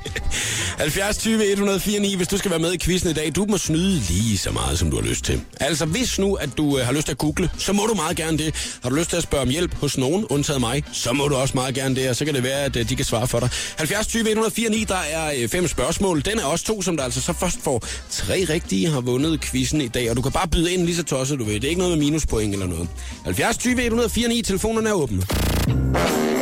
70 0.77 1.17
20 1.17 1.51
104 1.51 1.99
9, 1.99 2.15
hvis 2.15 2.27
du 2.27 2.37
skal 2.37 2.51
være 2.51 2.59
med 2.59 2.73
i 2.73 2.77
quizzen 2.77 3.09
i 3.09 3.13
dag. 3.13 3.31
Du 3.35 3.45
må 3.49 3.57
snyde 3.57 3.99
lige 3.99 4.37
så 4.37 4.51
meget, 4.51 4.79
som 4.79 4.91
du 4.91 5.01
har 5.01 5.07
lyst 5.09 5.25
til. 5.25 5.41
Altså, 5.59 5.85
hvis 5.85 6.19
nu, 6.19 6.33
at 6.33 6.49
du 6.57 6.77
øh, 6.77 6.85
har 6.85 6.93
lyst 6.93 7.05
til 7.05 7.11
at 7.11 7.17
google, 7.17 7.49
så 7.57 7.73
må 7.73 7.85
du 7.85 7.93
meget 7.93 8.17
gerne 8.17 8.37
det. 8.37 8.55
Har 8.83 8.89
du 8.89 8.95
lyst 8.95 9.09
til 9.09 9.17
at 9.17 9.23
spørge 9.23 9.41
om 9.41 9.49
hjælp 9.49 9.75
hos 9.75 9.97
nogen, 9.97 10.25
undtaget 10.25 10.59
mig, 10.61 10.83
så 10.91 11.13
må 11.13 11.27
du 11.27 11.35
også 11.35 11.53
meget 11.55 11.75
gerne 11.75 11.95
det, 11.95 12.09
og 12.09 12.15
så 12.15 12.25
kan 12.25 12.33
det 12.33 12.43
være, 12.43 12.63
at 12.63 12.75
øh, 12.75 12.89
de 12.89 12.95
kan 12.95 13.05
svare 13.05 13.27
for 13.27 13.39
dig. 13.39 13.49
70 13.77 14.07
20 14.07 14.29
104 14.29 14.69
9, 14.69 14.83
der 14.83 14.95
er 14.95 15.31
øh, 15.37 15.49
fem 15.49 15.67
spørgsmål. 15.67 16.21
Den 16.25 16.39
er 16.39 16.45
også 16.45 16.65
to, 16.65 16.81
som 16.81 16.97
der 16.97 17.03
altså 17.03 17.21
så 17.21 17.33
først 17.33 17.63
får 17.63 17.85
tre 18.09 18.45
rigtige, 18.49 18.89
har 18.89 19.01
vundet 19.01 19.41
quizzen 19.41 19.81
i 19.81 19.87
dag. 19.87 20.09
Og 20.09 20.15
du 20.17 20.21
kan 20.21 20.31
bare 20.31 20.47
byde 20.47 20.73
ind 20.73 20.85
lige 20.85 20.95
så 20.95 21.03
tosset, 21.03 21.39
du 21.39 21.43
ved. 21.43 21.53
Det 21.53 21.63
er 21.63 21.69
ikke 21.69 21.81
noget 21.81 21.97
med 21.97 22.05
minuspoint 22.05 22.53
eller 22.53 22.67
noget. 22.67 22.87
70 23.23 23.57
20 23.57 23.83
104 23.85 24.27
9, 24.27 24.41
telefonerne 24.41 24.89
er 24.89 24.93
åbne. 24.93 25.21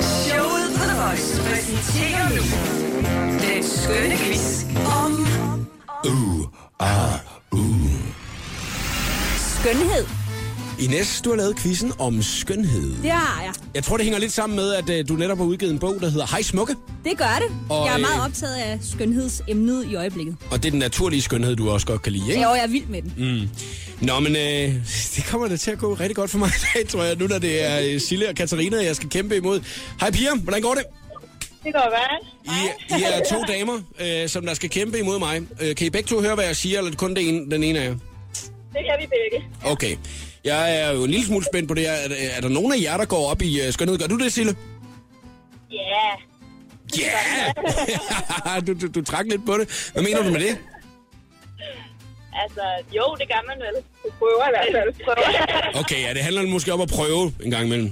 Showet 0.01 0.67
på 0.75 0.83
The 0.83 0.97
Voice 1.01 1.41
præsenterer 1.41 2.29
nu 2.35 2.80
den 3.61 3.69
skønne 3.69 4.17
quiz 4.17 4.63
om 4.85 5.27
Uh, 6.05 6.47
ah, 6.79 7.19
uh. 7.51 7.91
Skønhed, 9.37 10.05
Ines, 10.79 11.21
du 11.21 11.29
har 11.29 11.37
lavet 11.37 11.57
quizzen 11.57 11.93
om 11.99 12.21
skønhed. 12.21 12.93
det 13.01 13.11
har 13.11 13.43
jeg. 13.43 13.53
Jeg 13.75 13.83
tror, 13.83 13.97
det 13.97 14.03
hænger 14.03 14.19
lidt 14.19 14.31
sammen 14.31 14.55
med, 14.55 14.73
at 14.73 14.89
øh, 14.89 15.07
du 15.07 15.13
netop 15.13 15.37
har 15.37 15.45
udgivet 15.45 15.73
en 15.73 15.79
bog, 15.79 15.97
der 16.01 16.09
hedder 16.09 16.27
Hej 16.31 16.41
Smukke. 16.41 16.75
Det 17.05 17.17
gør 17.17 17.39
det. 17.41 17.55
Og, 17.69 17.85
jeg 17.85 17.93
er 17.93 17.99
meget 17.99 18.17
øh, 18.17 18.25
optaget 18.25 18.55
af 18.55 18.79
skønhedsemnet 18.81 19.85
i 19.85 19.95
øjeblikket. 19.95 20.35
Og 20.51 20.57
det 20.57 20.65
er 20.65 20.71
den 20.71 20.79
naturlige 20.79 21.21
skønhed, 21.21 21.55
du 21.55 21.69
også 21.69 21.87
godt 21.87 22.01
kan 22.01 22.11
lide, 22.11 22.31
ikke? 22.31 22.43
Jo, 22.43 22.49
jeg 22.49 22.63
er 22.63 22.67
vild 22.67 22.85
med 22.85 23.01
den. 23.01 23.13
Mm. 23.17 23.49
Nå, 24.07 24.19
men 24.19 24.35
øh, 24.35 24.75
det 25.15 25.25
kommer 25.29 25.47
da 25.47 25.57
til 25.57 25.71
at 25.71 25.77
gå 25.77 25.93
rigtig 25.93 26.15
godt 26.15 26.29
for 26.29 26.37
mig 26.37 26.49
i 26.49 26.65
dag, 26.73 26.87
tror 26.87 27.03
jeg, 27.03 27.15
nu 27.15 27.27
når 27.27 27.39
det 27.39 27.71
er 27.71 27.93
øh, 27.93 28.01
Sille 28.01 28.29
og 28.29 28.35
Katarina, 28.35 28.83
jeg 28.83 28.95
skal 28.95 29.09
kæmpe 29.09 29.35
imod. 29.35 29.61
Hej 29.99 30.11
piger, 30.11 30.35
hvordan 30.35 30.61
går 30.61 30.73
det? 30.73 30.83
Det 31.63 31.73
går 31.73 31.89
godt. 31.89 32.27
I, 32.45 32.99
I 32.99 33.03
er 33.03 33.23
to 33.29 33.43
damer, 33.53 33.79
øh, 33.99 34.29
som 34.29 34.45
der 34.45 34.53
skal 34.53 34.69
kæmpe 34.69 34.99
imod 34.99 35.19
mig. 35.19 35.41
Øh, 35.61 35.75
kan 35.75 35.87
I 35.87 35.89
begge 35.89 36.07
to 36.07 36.21
høre, 36.21 36.35
hvad 36.35 36.45
jeg 36.45 36.55
siger, 36.55 36.77
eller 36.77 36.87
er 36.87 36.91
det 36.91 36.99
kun 36.99 37.15
det 37.15 37.27
ene, 37.29 37.51
den 37.51 37.63
ene 37.63 37.79
af 37.79 37.83
jer? 37.85 37.91
Det 38.73 38.81
kan 38.89 38.95
vi 38.99 39.07
begge. 39.07 39.47
Okay. 39.65 39.95
Jeg 40.43 40.77
er 40.81 40.91
jo 40.91 41.03
en 41.03 41.11
lille 41.11 41.25
smule 41.25 41.45
spændt 41.45 41.67
på 41.67 41.73
det 41.73 41.83
her. 41.83 41.91
Er, 41.91 42.07
der- 42.07 42.15
er 42.37 42.41
der 42.41 42.49
nogen 42.49 42.73
af 42.73 42.81
jer, 42.81 42.97
der 42.97 43.05
går 43.05 43.31
op 43.31 43.41
i 43.41 43.61
øh, 43.61 43.73
skønhed? 43.73 43.97
Gør 43.97 44.07
du 44.07 44.17
det, 44.17 44.33
Sille? 44.33 44.55
Ja. 45.71 45.77
Ja! 46.97 48.59
du, 48.67 48.73
du, 48.81 48.87
du 48.95 49.01
trak 49.03 49.25
lidt 49.25 49.45
på 49.45 49.57
det. 49.57 49.89
Hvad 49.93 50.03
mener 50.03 50.23
du 50.23 50.29
med 50.31 50.39
det? 50.39 50.57
Altså, 52.43 52.61
jo, 52.95 53.15
det 53.19 53.27
gør 53.27 53.41
man 53.47 53.57
vel. 53.57 53.83
Du 54.03 54.09
prøver 54.19 54.47
i 54.47 54.51
hvert 54.51 54.67
fald. 54.71 54.93
Prøver. 55.05 55.79
Okay, 55.81 56.01
ja, 56.07 56.13
det 56.13 56.21
handler 56.21 56.41
måske 56.47 56.73
om 56.73 56.81
at 56.81 56.89
prøve 56.89 57.33
en 57.43 57.51
gang 57.51 57.65
imellem. 57.65 57.91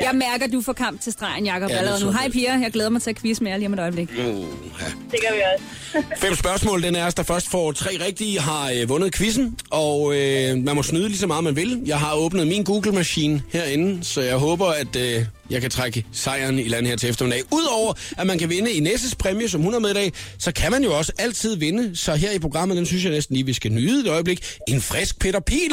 Jeg 0.00 0.14
mærker, 0.14 0.46
at 0.46 0.52
du 0.52 0.60
får 0.60 0.72
kamp 0.72 1.00
til 1.00 1.12
stregen, 1.12 1.46
Jakob, 1.46 1.70
Ja, 1.70 1.76
allerede 1.76 2.04
nu. 2.04 2.10
Hej 2.10 2.28
piger, 2.30 2.58
jeg 2.58 2.72
glæder 2.72 2.90
mig 2.90 3.02
til 3.02 3.10
at 3.10 3.16
quiz 3.16 3.40
med 3.40 3.50
jer 3.50 3.56
lige 3.56 3.66
om 3.66 3.72
et 3.72 3.80
øjeblik. 3.80 4.10
Uh, 4.10 4.18
ja. 4.18 4.86
Det 5.10 5.18
gør 5.20 5.34
vi 5.34 5.42
også. 5.54 5.64
Fem 6.26 6.34
spørgsmål. 6.34 6.82
Den 6.82 6.96
er 6.96 7.10
der 7.10 7.22
først 7.22 7.50
får 7.50 7.72
tre 7.72 7.90
rigtige, 8.06 8.40
har 8.40 8.70
øh, 8.70 8.88
vundet 8.88 9.14
quizzen. 9.14 9.58
Og 9.70 10.14
øh, 10.16 10.56
man 10.56 10.76
må 10.76 10.82
snyde 10.82 11.08
lige 11.08 11.18
så 11.18 11.26
meget, 11.26 11.44
man 11.44 11.56
vil. 11.56 11.82
Jeg 11.86 11.98
har 11.98 12.14
åbnet 12.14 12.46
min 12.46 12.64
Google-maskine 12.64 13.42
herinde, 13.52 14.04
så 14.04 14.20
jeg 14.20 14.36
håber, 14.36 14.66
at 14.66 14.96
øh, 14.96 15.24
jeg 15.50 15.60
kan 15.60 15.70
trække 15.70 16.06
sejren 16.12 16.58
i 16.58 16.68
land 16.68 16.86
her 16.86 16.96
til 16.96 17.08
eftermiddag. 17.10 17.42
Udover 17.52 17.92
at 18.18 18.26
man 18.26 18.38
kan 18.38 18.50
vinde 18.50 18.72
i 18.72 18.80
Nesses 18.80 19.14
præmie, 19.14 19.48
som 19.48 19.60
hun 19.60 19.72
har 19.72 19.80
med 19.80 19.90
i 19.90 19.94
dag, 19.94 20.12
så 20.38 20.52
kan 20.52 20.72
man 20.72 20.84
jo 20.84 20.98
også 20.98 21.12
altid 21.18 21.56
vinde. 21.56 21.96
Så 21.96 22.14
her 22.14 22.32
i 22.32 22.38
programmet, 22.38 22.76
den 22.76 22.86
synes 22.86 23.04
jeg 23.04 23.12
næsten 23.12 23.36
lige, 23.36 23.46
vi 23.46 23.52
skal 23.52 23.72
nyde 23.72 24.00
et 24.00 24.08
øjeblik. 24.08 24.56
En 24.68 24.80
frisk 24.80 25.18
Peter 25.18 25.40
Pil. 25.40 25.72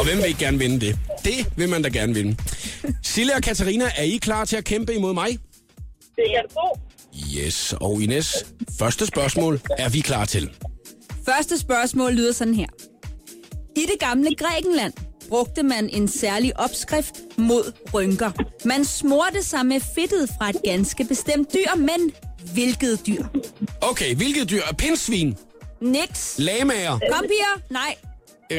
Og 0.00 0.06
hvem 0.06 0.18
vil 0.18 0.26
ikke 0.26 0.40
gerne 0.40 0.58
vinde 0.58 0.86
det? 0.86 0.98
Det 1.24 1.46
vil 1.56 1.68
man 1.68 1.82
da 1.82 1.88
gerne 1.88 2.14
vinde. 2.14 2.36
Sille 3.02 3.34
og 3.34 3.42
Katarina, 3.42 3.84
er 3.96 4.02
I 4.02 4.16
klar 4.16 4.44
til 4.44 4.56
at 4.56 4.64
kæmpe 4.64 4.94
imod 4.94 5.14
mig? 5.14 5.28
Det 6.16 6.24
kan 6.34 6.42
du 6.48 6.54
tro. 6.54 6.78
Yes, 7.36 7.74
og 7.80 8.02
Ines, 8.02 8.46
første 8.78 9.06
spørgsmål 9.06 9.60
er 9.78 9.88
vi 9.88 10.00
klar 10.00 10.24
til. 10.24 10.50
Første 11.24 11.58
spørgsmål 11.58 12.12
lyder 12.12 12.32
sådan 12.32 12.54
her. 12.54 12.66
I 13.76 13.80
det 13.80 13.98
gamle 13.98 14.34
Grækenland 14.34 14.92
brugte 15.28 15.62
man 15.62 15.88
en 15.88 16.08
særlig 16.08 16.60
opskrift 16.60 17.14
mod 17.38 17.72
rynker. 17.94 18.30
Man 18.64 18.84
smurte 18.84 19.42
sig 19.42 19.66
med 19.66 19.80
fedtet 19.94 20.28
fra 20.38 20.50
et 20.50 20.56
ganske 20.64 21.04
bestemt 21.04 21.54
dyr, 21.54 21.76
men 21.76 22.12
hvilket 22.54 23.06
dyr? 23.06 23.24
Okay, 23.80 24.14
hvilket 24.14 24.50
dyr? 24.50 24.62
Pindsvin? 24.78 25.36
Niks. 25.80 26.34
Lamager? 26.38 26.98
Kom, 27.12 27.22
piger. 27.22 27.60
Nej. 27.70 27.96
Øh, 28.52 28.58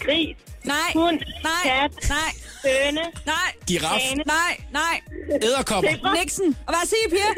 gris. 0.00 0.36
Nej. 0.64 0.90
Hund. 0.94 1.18
Nej. 1.42 1.52
Kat. 1.64 2.08
Nej. 2.08 2.32
Høne. 2.64 3.00
Nej. 3.26 3.50
Giraf? 3.66 4.00
Hane. 4.00 4.22
Nej. 4.26 4.52
Nej. 4.72 5.00
Æderkopper? 5.42 5.90
Nixon. 6.22 6.46
Og 6.66 6.74
hvad 6.74 6.86
siger 6.86 7.02
I, 7.06 7.10
piger? 7.10 7.32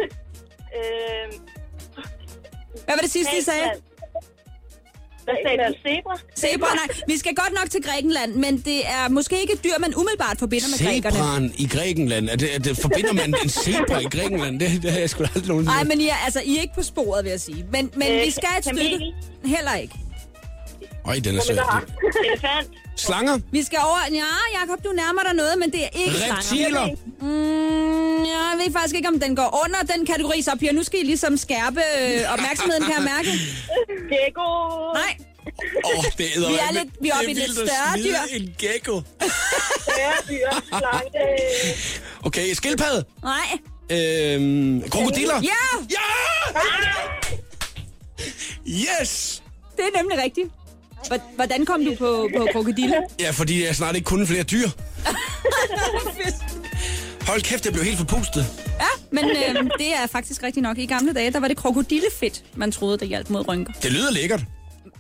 Øh, 0.79 1.39
Hvad 2.85 2.95
var 2.97 3.03
det 3.03 3.11
sidste, 3.11 3.39
I 3.39 3.43
sagde? 3.43 3.71
hvad 5.25 5.37
sagde 5.47 5.59
du? 5.59 5.75
Zebra? 5.89 6.19
Zebra, 6.37 6.75
nej. 6.75 6.89
Vi 7.07 7.17
skal 7.19 7.35
godt 7.35 7.53
nok 7.61 7.71
til 7.71 7.83
Grækenland, 7.83 8.35
men 8.35 8.61
det 8.61 8.87
er 8.87 9.09
måske 9.09 9.41
ikke 9.41 9.53
et 9.53 9.65
dyr, 9.65 9.79
man 9.81 9.95
umiddelbart 9.97 10.39
forbinder 10.39 10.69
med 10.69 10.79
grækerne. 10.87 11.17
Zebraen 11.17 11.55
i 11.59 11.67
Grækenland. 11.69 12.29
Er 12.29 12.37
det, 12.37 12.55
er 12.55 12.59
det, 12.59 12.79
forbinder 12.79 13.13
man 13.13 13.35
en 13.45 13.49
zebra 13.49 13.99
i 13.99 14.05
Grækenland? 14.05 14.61
Det, 14.61 14.83
det 14.83 14.93
har 14.93 14.99
jeg 14.99 15.11
sgu 15.11 15.23
aldrig 15.23 15.47
nogen 15.49 15.65
Nej, 15.65 15.85
men 15.85 16.01
I 16.01 16.09
er, 16.09 16.15
altså, 16.25 16.41
I 16.45 16.57
er 16.57 16.61
ikke 16.61 16.75
på 16.75 16.83
sporet, 16.83 17.25
vil 17.25 17.31
jeg 17.31 17.41
sige. 17.41 17.67
Men, 17.73 17.91
men 17.95 18.09
Øh, 18.13 18.27
vi 18.27 18.31
skal 18.31 18.49
et 18.59 18.65
stykke. 18.65 19.13
Heller 19.45 19.75
ikke. 19.75 19.95
Øj, 21.09 21.15
den 21.25 21.37
er 21.37 21.43
svær. 21.43 21.85
Elefant. 22.25 22.69
Slanger? 22.97 23.39
Vi 23.53 23.63
skal 23.63 23.79
over... 23.83 23.99
Ja, 24.13 24.61
Jacob, 24.61 24.85
du 24.85 24.93
nærmer 24.93 25.23
dig 25.23 25.35
noget, 25.35 25.59
men 25.59 25.71
det 25.73 25.85
er 25.85 25.89
ikke 25.95 26.17
slanger. 26.17 26.37
Reptiler? 26.37 26.87
Mm, 27.21 28.25
jeg 28.25 28.53
ved 28.65 28.73
faktisk 28.73 28.95
ikke, 28.95 29.09
om 29.09 29.21
den 29.21 29.37
går 29.37 29.63
under 29.65 29.95
den 29.95 30.07
kategori, 30.07 30.43
så 30.43 30.57
Pia, 30.61 30.73
nu 30.73 30.83
skal 30.83 31.01
I 31.01 31.03
ligesom 31.03 31.37
skærpe 31.37 31.81
øh, 32.01 32.33
opmærksomheden, 32.33 32.83
kan 32.85 32.95
jeg 32.95 33.03
mærke. 33.15 33.29
Gecko. 34.13 34.49
Nej, 34.95 35.17
Åh, 35.85 35.99
oh, 35.99 36.05
det 36.19 36.27
er 36.37 36.49
Vi 36.49 36.55
er 36.55 36.73
lidt- 36.73 36.95
vi 37.01 37.09
er 37.09 37.15
oppe 37.15 37.31
i 37.31 37.35
lidt 37.35 37.53
større 37.53 37.97
dyr. 38.05 38.37
en 38.37 38.55
gecko. 38.59 39.01
Dyr. 40.31 40.51
Slange. 40.69 41.75
Okay, 42.25 42.53
skildpadde? 42.55 43.05
nej. 43.23 43.59
Øhm, 43.91 44.91
krokodiller? 44.91 45.35
Ja, 45.43 45.85
Ja! 45.91 45.97
Yes! 49.03 49.43
det 49.77 49.85
er 49.95 49.99
nemlig 50.03 50.19
rigtigt. 50.25 50.49
Hvor- 51.07 51.35
Hvordan 51.37 51.65
kom 51.65 51.85
du 51.85 51.95
på, 51.99 52.29
på 52.37 52.49
krokodille? 52.53 52.97
Ja, 53.21 53.31
fordi 53.31 53.65
jeg 53.65 53.77
snart 53.77 53.95
ikke 53.97 54.07
kunne 54.07 54.27
flere 54.27 54.43
dyr. 54.43 54.69
Hold 57.29 57.43
kæft, 57.43 57.65
jeg 57.65 57.73
blev 57.73 57.85
helt 57.85 57.99
forpustet. 57.99 58.47
Ja, 58.81 58.87
men 59.13 59.25
øh, 59.25 59.65
det 59.79 59.95
er 60.03 60.07
faktisk 60.07 60.43
rigtigt 60.43 60.63
nok. 60.63 60.79
I 60.79 60.87
gamle 60.87 61.13
dage, 61.13 61.33
der 61.33 61.41
var 61.41 61.49
det 61.49 61.57
krokodillefedt, 61.57 62.43
man 62.55 62.73
troede, 62.73 62.99
der 62.99 63.07
hjalp 63.07 63.31
mod 63.31 63.49
rynker. 63.49 63.73
Det 63.83 63.93
lyder 63.93 64.13
lækkert. 64.13 64.41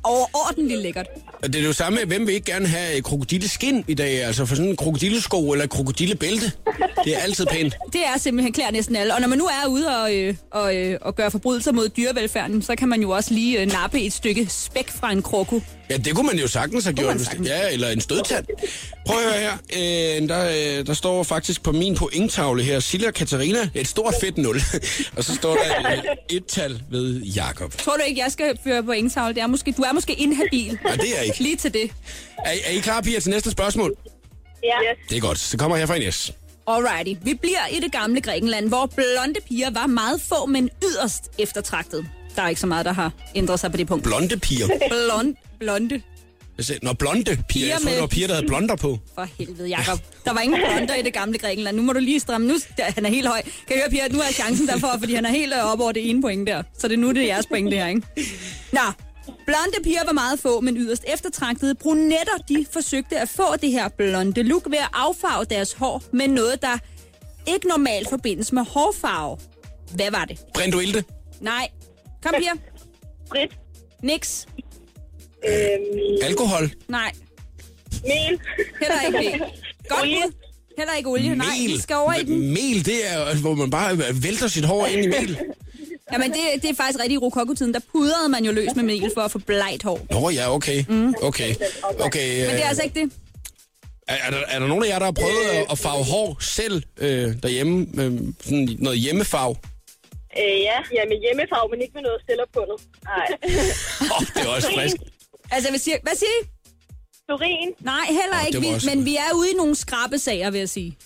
Overordentligt 0.04 0.82
lækkert. 0.82 1.06
Det 1.42 1.54
er 1.54 1.62
jo 1.62 1.72
samme 1.72 1.98
med, 1.98 2.06
hvem 2.06 2.26
vil 2.26 2.34
ikke 2.34 2.52
gerne 2.52 2.66
have 2.66 3.02
krokodilleskin 3.02 3.84
i 3.88 3.94
dag? 3.94 4.24
Altså 4.24 4.46
for 4.46 4.54
sådan 4.54 4.70
en 4.70 4.76
krokodillesko 4.76 5.52
eller 5.52 5.66
krokodillebælte. 5.66 6.52
Det 7.04 7.16
er 7.16 7.18
altid 7.18 7.46
pænt. 7.46 7.76
Det 7.92 8.00
er 8.14 8.18
simpelthen 8.18 8.52
klær 8.52 8.70
næsten 8.70 8.96
alle. 8.96 9.14
Og 9.14 9.20
når 9.20 9.28
man 9.28 9.38
nu 9.38 9.44
er 9.44 9.66
ude 9.68 10.02
og, 10.02 10.16
øh, 10.16 10.34
og, 10.50 10.76
øh, 10.76 10.98
og 11.00 11.14
gøre 11.14 11.30
forbrydelser 11.30 11.72
mod 11.72 11.88
dyrevelfærden, 11.88 12.62
så 12.62 12.76
kan 12.76 12.88
man 12.88 13.00
jo 13.02 13.10
også 13.10 13.34
lige 13.34 13.60
øh, 13.60 13.66
nappe 13.66 14.00
et 14.00 14.12
stykke 14.12 14.46
spæk 14.50 14.90
fra 14.90 15.12
en 15.12 15.22
kroko. 15.22 15.60
Ja, 15.90 15.96
det 15.96 16.14
kunne 16.14 16.26
man 16.26 16.38
jo 16.38 16.48
sagtens 16.48 16.84
have 16.84 16.94
gjort. 16.94 17.16
Det, 17.16 17.46
ja, 17.46 17.72
eller 17.72 17.88
en 17.88 18.00
stødtand. 18.00 18.44
Prøv 19.06 19.18
at 19.18 19.24
høre 19.24 19.40
her. 19.40 19.52
Øh, 20.22 20.28
der, 20.28 20.78
øh, 20.78 20.86
der 20.86 20.94
står 20.94 21.22
faktisk 21.22 21.62
på 21.62 21.72
min 21.72 21.94
pointtavle 21.94 22.62
her, 22.62 22.80
Silja 22.80 23.10
Katarina, 23.10 23.70
et 23.74 23.88
stort 23.88 24.14
fedt 24.20 24.38
nul. 24.38 24.56
og 25.16 25.24
så 25.24 25.34
står 25.34 25.54
der 25.54 25.92
øh, 25.92 25.98
et 26.30 26.46
tal 26.46 26.82
ved 26.90 27.22
Jakob. 27.22 27.78
Tror 27.78 27.96
du 27.96 28.02
ikke, 28.02 28.20
jeg 28.20 28.32
skal 28.32 28.58
føre 28.64 28.82
på 28.82 28.92
engtavle? 28.92 29.34
Det 29.34 29.42
er 29.42 29.46
måske, 29.46 29.74
du 29.76 29.82
er 29.88 29.92
måske 29.92 30.12
inhabil. 30.14 30.78
Nej, 30.84 30.94
det 30.96 31.10
er 31.12 31.16
jeg 31.16 31.26
ikke. 31.26 31.42
Lige 31.42 31.56
til 31.56 31.74
det. 31.74 31.90
Er, 32.46 32.50
er 32.64 32.70
I 32.70 32.78
klar, 32.78 33.00
piger, 33.00 33.20
til 33.20 33.30
næste 33.30 33.50
spørgsmål? 33.50 33.94
Ja. 34.64 34.76
Det 35.08 35.16
er 35.16 35.20
godt. 35.20 35.38
Så 35.38 35.58
kommer 35.58 35.76
her 35.76 35.86
fra 35.86 35.94
Ines. 35.94 36.32
Alrighty. 36.66 37.14
Vi 37.22 37.34
bliver 37.34 37.66
i 37.72 37.80
det 37.80 37.92
gamle 37.92 38.20
Grækenland, 38.20 38.68
hvor 38.68 38.86
blonde 38.86 39.40
piger 39.48 39.70
var 39.70 39.86
meget 39.86 40.20
få, 40.20 40.46
men 40.46 40.70
yderst 40.84 41.22
eftertragtet. 41.38 42.06
Der 42.36 42.42
er 42.42 42.48
ikke 42.48 42.60
så 42.60 42.66
meget, 42.66 42.86
der 42.86 42.92
har 42.92 43.12
ændret 43.34 43.60
sig 43.60 43.70
på 43.70 43.76
det 43.76 43.86
punkt. 43.86 44.04
Blonde 44.04 44.38
piger. 44.38 44.66
Blond, 44.88 45.34
blonde. 45.60 46.02
Når 46.82 46.92
blonde 46.92 47.24
piger, 47.24 47.42
Piger 47.48 47.66
jeg 47.66 47.76
tror, 47.76 47.84
med- 47.84 47.92
det 47.92 48.00
var 48.00 48.06
piger, 48.06 48.26
der 48.26 48.34
havde 48.34 48.46
blonder 48.46 48.76
på. 48.76 48.98
For 49.14 49.28
helvede, 49.38 49.68
Jacob. 49.68 49.98
Der 50.24 50.32
var 50.32 50.40
ingen 50.40 50.60
blonder 50.68 50.94
i 50.94 51.02
det 51.02 51.12
gamle 51.12 51.38
Grækenland. 51.38 51.76
Nu 51.76 51.82
må 51.82 51.92
du 51.92 51.98
lige 51.98 52.20
stramme. 52.20 52.46
Nu, 52.46 52.54
der, 52.76 52.84
han 52.84 53.06
er 53.06 53.10
helt 53.10 53.26
høj. 53.28 53.42
Kan 53.42 53.52
jeg 53.68 53.76
høre, 53.78 53.90
Pia, 53.90 54.04
at 54.04 54.12
nu 54.12 54.18
er 54.18 54.32
chancen 54.32 54.66
derfor, 54.68 54.96
fordi 54.98 55.14
han 55.14 55.24
er 55.24 55.30
helt 55.30 55.52
øh, 55.54 55.72
oppe 55.72 55.84
over 55.84 55.92
det 55.92 56.10
ene 56.10 56.22
point 56.22 56.46
der. 56.46 56.62
Så 56.78 56.88
det 56.88 56.94
er 56.94 56.98
nu, 56.98 57.08
det 57.12 57.22
er 57.22 57.26
jeres 57.26 57.46
point, 57.46 57.70
det 57.70 57.78
her, 57.78 57.86
ikke? 57.88 58.02
Nå, 58.72 58.80
blonde 59.46 59.82
piger 59.84 60.04
var 60.06 60.12
meget 60.12 60.40
få, 60.40 60.60
men 60.60 60.76
yderst 60.76 61.04
eftertragtede. 61.14 61.74
Brunetter, 61.74 62.36
de 62.48 62.66
forsøgte 62.72 63.18
at 63.20 63.28
få 63.28 63.56
det 63.62 63.70
her 63.70 63.88
blonde 63.88 64.42
look 64.42 64.70
ved 64.70 64.78
at 64.78 64.88
affarve 64.92 65.44
deres 65.44 65.72
hår 65.72 66.02
med 66.12 66.28
noget, 66.28 66.62
der 66.62 66.78
ikke 67.46 67.68
normalt 67.68 68.08
forbindes 68.08 68.52
med 68.52 68.62
hårfarve. 68.64 69.38
Hvad 69.94 70.10
var 70.10 70.24
det? 70.24 70.38
Brinduilte. 70.54 71.04
Nej. 71.40 71.68
Kom, 72.22 72.34
Pia. 72.38 72.50
Brit. 73.28 73.58
Niks. 74.02 74.46
Øhm, 75.48 76.22
Alkohol. 76.22 76.70
Nej. 76.88 77.12
mel. 78.02 78.40
Heller 78.80 79.00
ikke 79.06 79.18
det. 79.18 79.40
Godt 79.88 80.02
bud. 80.02 80.32
Heller 80.78 80.94
ikke 80.94 81.08
olie. 81.08 81.34
Nej, 81.36 81.46
Mel. 81.60 81.68
vi 81.68 81.80
skal 81.80 81.96
over 81.96 82.14
i 82.14 82.24
den. 82.24 82.40
Mel, 82.40 82.84
det 82.86 83.12
er, 83.12 83.40
hvor 83.40 83.54
man 83.54 83.70
bare 83.70 83.98
vælter 84.22 84.48
sit 84.48 84.64
hår 84.64 84.86
ind 84.86 85.04
i 85.04 85.08
mel. 85.08 85.38
Jamen, 86.12 86.30
det, 86.32 86.62
det 86.62 86.70
er 86.70 86.74
faktisk 86.74 86.98
rigtig 87.00 87.14
i 87.14 87.18
rokokotiden. 87.18 87.74
Der 87.74 87.80
pudrede 87.92 88.28
man 88.28 88.44
jo 88.44 88.52
løs 88.52 88.68
med 88.76 88.84
mel 88.84 89.10
for 89.14 89.20
at 89.20 89.30
få 89.30 89.38
blegt 89.38 89.82
hår. 89.82 90.00
Nå 90.10 90.30
ja, 90.30 90.54
okay. 90.54 90.84
Mm. 90.88 91.14
Okay. 91.22 91.54
okay 91.98 92.40
Men 92.40 92.50
det 92.50 92.54
er 92.54 92.62
øh, 92.62 92.68
altså 92.68 92.82
ikke 92.82 93.00
det. 93.00 93.12
er, 94.08 94.14
er, 94.26 94.30
der, 94.30 94.38
er 94.48 94.58
der 94.58 94.66
nogen 94.66 94.84
af 94.84 94.88
jer, 94.88 94.98
der 94.98 95.04
har 95.04 95.12
prøvet 95.12 95.44
at, 95.52 95.66
at 95.72 95.78
farve 95.78 96.04
hår 96.04 96.36
selv 96.40 96.82
øh, 96.98 97.42
derhjemme? 97.42 97.86
Med 97.92 98.32
sådan 98.44 98.76
noget 98.78 98.98
hjemmefarve? 98.98 99.56
Øh, 100.40 100.60
ja. 100.60 100.78
ja, 100.96 101.02
med 101.08 101.20
hjemmefarve, 101.20 101.70
men 101.70 101.80
ikke 101.82 101.94
med 101.94 102.02
noget 102.02 102.20
cellerpundet. 102.30 102.76
Nej. 103.04 103.26
Oh, 104.14 104.26
det 104.34 104.42
er 104.42 104.48
også 104.56 104.68
frisk. 104.74 104.96
Altså, 105.50 105.70
hvad 105.70 105.78
siger, 105.78 105.96
hvad 106.02 106.12
siger 106.16 106.30
I? 106.42 106.46
Florin. 107.26 107.68
Nej, 107.80 108.04
heller 108.08 108.38
Åh, 108.40 108.46
ikke. 108.46 108.60
Vi, 108.60 108.66
også- 108.74 108.90
men 108.94 109.04
vi 109.04 109.16
er 109.16 109.34
ude 109.36 109.50
i 109.50 109.54
nogle 109.54 109.74
skrabe 109.74 110.18
sager, 110.18 110.50
vil 110.50 110.58
jeg 110.58 110.68
sige. 110.68 110.96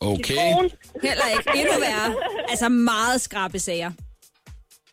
Okay. 0.00 0.54
Heller 1.02 1.24
ikke. 1.38 1.50
Endnu 1.60 1.80
værre. 1.80 2.14
Altså 2.50 2.68
meget 2.68 3.20
skrabe 3.20 3.58
sager. 3.58 3.90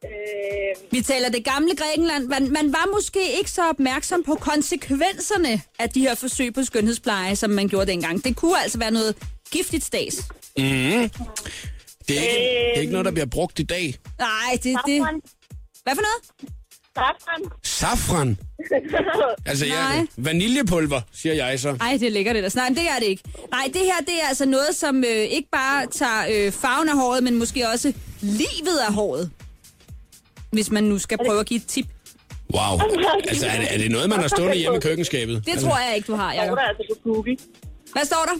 Øh, 0.06 0.92
Vi 0.92 1.02
taler 1.02 1.30
det 1.30 1.44
gamle 1.46 1.76
Grækenland. 1.76 2.28
Man, 2.28 2.52
man 2.52 2.74
var 2.74 2.89
måske 2.94 3.20
ikke 3.38 3.52
så 3.52 3.70
opmærksom 3.70 4.24
på 4.24 4.36
konsekvenserne 4.36 5.62
af 5.80 5.89
de 5.89 6.02
her 6.02 6.16
forsøg 6.16 6.54
på 6.54 6.63
skønhedspleje, 6.63 7.36
som 7.36 7.50
man 7.50 7.68
gjorde 7.68 7.92
dengang. 7.92 8.24
Det 8.24 8.36
kunne 8.36 8.62
altså 8.63 8.78
være 8.80 8.92
noget 8.92 9.16
giftigt 9.52 9.84
stas. 9.84 10.16
Mm. 10.58 10.63
Det, 12.08 12.18
er 12.18 12.22
ikke, 12.22 12.36
det 12.70 12.78
er 12.78 12.80
ikke 12.82 12.92
noget, 12.92 13.06
der 13.06 13.12
bliver 13.12 13.26
brugt 13.26 13.60
i 13.60 13.63
dag. 13.63 13.96
Nej, 14.20 14.52
det... 14.63 14.78
det... 14.88 15.02
Hvad 15.84 15.96
for 15.96 16.02
noget? 16.02 16.50
Safran. 16.96 17.42
Safran. 17.63 18.38
Altså, 19.46 19.66
ja, 19.66 19.74
Nej. 19.74 20.08
vaniljepulver, 20.18 21.02
siger 21.13 21.36
jeg 21.36 21.60
så. 21.60 21.72
Nej, 21.74 21.98
det 22.00 22.12
ligger 22.12 22.34
det 22.34 22.44
der. 22.44 22.50
Nej, 22.56 22.70
men 22.70 22.78
det 22.78 22.84
er 22.84 23.00
det 23.00 23.06
ikke. 23.06 23.24
Nej, 23.52 23.63
det 23.74 23.82
her 23.82 24.00
det 24.00 24.13
er 24.24 24.28
altså 24.28 24.46
noget, 24.46 24.76
som 24.76 25.04
øh, 25.04 25.10
ikke 25.10 25.50
bare 25.52 25.86
tager 25.88 26.26
øh, 26.32 26.52
farven 26.52 26.89
af 26.89 26.96
håret, 26.96 27.24
men 27.24 27.36
måske 27.36 27.68
også 27.70 27.94
livet 28.22 28.78
af 28.88 28.94
håret. 28.94 29.32
Hvis 30.54 30.72
man 30.72 30.84
nu 30.84 31.00
skal 31.00 31.18
prøve 31.26 31.39
at 31.39 31.46
give 31.46 31.58
et 31.58 31.68
tip. 31.68 31.86
Wow. 32.54 32.80
Altså, 33.28 33.48
er 33.48 33.60
det, 33.60 33.74
er 33.74 33.78
det 33.78 33.92
noget, 33.92 34.10
man 34.10 34.20
har 34.20 34.28
stående 34.28 34.56
hjemme 34.56 34.78
i 34.78 34.80
køkkenskabet? 34.80 35.46
Det 35.46 35.52
altså, 35.52 35.68
tror 35.68 35.78
jeg 35.78 35.96
ikke, 35.96 36.08
du 36.08 36.16
har, 36.16 36.34
Står 36.34 36.44
Jacob. 36.44 36.58
der 36.58 36.63
altså 36.63 36.96
på 37.04 37.10
Google. 37.10 37.38
Hvad 37.92 38.06
står 38.06 38.24
der? 38.30 38.38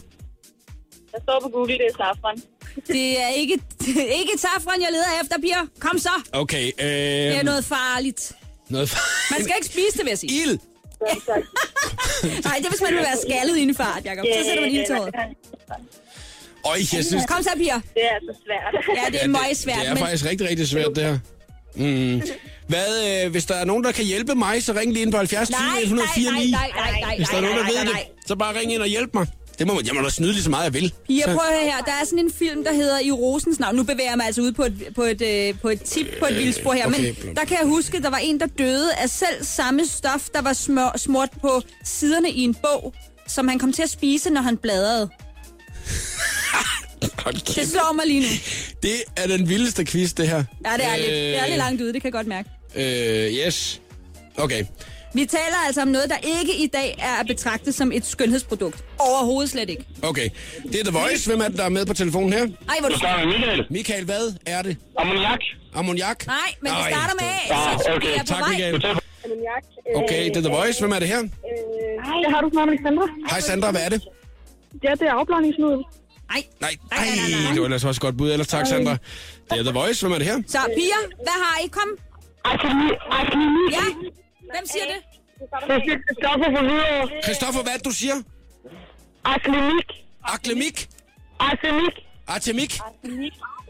Der 1.12 1.20
står 1.24 1.40
på 1.44 1.50
Google, 1.50 1.74
det 1.74 1.86
er 1.92 1.96
safran. 1.98 2.42
Det 2.96 3.22
er 3.22 3.28
ikke, 3.28 3.54
ikke 4.20 4.32
safran, 4.38 4.82
jeg 4.82 4.90
leder 4.92 5.12
efter, 5.24 5.36
piger. 5.42 5.68
Kom 5.80 6.00
så. 6.00 6.16
Okay, 6.32 6.66
øh... 6.80 6.86
Det 6.86 7.38
er 7.38 7.44
noget 7.44 7.66
farligt. 7.66 8.32
noget 8.70 8.98
Man 9.32 9.44
skal 9.44 9.54
ikke 9.58 9.68
spise 9.68 9.94
det, 9.98 10.04
vil 10.06 10.12
jeg 10.12 10.18
sige. 10.18 10.42
Ild. 10.42 10.60
Nej, 12.48 12.56
det 12.58 12.66
er, 12.66 12.70
hvis 12.70 12.82
man 12.82 12.94
vil 12.94 13.04
være 13.10 13.18
skaldet 13.28 13.58
i 13.58 13.64
en 13.64 13.76
fart, 13.76 14.06
Jacob. 14.06 14.26
Så 14.34 14.44
sætter 14.48 14.62
man 14.62 14.72
ild 14.72 14.86
til. 14.86 14.96
Øj, 16.66 16.78
jeg 16.94 17.06
synes... 17.06 17.26
Kom 17.28 17.44
så, 17.44 17.50
piger. 17.58 17.80
Det 17.94 18.04
er 18.10 18.16
altså 18.20 18.34
svært. 18.46 18.98
Ja, 18.98 19.12
det 19.12 19.24
er 19.24 19.28
meget 19.28 19.58
svært. 19.58 19.78
Det 19.80 19.88
er 19.88 19.94
men... 19.94 20.04
faktisk 20.04 20.26
rigtig, 20.26 20.50
rigtig 20.50 20.68
svært, 20.68 20.92
det 20.96 21.04
her. 21.04 21.18
Mm. 21.76 22.22
Hvad, 22.68 23.24
øh, 23.26 23.32
hvis 23.32 23.46
der 23.46 23.56
er 23.56 23.66
nogen, 23.66 23.84
der 23.84 23.92
kan 23.92 24.06
hjælpe 24.06 24.36
mig, 24.36 24.64
så 24.64 24.74
ring 24.74 24.94
lige 24.94 25.04
ind 25.04 25.12
på 25.12 25.18
70 25.18 25.48
20 25.50 25.58
Nej, 25.60 25.82
104 25.84 26.32
nej, 26.32 26.40
9. 26.44 26.52
nej, 26.52 26.70
nej, 26.76 26.92
nej, 26.92 27.00
nej, 27.02 27.18
Hvis 27.18 27.28
der 27.30 27.38
er 27.38 27.42
nogen, 27.42 27.58
der 27.58 27.64
nej, 27.64 27.72
ved 27.72 27.84
nej, 27.84 27.94
nej. 27.94 28.06
det, 28.20 28.28
så 28.28 28.36
bare 28.36 28.60
ring 28.60 28.74
ind 28.74 28.82
og 28.82 28.88
hjælp 28.88 29.14
mig. 29.14 29.28
Det 29.60 29.68
må, 29.68 29.82
jeg 29.86 29.96
må 29.96 30.02
da 30.02 30.10
snyde 30.10 30.32
lige 30.32 30.44
så 30.44 30.50
meget, 30.50 30.64
jeg 30.64 30.74
vil. 30.74 30.94
Pia, 31.08 31.22
Så- 31.22 31.26
prøv 31.26 31.36
at 31.50 31.54
høre 31.60 31.64
her. 31.72 31.78
Der 31.78 31.92
er 31.92 32.06
sådan 32.06 32.20
en 32.20 32.32
film, 32.40 32.64
der 32.64 32.74
hedder 32.74 33.00
I 33.00 33.12
Rosens 33.12 33.60
navn. 33.60 33.76
Nu 33.76 33.84
bevæger 33.84 34.10
jeg 34.10 34.18
mig 34.18 34.26
altså 34.26 34.42
ud 34.42 34.52
på 34.52 34.64
et, 34.64 34.88
på 34.96 35.02
et, 35.04 35.22
øh, 35.22 35.60
på 35.62 35.70
et 35.70 35.82
tip 35.82 36.08
på 36.20 36.26
et 36.32 36.38
vildspor 36.38 36.74
her. 36.74 36.88
okay, 36.88 37.14
Men 37.26 37.36
der 37.36 37.46
kan 37.46 37.58
jeg 37.62 37.68
huske, 37.68 38.02
der 38.02 38.10
var 38.10 38.18
en, 38.18 38.40
der 38.40 38.46
døde 38.58 38.94
af 38.94 39.10
selv 39.10 39.44
samme 39.44 39.86
stof, 39.86 40.30
der 40.34 40.42
var 40.42 40.54
smør, 40.54 40.94
smurt 40.98 41.30
på 41.42 41.62
siderne 41.84 42.30
i 42.32 42.42
en 42.42 42.54
bog, 42.56 42.94
som 43.28 43.48
han 43.48 43.60
kom 43.60 43.74
til 43.74 43.84
at 43.84 43.90
spise, 43.90 44.30
når 44.30 44.42
han 44.42 44.58
bladrede. 44.58 45.10
Hold 47.24 47.56
Det 47.56 47.68
slår 47.68 47.94
mig 47.94 48.06
lige 48.08 48.20
nu. 48.22 48.28
Det 48.84 48.96
er 49.16 49.28
den 49.28 49.50
vildeste 49.50 49.86
quiz, 49.86 50.14
det 50.14 50.28
her. 50.28 50.44
Ja, 50.66 50.74
det 50.78 50.86
er 50.86 50.96
lidt, 50.96 51.10
det 51.10 51.38
er 51.40 51.46
lidt 51.48 51.58
langt 51.58 51.82
ude, 51.82 51.94
det 51.94 52.02
kan 52.02 52.08
jeg 52.08 52.14
godt 52.14 52.28
mærke. 52.28 52.50
Øh, 52.76 53.46
yes. 53.48 53.82
Okay. 54.38 54.64
Vi 55.16 55.26
taler 55.26 55.58
altså 55.68 55.82
om 55.82 55.88
noget, 55.88 56.10
der 56.10 56.18
ikke 56.40 56.64
i 56.64 56.68
dag 56.68 56.96
er 57.00 57.20
at 57.20 57.28
betragte 57.28 57.72
som 57.72 57.92
et 57.92 58.06
skønhedsprodukt. 58.06 58.84
Overhovedet 59.00 59.50
slet 59.52 59.70
ikke. 59.70 59.86
Okay. 60.02 60.30
Det 60.72 60.80
er 60.80 60.84
The 60.84 60.94
Voice. 61.00 61.30
Hvem 61.30 61.42
er 61.42 61.48
det, 61.48 61.58
der 61.58 61.64
er 61.64 61.70
med 61.70 61.86
på 61.86 61.94
telefonen 61.94 62.34
her? 62.34 62.40
Ej, 62.42 62.76
hvor 62.80 62.90
du... 62.90 62.96
Michael. 63.26 63.66
Michael, 63.70 64.06
hvad 64.06 64.34
er 64.46 64.62
det? 64.62 64.78
Ammoniak. 64.98 65.40
Ammoniak? 65.76 66.28
Nej, 66.28 66.36
men 66.62 66.72
det 66.72 66.78
Ej, 66.80 66.92
starter 66.92 67.14
med 67.22 67.28
A, 67.28 67.54
Ah, 67.54 67.96
okay, 67.96 68.08
er 68.20 68.24
tak, 68.24 68.40
vej. 68.40 68.50
Michael. 68.50 68.76
Ammoniak. 69.26 69.64
Okay, 69.96 70.26
det 70.26 70.38
er 70.38 70.42
The 70.42 70.50
Voice. 70.58 70.80
Hvem 70.80 70.92
er 70.92 71.00
det 71.00 71.08
her? 71.08 71.20
Øh, 71.20 71.26
det 72.26 72.30
har 72.36 72.42
du 72.42 72.50
snart, 72.54 72.70
Alexandra. 72.70 73.06
Hej 73.30 73.40
Sandra, 73.40 73.72
hvad 73.72 73.82
er 73.86 73.90
det? 73.90 74.02
Ja, 74.84 74.92
det 74.92 75.02
er 75.02 75.14
afblandingsmiddel. 75.14 75.80
Nej. 76.30 76.44
Nej, 76.62 76.76
nej, 76.92 77.06
det 77.54 77.60
var 77.62 77.66
ellers 77.66 77.84
også 77.84 78.00
et 78.00 78.02
godt 78.02 78.18
bud. 78.18 78.32
Ellers 78.32 78.48
tak, 78.48 78.68
Sandra. 78.68 78.92
Det 79.50 79.60
er 79.60 79.64
The 79.64 79.72
Voice. 79.72 80.02
Hvem 80.06 80.14
er 80.14 80.18
det 80.18 80.28
her? 80.28 80.42
Så, 80.48 80.58
piger, 80.78 81.02
hvad 81.18 81.38
har 81.46 81.60
I? 81.66 81.68
Kom. 81.68 81.90
Ja, 83.72 83.86
hvem 84.54 84.66
siger 84.66 84.86
det? 84.86 85.00
Christoffer 86.08 86.50
for 86.58 86.64
videre. 86.64 87.24
Christoffer, 87.24 87.62
hvad 87.64 87.74
er 87.74 87.78
det, 87.78 87.86
du 87.86 87.92
siger? 87.92 88.16
Arsenik. 89.24 89.92
Aklemik? 90.24 90.90
Arsenik. 91.40 91.94
Artemik? 92.28 92.80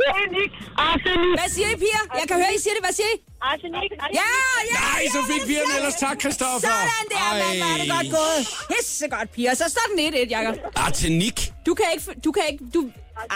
Arsenik. 0.09 0.51
Arsenik. 0.87 1.33
Hvad 1.39 1.49
siger 1.55 1.69
I, 1.73 1.75
piger? 1.83 2.03
Jeg 2.19 2.25
kan 2.29 2.37
høre, 2.41 2.51
I 2.57 2.59
siger 2.63 2.75
det. 2.77 2.83
Hvad 2.85 2.95
siger 2.99 3.09
I? 3.15 3.17
Arsenik. 3.49 3.91
Ja, 4.19 4.29
ja, 4.71 4.79
Nej, 4.89 5.03
så 5.15 5.19
fik 5.31 5.41
pigerne 5.49 5.73
ellers 5.79 5.97
tak, 6.05 6.15
Christoffer. 6.23 6.67
Sådan 6.67 7.07
der, 7.13 7.29
mand. 7.41 7.57
Er 7.71 7.77
det 7.81 7.87
godt 7.97 8.09
gået. 8.19 8.39
Pisse 8.71 9.07
godt, 9.15 9.29
piger. 9.35 9.53
Så 9.61 9.65
står 9.73 9.85
den 9.91 9.99
1-1, 10.13 10.29
Jacob. 10.35 10.55
Artenik? 10.75 11.37
Du 11.67 11.73
kan 11.73 11.85
ikke... 11.93 12.05
Du 12.25 12.31
kan 12.31 12.43
ikke... 12.51 12.63
Du... 12.73 12.81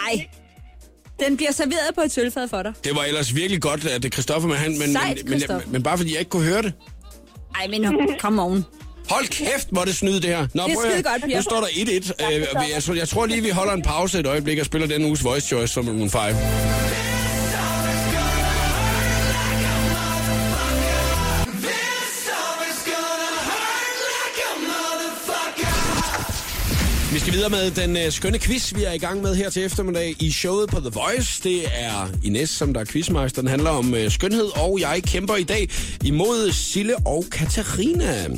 Ej. 0.06 0.28
Den 1.20 1.36
bliver 1.36 1.52
serveret 1.52 1.90
på 1.94 2.00
et 2.00 2.12
sølvfad 2.12 2.48
for 2.48 2.62
dig. 2.62 2.72
Det 2.84 2.94
var 2.96 3.04
ellers 3.04 3.34
virkelig 3.34 3.62
godt, 3.62 3.86
at 3.86 4.02
det 4.02 4.08
er 4.08 4.12
Christoffer, 4.12 4.48
men, 4.48 4.58
han, 4.58 4.78
men, 4.78 4.92
Sejt, 4.92 5.24
men, 5.24 5.42
men, 5.48 5.62
men, 5.66 5.82
bare 5.82 5.96
fordi 5.98 6.12
jeg 6.12 6.18
ikke 6.18 6.30
kunne 6.30 6.44
høre 6.44 6.62
det. 6.62 6.72
Ej, 7.60 7.66
men 7.66 8.08
come 8.20 8.42
on. 8.42 8.64
Hold 9.10 9.28
kæft, 9.28 9.68
hvor 9.70 9.84
det 9.84 9.96
snyde 9.96 10.14
det 10.20 10.24
her. 10.30 10.46
Nå, 10.54 10.62
Det 10.66 10.72
er 10.72 10.90
skide 10.90 11.02
godt, 11.02 11.22
Pia. 11.24 11.36
Nu 11.36 11.42
står 11.42 11.60
der 11.60 11.66
1-1. 11.66 12.32
Øh, 12.34 12.40
jeg, 12.74 12.82
tror- 12.82 12.94
jeg 12.94 13.08
tror 13.08 13.26
lige, 13.26 13.42
vi 13.42 13.48
holder 13.50 13.72
en 13.72 13.82
pause 13.82 14.18
et 14.20 14.26
øjeblik 14.26 14.58
og 14.58 14.66
spiller 14.66 14.88
den 14.88 15.04
uges 15.04 15.24
Voice 15.24 15.46
Choice 15.46 15.72
som 15.74 15.84
Maroon 15.84 16.10
5. 16.10 16.20
Vi 27.12 27.18
skal 27.18 27.32
videre 27.32 27.50
med 27.50 27.70
den 27.70 27.96
øh, 27.96 28.12
skønne 28.12 28.38
quiz, 28.38 28.74
vi 28.76 28.84
er 28.84 28.92
i 28.92 28.98
gang 28.98 29.22
med 29.22 29.34
her 29.34 29.50
til 29.50 29.64
eftermiddag 29.64 30.14
i 30.18 30.30
showet 30.32 30.68
på 30.70 30.80
The 30.80 30.90
Voice. 30.90 31.40
Det 31.44 31.62
er 31.74 32.08
Ines, 32.24 32.50
som 32.50 32.74
der 32.74 32.80
er 32.80 32.84
quizmeister. 32.84 33.42
Den 33.42 33.48
handler 33.50 33.70
om 33.70 33.94
øh, 33.94 34.10
skønhed, 34.10 34.58
og 34.58 34.78
jeg 34.80 35.02
kæmper 35.06 35.36
i 35.36 35.42
dag 35.42 35.68
imod 36.04 36.52
Sille 36.52 36.96
og 37.06 37.24
Katarina. 37.32 38.28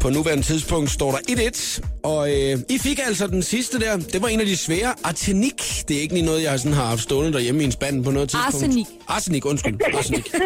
På 0.00 0.10
nuværende 0.10 0.42
tidspunkt 0.42 0.90
står 0.90 1.10
der 1.10 1.18
1-1, 1.50 1.80
og 2.02 2.30
øh, 2.32 2.58
I 2.68 2.78
fik 2.78 2.98
altså 3.06 3.26
den 3.26 3.42
sidste 3.42 3.80
der. 3.80 3.96
Det 3.96 4.22
var 4.22 4.28
en 4.28 4.40
af 4.40 4.46
de 4.46 4.56
svære. 4.56 4.94
Arsenik. 5.04 5.84
Det 5.88 5.96
er 5.96 6.00
ikke 6.00 6.14
lige 6.14 6.26
noget, 6.26 6.42
jeg 6.42 6.58
sådan 6.58 6.72
har 6.72 6.84
haft 6.86 7.00
stående 7.00 7.32
derhjemme 7.32 7.62
i 7.62 7.64
en 7.64 7.72
spand 7.72 8.04
på 8.04 8.10
noget 8.10 8.28
tidspunkt. 8.28 8.54
Arsenik. 8.64 8.86
Arsenik, 9.08 9.44
undskyld. 9.44 9.78
Arsenik. 9.94 10.32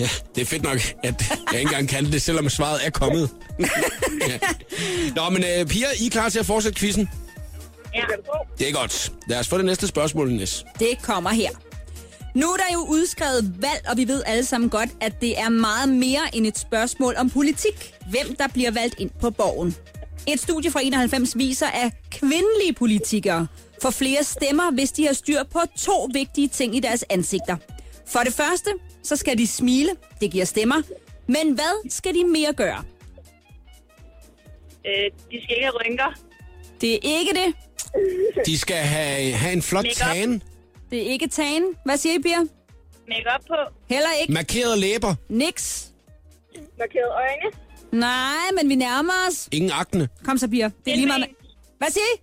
Ja, 0.00 0.08
det 0.34 0.40
er 0.40 0.44
fedt 0.46 0.62
nok, 0.62 0.78
at 1.04 1.24
jeg 1.52 1.60
ikke 1.60 1.68
engang 1.68 1.88
kan 1.88 2.12
det, 2.12 2.22
selvom 2.22 2.48
svaret 2.48 2.80
er 2.86 2.90
kommet. 2.90 3.30
ja. 4.28 4.38
Nå, 5.16 5.30
men 5.30 5.44
øh, 5.58 5.66
piger, 5.66 5.86
I 6.00 6.06
er 6.06 6.10
klar 6.10 6.28
til 6.28 6.38
at 6.38 6.46
fortsætte 6.46 6.78
quizzen? 6.78 7.08
Ja. 7.94 8.00
Det 8.58 8.68
er 8.68 8.72
godt. 8.72 9.12
Lad 9.28 9.38
os 9.38 9.48
få 9.48 9.56
det 9.58 9.64
næste 9.64 9.86
spørgsmål, 9.86 10.30
Ines. 10.32 10.64
Det 10.78 10.88
kommer 11.02 11.30
her. 11.30 11.48
Nu 12.40 12.46
er 12.46 12.56
der 12.56 12.72
jo 12.74 12.78
udskrevet 12.78 13.62
valg, 13.62 13.82
og 13.90 13.96
vi 13.96 14.08
ved 14.08 14.22
alle 14.26 14.44
sammen 14.44 14.70
godt, 14.70 14.90
at 15.00 15.20
det 15.20 15.38
er 15.40 15.48
meget 15.48 15.88
mere 15.88 16.20
end 16.34 16.46
et 16.46 16.58
spørgsmål 16.58 17.14
om 17.16 17.30
politik. 17.30 17.94
Hvem 18.10 18.36
der 18.36 18.48
bliver 18.48 18.70
valgt 18.70 18.94
ind 18.98 19.10
på 19.20 19.30
borgen. 19.30 19.76
Et 20.28 20.40
studie 20.40 20.70
fra 20.70 20.80
91 20.82 21.38
viser, 21.38 21.66
at 21.66 21.92
kvindelige 22.10 22.72
politikere 22.76 23.46
får 23.82 23.90
flere 23.90 24.24
stemmer, 24.24 24.70
hvis 24.70 24.92
de 24.92 25.06
har 25.06 25.12
styr 25.12 25.42
på 25.52 25.58
to 25.78 26.08
vigtige 26.12 26.48
ting 26.48 26.76
i 26.76 26.80
deres 26.80 27.04
ansigter. 27.10 27.56
For 28.06 28.20
det 28.20 28.32
første, 28.32 28.70
så 29.02 29.16
skal 29.16 29.38
de 29.38 29.46
smile. 29.46 29.90
Det 30.20 30.30
giver 30.30 30.44
stemmer. 30.44 30.82
Men 31.26 31.52
hvad 31.54 31.90
skal 31.90 32.14
de 32.14 32.24
mere 32.24 32.52
gøre? 32.52 32.82
Øh, 34.86 35.10
de 35.30 35.42
skal 35.42 35.56
ikke 35.56 35.62
have 35.62 35.72
rynker. 35.86 36.14
Det 36.80 36.94
er 36.94 36.98
ikke 37.02 37.32
det. 37.32 37.54
De 38.46 38.58
skal 38.58 38.76
have, 38.76 39.32
have 39.32 39.52
en 39.52 39.62
flot 39.62 39.86
tan, 39.94 40.42
Det 40.90 40.98
er 41.06 41.10
ikke 41.10 41.28
tagen. 41.28 41.62
Hvad 41.84 41.96
siger 41.96 42.14
I, 42.18 42.22
Pia? 42.22 42.38
Make-up 43.08 43.46
på. 43.48 43.54
Heller 43.88 44.08
ikke. 44.20 44.32
markerede 44.32 44.80
læber, 44.80 45.14
Nix. 45.28 45.84
Markeret 46.78 47.10
øjne. 47.14 47.58
Nej, 47.92 48.50
men 48.56 48.68
vi 48.68 48.74
nærmer 48.74 49.12
os. 49.28 49.48
ingen 49.52 49.70
akne. 49.74 50.08
Kom 50.24 50.38
så, 50.38 50.48
Pia. 50.48 50.70
Det 50.84 50.92
er 50.92 50.96
lige 50.96 51.06
meget. 51.06 51.24
Kindben. 51.24 51.46
Hvad 51.78 51.88
siger 51.90 52.04
I? 52.14 52.20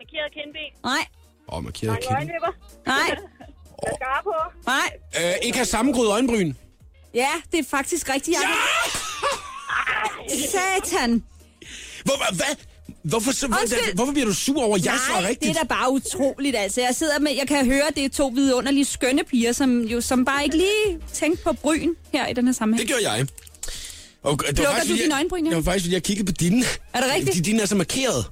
Markeret 0.00 0.32
kindben. 0.32 0.62
Nej. 0.84 1.06
Og 1.48 1.64
markerede 1.64 1.86
Mange 1.92 2.02
kinde. 2.06 2.16
øjenvipper. 2.16 2.52
Nej. 2.86 3.16
Mascara 3.86 4.22
på. 4.22 4.34
Nej. 4.66 4.90
Øh, 5.30 5.34
ikke 5.42 5.56
have 5.58 5.66
sammengroet 5.66 6.08
øjenbryn. 6.10 6.52
Ja, 7.14 7.28
det 7.52 7.60
er 7.60 7.64
faktisk 7.70 8.08
rigtigt, 8.14 8.36
Jacob. 8.36 8.56
Satan. 10.50 11.24
Hvor, 12.04 12.34
hvad? 12.34 12.56
Hvorfor, 13.08 13.32
så, 13.32 13.46
Undskyld. 13.46 13.94
hvorfor 13.94 14.12
bliver 14.12 14.26
du 14.26 14.34
sur 14.34 14.62
over, 14.62 14.76
at 14.76 14.84
jeg 14.84 14.94
Nej, 15.10 15.20
rigtigt? 15.28 15.40
det 15.42 15.48
er 15.56 15.60
da 15.62 15.66
bare 15.66 15.92
utroligt, 15.92 16.56
altså. 16.56 16.80
Jeg 16.80 16.94
sidder 16.94 17.18
med, 17.18 17.32
jeg 17.38 17.48
kan 17.48 17.64
høre, 17.66 17.82
det 17.96 18.04
er 18.04 18.08
to 18.08 18.26
vidunderlige 18.34 18.84
skønne 18.84 19.24
piger, 19.24 19.52
som 19.52 19.80
jo 19.80 20.00
som 20.00 20.24
bare 20.24 20.44
ikke 20.44 20.56
lige 20.56 20.98
tænkte 21.12 21.44
på 21.44 21.52
bryn 21.52 21.90
her 22.12 22.26
i 22.26 22.32
den 22.32 22.46
her 22.46 22.52
sammenhæng. 22.54 22.88
Det 22.88 22.96
gjorde 22.98 23.12
jeg. 23.12 23.26
Og, 24.22 24.38
det 24.48 24.58
Lukker 24.58 24.72
faktisk, 24.72 24.90
du 24.90 24.96
dine 24.96 25.14
jeg- 25.14 25.20
øjenbryn, 25.20 25.44
ja? 25.44 25.50
Det 25.50 25.56
var 25.56 25.62
faktisk, 25.62 25.84
fordi 25.84 25.94
jeg 25.94 26.02
kiggede 26.02 26.26
på 26.26 26.32
dine. 26.32 26.64
Er 26.92 27.00
det 27.00 27.10
rigtigt? 27.14 27.36
De, 27.36 27.40
dine 27.42 27.62
er 27.62 27.66
så 27.66 27.76
markeret. 27.76 28.24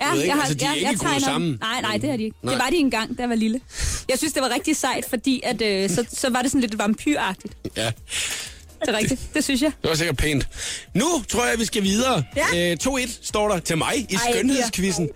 Ja, 0.00 0.10
ved 0.10 0.16
ikke, 0.18 0.26
jeg 0.28 0.34
har, 0.34 0.42
altså, 0.42 0.54
de 0.54 0.64
er 0.64 0.68
jeg, 0.68 0.76
ikke 0.78 0.90
jeg 0.90 0.98
tegner- 1.00 1.20
sammen. 1.26 1.58
Nej, 1.60 1.80
nej, 1.80 1.96
det 1.96 2.10
er 2.10 2.16
de 2.16 2.22
ikke. 2.24 2.36
Nej. 2.42 2.54
Det 2.54 2.62
var 2.64 2.70
de 2.70 2.76
engang, 2.76 3.16
da 3.16 3.22
jeg 3.22 3.28
var 3.30 3.34
lille. 3.36 3.60
Jeg 4.08 4.18
synes, 4.18 4.32
det 4.32 4.42
var 4.42 4.48
rigtig 4.54 4.76
sejt, 4.76 5.04
fordi 5.08 5.40
at, 5.44 5.62
øh, 5.62 5.90
så, 5.90 6.04
så 6.12 6.30
var 6.30 6.42
det 6.42 6.50
sådan 6.50 6.60
lidt 6.60 6.78
vampyragtigt. 6.78 7.54
Ja, 7.76 7.92
Det 8.86 8.94
er 8.94 8.98
rigtigt, 8.98 9.20
det 9.34 9.44
synes 9.44 9.62
jeg. 9.62 9.72
det 9.82 9.90
var 9.90 9.96
sikkert 9.96 10.16
pænt. 10.16 10.48
Nu 10.94 11.22
tror 11.28 11.46
jeg, 11.46 11.58
vi 11.58 11.64
skal 11.64 11.82
videre. 11.82 12.22
Ja. 12.54 12.72
Øh, 12.72 12.76
2-1 12.82 13.18
står 13.22 13.48
der 13.48 13.58
til 13.58 13.78
mig 13.78 13.96
i 13.96 14.14
Ej, 14.14 14.32
skønhedskvisten. 14.32 15.08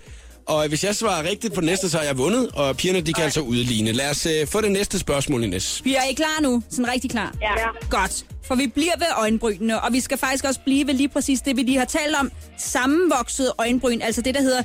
Og 0.46 0.68
hvis 0.68 0.84
jeg 0.84 0.96
svarer 0.96 1.22
rigtigt 1.28 1.54
på 1.54 1.60
den 1.60 1.66
næste, 1.66 1.90
så 1.90 1.98
har 1.98 2.04
jeg 2.04 2.18
vundet, 2.18 2.48
og 2.54 2.76
pigerne 2.76 3.00
de 3.00 3.12
kan 3.12 3.24
altså 3.24 3.40
udligne. 3.40 3.92
Lad 3.92 4.10
os 4.10 4.26
øh, 4.26 4.46
få 4.46 4.60
det 4.60 4.70
næste 4.72 4.98
spørgsmål, 4.98 5.44
Ines. 5.44 5.84
Vi 5.84 5.94
er 5.94 6.02
I 6.10 6.12
klar 6.14 6.40
nu? 6.42 6.62
Sådan 6.70 6.88
rigtig 6.92 7.10
klar? 7.10 7.34
Ja. 7.42 7.54
Godt. 7.90 8.24
For 8.44 8.54
vi 8.54 8.66
bliver 8.66 8.92
ved 8.98 9.06
øjenbrynene, 9.18 9.80
og 9.80 9.92
vi 9.92 10.00
skal 10.00 10.18
faktisk 10.18 10.44
også 10.44 10.60
blive 10.64 10.86
ved 10.86 10.94
lige 10.94 11.08
præcis 11.08 11.40
det, 11.40 11.56
vi 11.56 11.62
lige 11.62 11.78
har 11.78 11.84
talt 11.84 12.16
om. 12.20 12.32
Sammenvoksede 12.58 13.54
øjenbryn, 13.58 14.00
altså 14.02 14.22
det, 14.22 14.34
der 14.34 14.40
hedder 14.42 14.62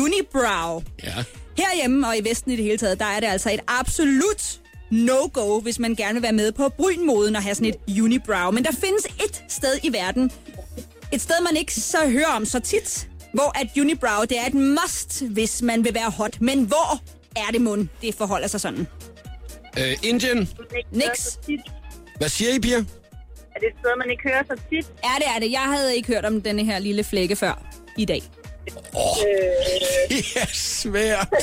unibrow. 0.00 0.82
Ja. 1.04 1.14
Herhjemme 1.58 2.08
og 2.08 2.18
i 2.18 2.20
Vesten 2.30 2.52
i 2.52 2.56
det 2.56 2.64
hele 2.64 2.78
taget, 2.78 2.98
der 2.98 3.04
er 3.04 3.20
det 3.20 3.26
altså 3.26 3.50
et 3.50 3.60
absolut 3.68 4.60
no-go, 4.90 5.60
hvis 5.60 5.78
man 5.78 5.94
gerne 5.94 6.14
vil 6.14 6.22
være 6.22 6.32
med 6.32 6.52
på 6.52 6.68
brynmoden 6.68 7.36
og 7.36 7.42
have 7.42 7.54
sådan 7.54 7.74
et 7.86 8.00
unibrow. 8.02 8.50
Men 8.50 8.64
der 8.64 8.72
findes 8.72 9.04
et 9.04 9.44
sted 9.48 9.78
i 9.82 9.92
verden, 9.92 10.30
et 11.12 11.20
sted, 11.20 11.34
man 11.44 11.56
ikke 11.56 11.74
så 11.74 12.08
hører 12.08 12.26
om 12.36 12.44
så 12.44 12.60
tit, 12.60 13.08
hvor 13.34 13.60
at 13.60 13.68
unibrow, 13.80 14.20
det 14.22 14.38
er 14.38 14.46
et 14.46 14.54
must, 14.54 15.22
hvis 15.22 15.62
man 15.62 15.84
vil 15.84 15.94
være 15.94 16.10
hot. 16.10 16.40
Men 16.40 16.62
hvor 16.64 17.00
er 17.36 17.52
det 17.52 17.60
mund, 17.60 17.88
det 18.02 18.14
forholder 18.14 18.46
sig 18.46 18.60
sådan? 18.60 18.86
Øh, 19.78 19.96
Indien. 20.02 20.48
Nix. 20.92 21.36
Hvad 22.16 22.28
siger 22.28 22.54
I, 22.54 22.60
piger? 22.60 22.78
Er 22.78 23.60
det 23.60 23.68
et 23.68 23.74
sted, 23.78 23.90
man 23.98 24.10
ikke 24.10 24.22
hører 24.22 24.42
så 24.50 24.56
tit? 24.70 24.86
Ja, 25.04 25.10
det 25.18 25.26
er 25.36 25.38
det. 25.40 25.52
Jeg 25.52 25.60
havde 25.60 25.96
ikke 25.96 26.08
hørt 26.08 26.24
om 26.24 26.42
denne 26.42 26.64
her 26.64 26.78
lille 26.78 27.04
flække 27.04 27.36
før 27.36 27.62
i 27.96 28.04
dag. 28.04 28.22
Det 30.10 30.24
er 30.36 30.46
svært. 30.52 31.28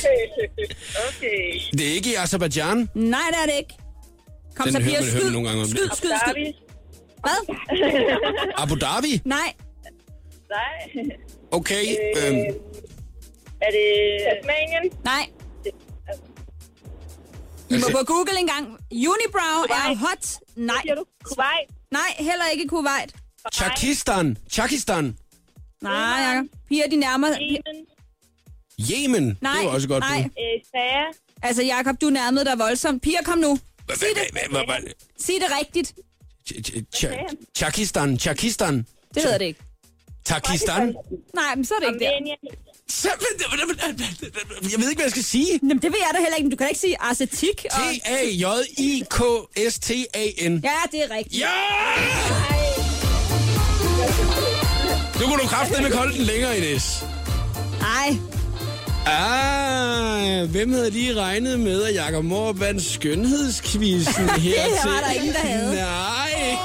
Okay. 1.10 1.60
Det 1.78 1.88
er 1.90 1.94
ikke 1.94 2.10
i 2.12 2.16
Azerbaijan. 2.16 2.90
Nej, 2.96 3.20
det 3.32 3.40
er 3.42 3.46
det 3.46 3.54
ikke. 3.58 3.74
Kom 4.56 4.64
Den 4.66 4.74
så, 4.74 4.82
hører 4.82 5.02
skyd, 5.20 5.32
nogle 5.32 5.48
gange 5.48 5.62
om 5.64 5.68
skyd, 5.70 5.90
skyd, 5.96 6.10
er 6.10 6.20
skyd. 6.30 6.54
Hvad? 7.26 7.56
Abu 8.58 8.76
Dhabi? 8.76 9.22
Nej, 9.26 9.54
Nej. 10.50 11.06
Okay. 11.52 11.84
Øhm, 12.18 12.38
Er 13.62 13.72
det... 13.72 13.88
Tasmanien? 14.28 14.92
nej. 15.04 15.30
I 17.70 17.74
må 17.78 17.88
på 18.00 18.06
Google 18.06 18.40
en 18.40 18.48
gang. 18.48 18.66
Unibrow 18.92 19.62
er 19.64 19.68
Kuwait. 19.68 19.98
hot. 19.98 20.26
Nej? 20.56 20.82
Kuwait? 21.24 21.68
nej, 21.92 22.10
heller 22.18 22.46
ikke 22.54 22.68
Kuwait. 22.68 23.16
Tjakistan. 23.54 24.38
Tjakistan. 24.52 25.18
Nej, 25.82 26.22
Jacob. 26.22 26.46
Pia, 26.70 26.84
de 26.92 26.96
nærmer... 26.96 27.28
Yemen? 27.42 27.86
Yemen. 28.92 29.38
Nej, 29.42 29.58
det 29.58 29.66
var 29.66 29.72
også 29.74 29.88
godt 29.88 30.04
nej. 30.04 30.22
bud. 30.24 30.30
Øh, 30.30 30.62
Sager? 30.72 31.06
Altså, 31.42 31.64
Jacob, 31.64 32.02
du 32.02 32.10
nærmede 32.10 32.46
dig 32.46 32.60
voldsomt. 32.60 33.02
Pia, 33.02 33.24
kom 33.24 33.38
nu. 33.38 33.60
Sig 33.96 34.08
det. 34.16 34.24
Sig 35.18 35.36
rigtigt. 35.60 35.94
Tjakistan. 37.56 38.18
Tjakistan. 38.18 38.88
Det 39.16 39.24
hedder 39.24 39.38
det 39.38 39.46
ikke. 39.46 39.60
Takistan. 40.26 40.96
Nej, 41.34 41.56
men 41.56 41.66
så 41.66 41.74
er 41.74 41.80
det 41.80 41.88
ikke 41.88 42.00
der. 42.06 42.12
Jeg 44.72 44.80
ved 44.80 44.90
ikke, 44.90 45.00
hvad 45.00 45.06
jeg 45.06 45.12
skal 45.12 45.24
sige. 45.24 45.60
Jamen, 45.62 45.78
det 45.78 45.92
ved 45.92 46.00
jeg 46.00 46.10
da 46.14 46.20
heller 46.20 46.36
ikke. 46.36 46.44
men 46.46 46.52
Du 46.52 46.58
kan 46.58 46.66
da 46.66 46.70
ikke 46.70 46.80
sige 46.80 46.98
arsetik. 47.00 47.66
Og... 47.66 47.72
T-A-J-I-K-S-T-A-N. 48.06 49.04
Ja, 50.64 50.78
det 50.92 51.04
er 51.04 51.10
rigtigt. 51.16 51.40
Ja! 51.42 51.52
Nu 55.20 55.26
kunne 55.26 55.38
du 55.44 55.48
kraftedeme 55.48 55.90
kolde 55.90 56.14
den 56.18 56.22
længere, 56.22 56.58
Ines. 56.58 57.04
Nej, 57.80 58.18
Ah, 59.08 60.50
hvem 60.52 60.72
havde 60.74 60.90
lige 60.90 61.14
regnet 61.16 61.60
med, 61.60 61.84
at 61.84 61.96
Jakob 61.96 62.24
Morup 62.26 62.60
vandt 62.60 62.84
skønhedskvisten 62.84 64.30
her 64.48 64.64
Det 64.64 64.72
til? 64.82 64.90
var 64.92 65.00
der 65.08 65.12
ingen, 65.12 65.34
der 65.34 65.40
havde. 65.40 65.76
Nej. 65.76 66.58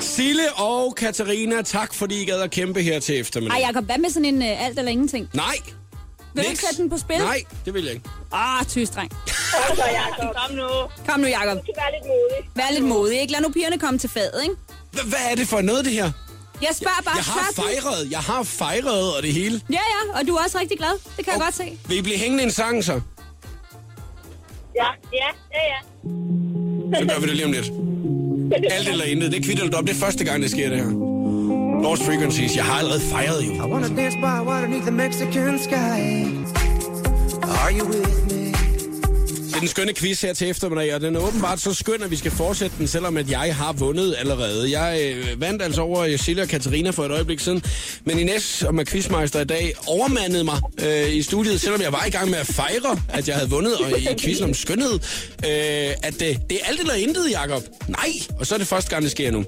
Sille 0.00 0.52
og 0.56 0.94
Katarina, 0.94 1.62
tak 1.62 1.94
fordi 1.94 2.22
I 2.22 2.24
gad 2.24 2.40
at 2.40 2.50
kæmpe 2.50 2.82
her 2.82 3.00
til 3.00 3.20
eftermiddag. 3.20 3.56
Ej, 3.58 3.66
Jacob, 3.68 3.84
hvad 3.84 3.98
med 3.98 4.10
sådan 4.10 4.24
en 4.24 4.42
uh, 4.42 4.64
alt 4.66 4.78
eller 4.78 4.90
ingenting? 4.92 5.28
Nej. 5.34 5.56
Vil 6.36 6.44
du 6.44 6.50
ikke 6.50 6.62
sætte 6.62 6.82
den 6.82 6.90
på 6.90 6.98
spil? 6.98 7.18
Nej, 7.18 7.42
det 7.64 7.74
vil 7.74 7.84
jeg 7.84 7.92
ikke. 7.92 8.04
Ah, 8.32 8.66
tystreng. 8.66 9.10
Så, 9.26 9.84
Jacob. 10.00 10.36
Kom 10.36 10.56
nu. 10.56 10.68
Kom 11.08 11.20
nu, 11.20 11.26
Jacob. 11.26 11.56
Du 11.58 11.62
skal 11.62 11.74
være 11.76 11.92
lidt 11.96 12.06
modig. 12.06 12.50
Vær 12.54 12.64
lidt 12.72 12.84
modig, 12.84 13.20
ikke? 13.20 13.32
Lad 13.32 13.40
nu 13.40 13.48
pigerne 13.48 13.78
komme 13.78 13.98
til 13.98 14.10
fadet, 14.10 14.42
ikke? 14.42 14.54
H- 14.94 15.08
Hvad 15.08 15.18
er 15.30 15.34
det 15.34 15.48
for 15.48 15.60
noget, 15.60 15.84
det 15.84 15.92
her? 15.92 16.10
Jeg 16.62 16.68
spørger 16.72 17.02
bare, 17.04 17.16
Jeg 17.16 17.24
har 17.24 17.48
fejret, 17.54 18.10
jeg 18.10 18.18
har 18.18 18.42
fejret 18.42 19.16
og 19.16 19.22
det 19.22 19.32
hele. 19.32 19.60
Ja, 19.70 19.74
ja, 19.94 20.18
og 20.20 20.26
du 20.28 20.34
er 20.34 20.42
også 20.44 20.58
rigtig 20.58 20.78
glad. 20.78 20.92
Det 21.16 21.24
kan 21.24 21.32
jeg 21.32 21.40
godt 21.40 21.54
se. 21.56 21.78
Vil 21.88 21.98
I 21.98 22.02
blive 22.02 22.16
hængende 22.18 22.44
en 22.44 22.50
sang, 22.50 22.84
så? 22.84 22.92
Ja, 24.76 24.86
ja, 25.12 25.28
ja, 25.52 25.62
ja. 25.72 25.78
Så 26.98 27.06
gør 27.08 27.20
vi 27.20 27.26
det 27.26 27.36
lige 27.36 27.44
om 27.46 27.52
lidt. 27.52 27.70
Alt 28.72 28.88
eller 28.88 29.04
intet. 29.04 29.32
Det 29.32 29.38
er 29.40 29.44
kvitt 29.44 29.58
eller 29.58 29.70
dom. 29.72 29.86
Det 29.86 29.94
er 29.96 30.00
første 30.00 30.24
gang, 30.24 30.42
det 30.42 30.50
sker, 30.50 30.68
det 30.70 30.78
her. 30.78 31.15
Lost 31.82 32.02
Frequencies. 32.02 32.56
Jeg 32.56 32.64
har 32.64 32.78
allerede 32.78 33.00
fejret, 33.00 33.46
jo. 33.46 33.52
I 33.52 33.58
wanna 33.58 33.88
dance 33.88 34.16
by 34.16 34.46
water 34.48 34.66
beneath 34.66 34.86
the 34.86 34.90
Mexican 34.90 35.58
sky. 35.58 36.00
Are 37.42 37.72
you 37.78 37.86
with 37.86 38.32
me? 38.32 38.46
Det 39.46 39.54
er 39.54 39.58
den 39.60 39.68
skønne 39.68 39.94
quiz 39.94 40.20
her 40.20 40.32
til 40.32 40.50
eftermiddag, 40.50 40.94
og 40.94 41.00
den 41.00 41.16
er 41.16 41.20
åbenbart 41.20 41.60
så 41.60 41.74
skøn, 41.74 42.02
at 42.02 42.10
vi 42.10 42.16
skal 42.16 42.30
fortsætte 42.30 42.76
den, 42.78 42.86
selvom 42.86 43.16
at 43.16 43.30
jeg 43.30 43.56
har 43.56 43.72
vundet 43.72 44.14
allerede. 44.18 44.80
Jeg 44.80 45.14
øh, 45.14 45.40
vandt 45.40 45.62
altså 45.62 45.80
over 45.80 46.16
Silja 46.16 46.42
og 46.42 46.48
Katarina 46.48 46.90
for 46.90 47.04
et 47.04 47.10
øjeblik 47.10 47.40
siden, 47.40 47.62
men 48.04 48.18
Ines, 48.18 48.42
som 48.42 48.78
er 48.78 48.84
quizmeister 48.84 49.40
i 49.40 49.44
dag, 49.44 49.74
overmandede 49.86 50.44
mig 50.44 50.60
øh, 50.86 51.14
i 51.14 51.22
studiet, 51.22 51.60
selvom 51.60 51.80
jeg 51.80 51.92
var 51.92 52.04
i 52.04 52.10
gang 52.10 52.30
med 52.30 52.38
at 52.38 52.46
fejre, 52.46 53.00
at 53.08 53.28
jeg 53.28 53.36
havde 53.36 53.50
vundet 53.50 53.74
og 53.76 53.98
i 54.00 54.08
quizzen 54.20 54.44
om 54.44 54.54
skønhed, 54.54 54.92
øh, 55.44 55.94
at 56.02 56.22
øh, 56.22 56.36
det 56.50 56.58
er 56.62 56.66
alt 56.68 56.80
eller 56.80 56.94
intet, 56.94 57.30
Jacob. 57.30 57.62
Nej, 57.88 58.10
og 58.38 58.46
så 58.46 58.54
er 58.54 58.58
det 58.58 58.66
første 58.66 58.90
gang, 58.90 59.02
det 59.02 59.10
sker 59.10 59.30
nu. 59.30 59.44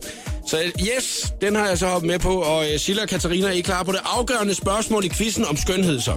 Så 0.48 0.72
yes, 0.96 1.32
den 1.40 1.54
har 1.54 1.66
jeg 1.66 1.78
så 1.78 1.86
hoppet 1.86 2.06
med 2.10 2.18
på, 2.18 2.42
og 2.42 2.72
øh, 2.72 2.78
Silja 2.78 3.02
og 3.02 3.08
Katarina 3.08 3.46
er 3.46 3.50
I 3.52 3.60
klar 3.60 3.82
på 3.82 3.92
det 3.92 4.00
afgørende 4.04 4.54
spørgsmål 4.54 5.04
i 5.04 5.08
quizzen 5.08 5.44
om 5.44 5.56
skønhed 5.56 6.00
så? 6.00 6.10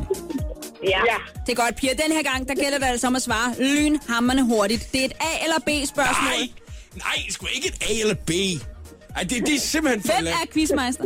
Ja. 0.84 0.90
ja. 0.90 1.16
Det 1.46 1.52
er 1.52 1.64
godt, 1.64 1.76
piger. 1.76 1.94
Den 1.94 2.12
her 2.12 2.24
gang, 2.24 2.48
der 2.48 2.56
gælder 2.56 2.78
det 2.78 2.86
altså 2.86 3.08
om 3.08 3.16
at 3.16 3.22
svare 3.22 3.56
lynhammerne 3.60 4.44
hurtigt. 4.44 4.90
Det 4.92 5.02
er 5.02 5.06
et 5.06 5.14
A- 5.20 5.44
eller 5.44 5.60
B-spørgsmål. 5.66 6.30
Nej, 6.30 6.50
nej, 6.96 7.30
sgu 7.30 7.46
ikke 7.56 7.68
et 7.68 7.84
A 7.90 8.00
eller 8.02 8.14
B. 8.16 8.30
Ej, 9.16 9.24
det, 9.24 9.48
det 9.48 9.56
er 9.56 9.60
simpelthen 9.60 10.04
for 10.04 10.14
Hvem 10.22 10.28
er 10.28 10.46
quizmeister? 10.54 11.06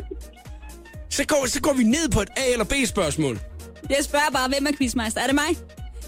Så 1.10 1.26
går, 1.28 1.46
så 1.48 1.62
går 1.62 1.74
vi 1.74 1.84
ned 1.84 2.10
på 2.10 2.22
et 2.22 2.30
A- 2.38 2.52
eller 2.52 2.66
B-spørgsmål. 2.66 3.40
Jeg 3.90 3.98
spørger 4.04 4.30
bare, 4.34 4.48
hvem 4.50 4.66
er 4.68 4.72
quizmeister? 4.78 5.22
Er 5.22 5.26
det 5.26 5.36
mig? 5.36 5.50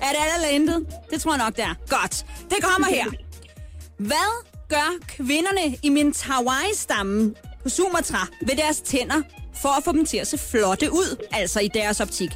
Er 0.02 0.08
det 0.10 0.18
alt 0.26 0.36
eller 0.36 0.48
intet? 0.48 0.86
Det 1.12 1.22
tror 1.22 1.32
jeg 1.36 1.44
nok, 1.46 1.56
det 1.56 1.64
er. 1.64 1.76
Godt. 2.02 2.26
Det 2.50 2.58
kommer 2.64 2.88
her. 2.88 3.06
Hvad 4.00 4.46
gør 4.70 4.98
kvinderne 5.08 5.78
i 5.84 5.90
min 5.90 6.14
Tawai-stamme 6.14 7.34
på 7.64 7.70
Sumatra 7.70 8.28
ved 8.48 8.56
deres 8.56 8.82
tænder 8.82 9.22
for 9.62 9.70
at 9.78 9.84
få 9.84 9.92
dem 9.92 10.06
til 10.06 10.18
at 10.18 10.28
se 10.28 10.38
flotte 10.38 10.92
ud, 10.92 11.26
altså 11.32 11.60
i 11.60 11.68
deres 11.68 12.00
optik? 12.02 12.30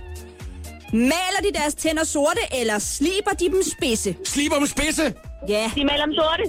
Maler 0.93 1.41
de 1.43 1.59
deres 1.59 1.73
tænder 1.73 2.03
sorte, 2.03 2.39
eller 2.59 2.79
sliber 2.79 3.31
de 3.39 3.45
dem 3.45 3.63
spidse? 3.77 4.15
Sliber 4.25 4.55
dem 4.55 4.67
spidse? 4.67 5.13
Ja. 5.47 5.71
De 5.75 5.85
maler 5.85 6.05
dem 6.05 6.13
sorte. 6.15 6.43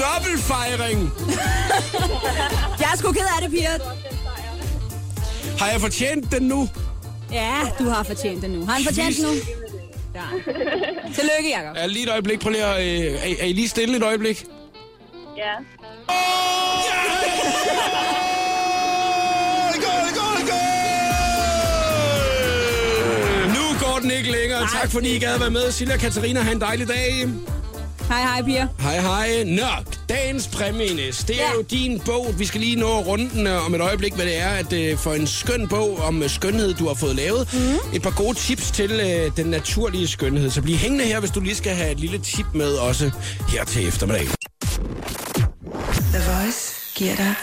Dobbeltfejring. 0.00 1.10
Jeg 2.80 2.88
er 2.92 2.96
sgu 2.96 3.12
ked 3.12 3.20
af 3.36 3.42
det, 3.42 3.50
piger. 3.50 3.78
Har 5.58 5.70
jeg 5.70 5.80
fortjent 5.80 6.32
den 6.32 6.42
nu? 6.42 6.68
Ja, 7.32 7.54
du 7.78 7.84
har 7.84 8.02
fortjent 8.02 8.42
det 8.42 8.50
nu. 8.50 8.66
Har 8.66 8.72
han 8.72 8.84
fortjent 8.84 9.16
det 9.16 9.24
nu? 9.24 9.30
Ja. 10.14 10.22
Tillykke, 11.16 11.50
Jacob. 11.56 11.76
Ja, 11.76 11.86
lige 11.86 12.02
et 12.02 12.10
øjeblik. 12.10 12.40
Prøv 12.40 12.50
lige 12.50 12.64
at, 12.64 12.80
øh, 12.80 13.12
er, 13.30 13.34
er 13.40 13.46
I 13.46 13.52
lige 13.52 13.68
stille 13.68 13.96
et 13.96 14.02
øjeblik? 14.02 14.44
Ja. 15.36 15.54
Nu 23.54 23.64
går 23.84 23.98
den 24.02 24.10
ikke 24.10 24.30
længere. 24.32 24.60
Tak 24.80 24.90
fordi 24.90 25.16
I 25.16 25.18
gad 25.18 25.38
være 25.38 25.50
med. 25.50 25.70
Silja 25.70 25.94
og 25.94 26.00
Katarina, 26.00 26.40
have 26.40 26.54
en 26.54 26.60
dejlig 26.60 26.88
dag. 26.88 27.28
Hej, 28.10 28.20
hej, 28.22 28.42
piger. 28.42 28.66
Hej, 28.80 29.00
hej. 29.00 29.44
Nå, 29.44 29.92
dagens 30.08 30.48
præmie, 30.48 30.86
Ines, 30.86 31.24
det 31.24 31.36
er 31.36 31.40
Ja. 31.48 31.52
jo 31.54 31.62
din 31.62 32.00
bog. 32.00 32.34
Vi 32.38 32.46
skal 32.46 32.60
lige 32.60 32.76
nå 32.76 32.98
at 32.98 33.06
runde 33.06 33.30
den 33.34 33.46
øh, 33.46 33.66
om 33.66 33.74
et 33.74 33.80
øjeblik, 33.80 34.14
hvad 34.14 34.24
det 34.24 34.40
er, 34.40 34.48
at 34.48 34.72
øh, 34.72 34.98
for 34.98 35.12
en 35.14 35.26
skøn 35.26 35.68
bog 35.68 35.98
om 35.98 36.22
øh, 36.22 36.30
skønhed, 36.30 36.74
du 36.74 36.86
har 36.86 36.94
fået 36.94 37.16
lavet. 37.16 37.48
Mm. 37.54 37.94
Et 37.94 38.02
par 38.02 38.10
gode 38.16 38.34
tips 38.38 38.70
til 38.70 38.90
øh, 38.92 39.30
den 39.36 39.46
naturlige 39.46 40.08
skønhed. 40.08 40.50
Så 40.50 40.62
bliv 40.62 40.76
hængende 40.76 41.04
her, 41.04 41.20
hvis 41.20 41.30
du 41.30 41.40
lige 41.40 41.54
skal 41.54 41.74
have 41.74 41.92
et 41.92 42.00
lille 42.00 42.18
tip 42.18 42.46
med 42.54 42.72
også 42.74 43.10
her 43.48 43.64
til 43.64 43.88
eftermiddag. 43.88 44.26
The 46.12 46.32
Voice 46.32 46.74
giver 46.94 47.16
dig 47.16 47.34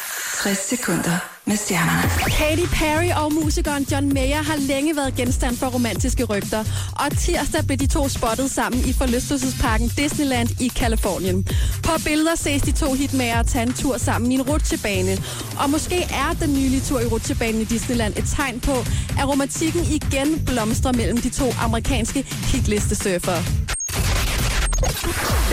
60 0.43 0.57
sekunder 0.69 1.36
med 1.47 1.57
stjernerne. 1.57 2.09
Katy 2.37 2.65
Perry 2.73 3.23
og 3.23 3.33
musikeren 3.33 3.87
John 3.91 4.13
Mayer 4.13 4.43
har 4.43 4.55
længe 4.55 4.95
været 4.95 5.15
genstand 5.15 5.57
for 5.57 5.67
romantiske 5.67 6.23
rygter, 6.23 6.63
og 6.91 7.17
tirsdag 7.17 7.65
blev 7.67 7.77
de 7.77 7.87
to 7.87 8.09
spottet 8.09 8.51
sammen 8.51 8.79
i 8.89 8.93
forlystelsesparken 8.93 9.87
Disneyland 9.97 10.49
i 10.61 10.67
Kalifornien. 10.67 11.47
På 11.83 11.91
billeder 12.05 12.35
ses 12.35 12.61
de 12.61 12.71
to 12.71 12.93
hitmager 12.93 13.43
tage 13.43 13.63
en 13.63 13.73
tur 13.73 13.97
sammen 13.97 14.31
i 14.31 14.35
en 14.35 14.41
rutsjebane, 14.41 15.17
og 15.59 15.69
måske 15.69 15.95
er 16.01 16.35
den 16.41 16.53
nylige 16.53 16.81
tur 16.81 16.99
i 16.99 17.05
rutsjebanen 17.05 17.61
i 17.61 17.65
Disneyland 17.65 18.13
et 18.17 18.25
tegn 18.35 18.59
på, 18.59 18.75
at 19.19 19.27
romantikken 19.27 19.81
igen 19.83 20.45
blomstrer 20.45 20.93
mellem 20.93 21.17
de 21.17 21.29
to 21.29 21.45
amerikanske 21.61 22.25
hitlistesurfere. 22.53 23.76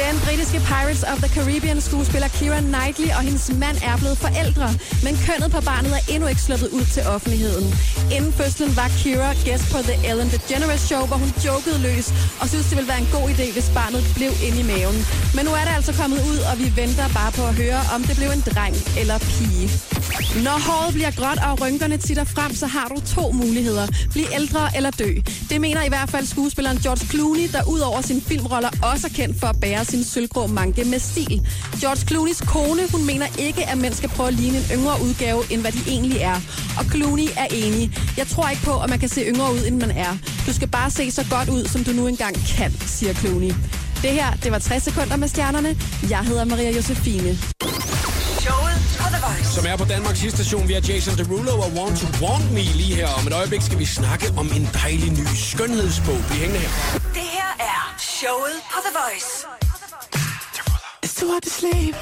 Den 0.02 0.14
britiske 0.24 0.58
Pirates 0.70 1.02
of 1.12 1.18
the 1.24 1.30
Caribbean 1.36 1.80
skuespiller 1.80 2.28
Kira 2.28 2.60
Knightley 2.60 3.10
og 3.16 3.22
hendes 3.28 3.52
mand 3.62 3.76
er 3.82 3.96
blevet 3.96 4.18
forældre, 4.18 4.68
men 5.04 5.12
kønnet 5.26 5.50
på 5.56 5.60
barnet 5.60 5.92
er 5.98 6.12
endnu 6.14 6.26
ikke 6.28 6.40
sluppet 6.40 6.68
ud 6.68 6.84
til 6.94 7.02
offentligheden. 7.14 7.66
Inden 8.16 8.32
fødslen 8.32 8.76
var 8.76 8.88
Kira 9.00 9.30
gæst 9.44 9.66
på 9.72 9.78
The 9.88 9.96
Ellen 10.10 10.28
DeGeneres 10.34 10.80
Show, 10.80 11.02
hvor 11.06 11.16
hun 11.16 11.32
jokede 11.46 11.78
løs 11.88 12.06
og 12.40 12.48
synes, 12.48 12.66
det 12.68 12.76
ville 12.76 12.90
være 12.92 13.00
en 13.06 13.10
god 13.12 13.26
idé, 13.34 13.46
hvis 13.52 13.68
barnet 13.74 14.02
blev 14.18 14.30
inde 14.46 14.58
i 14.60 14.66
maven. 14.72 14.98
Men 15.36 15.42
nu 15.44 15.52
er 15.60 15.64
det 15.66 15.74
altså 15.78 15.92
kommet 16.00 16.18
ud, 16.30 16.38
og 16.50 16.54
vi 16.62 16.66
venter 16.82 17.08
bare 17.18 17.32
på 17.38 17.42
at 17.50 17.54
høre, 17.62 17.80
om 17.94 18.00
det 18.08 18.16
blev 18.16 18.30
en 18.38 18.44
dreng 18.52 18.76
eller 19.00 19.18
pige. 19.18 19.66
Når 20.46 20.58
håret 20.68 20.94
bliver 20.94 21.10
gråt 21.10 21.38
og 21.48 21.60
rynkerne 21.60 21.96
titter 21.96 22.24
frem, 22.24 22.54
så 22.54 22.66
har 22.66 22.88
du 22.88 22.96
to 23.16 23.32
muligheder. 23.32 23.86
Bliv 24.12 24.26
ældre 24.34 24.76
eller 24.76 24.90
dø. 24.90 25.10
Det 25.50 25.60
mener 25.60 25.82
i 25.84 25.88
hvert 25.88 26.10
fald 26.10 26.26
skuespilleren 26.26 26.78
George 26.78 27.06
Clooney, 27.06 27.48
der 27.52 27.62
ud 27.68 27.80
over 27.80 28.00
sine 28.00 28.20
filmroller 28.20 28.70
også 28.82 29.08
kendt 29.14 29.40
for 29.40 29.46
at 29.46 29.60
bære 29.60 29.84
sin 29.84 30.04
sølvgrå 30.04 30.46
manke 30.46 30.84
med 30.84 30.98
stil. 30.98 31.46
George 31.80 32.06
Clooneys 32.08 32.40
kone, 32.40 32.82
hun 32.92 33.06
mener 33.06 33.26
ikke, 33.38 33.62
at 33.70 33.78
mænd 33.78 33.94
skal 33.94 34.08
prøve 34.08 34.28
at 34.28 34.34
ligne 34.34 34.58
en 34.58 34.64
yngre 34.74 34.94
udgave, 35.02 35.42
end 35.50 35.60
hvad 35.60 35.72
de 35.72 35.82
egentlig 35.86 36.18
er. 36.18 36.36
Og 36.78 36.84
Clooney 36.84 37.28
er 37.36 37.46
enig. 37.50 37.98
Jeg 38.16 38.26
tror 38.26 38.48
ikke 38.48 38.62
på, 38.62 38.80
at 38.80 38.90
man 38.90 38.98
kan 38.98 39.08
se 39.08 39.20
yngre 39.20 39.52
ud, 39.52 39.62
end 39.66 39.76
man 39.80 39.90
er. 39.90 40.16
Du 40.46 40.52
skal 40.52 40.68
bare 40.68 40.90
se 40.90 41.10
så 41.10 41.24
godt 41.30 41.48
ud, 41.48 41.64
som 41.64 41.84
du 41.84 41.92
nu 41.92 42.06
engang 42.06 42.36
kan, 42.56 42.72
siger 42.86 43.14
Clooney. 43.14 43.52
Det 44.02 44.10
her, 44.10 44.30
det 44.42 44.52
var 44.52 44.58
60 44.58 44.82
sekunder 44.82 45.16
med 45.16 45.28
stjernerne. 45.28 45.76
Jeg 46.10 46.18
hedder 46.18 46.44
Maria 46.44 46.70
Josefine. 46.70 47.38
Showet. 48.40 48.73
Som 49.54 49.66
er 49.66 49.76
på 49.76 49.84
Danmarks 49.84 50.18
sidste 50.18 50.44
station, 50.44 50.68
vi 50.68 50.72
har 50.72 50.80
Jason 50.88 51.16
Derulo 51.18 51.52
og 51.66 51.70
Want 51.78 51.98
to 52.00 52.06
Want 52.24 52.52
Me 52.52 52.60
lige 52.60 52.94
her. 52.94 53.08
Om 53.18 53.26
et 53.26 53.32
øjeblik 53.32 53.62
skal 53.62 53.78
vi 53.78 53.84
snakke 53.84 54.26
om 54.36 54.46
en 54.56 54.68
dejlig 54.82 55.10
ny 55.10 55.26
skønhedsbog. 55.34 56.18
Bliv 56.28 56.38
hængende 56.40 56.60
her. 56.60 56.70
Det 57.18 57.26
her 57.36 57.50
er 57.60 57.94
showet 57.98 58.56
på 58.72 58.78
The 58.86 58.92
Voice. 59.00 59.30
It's 61.04 61.14
too 61.20 61.28
hard 61.32 61.42
to 61.42 61.50
sleep. 61.50 61.96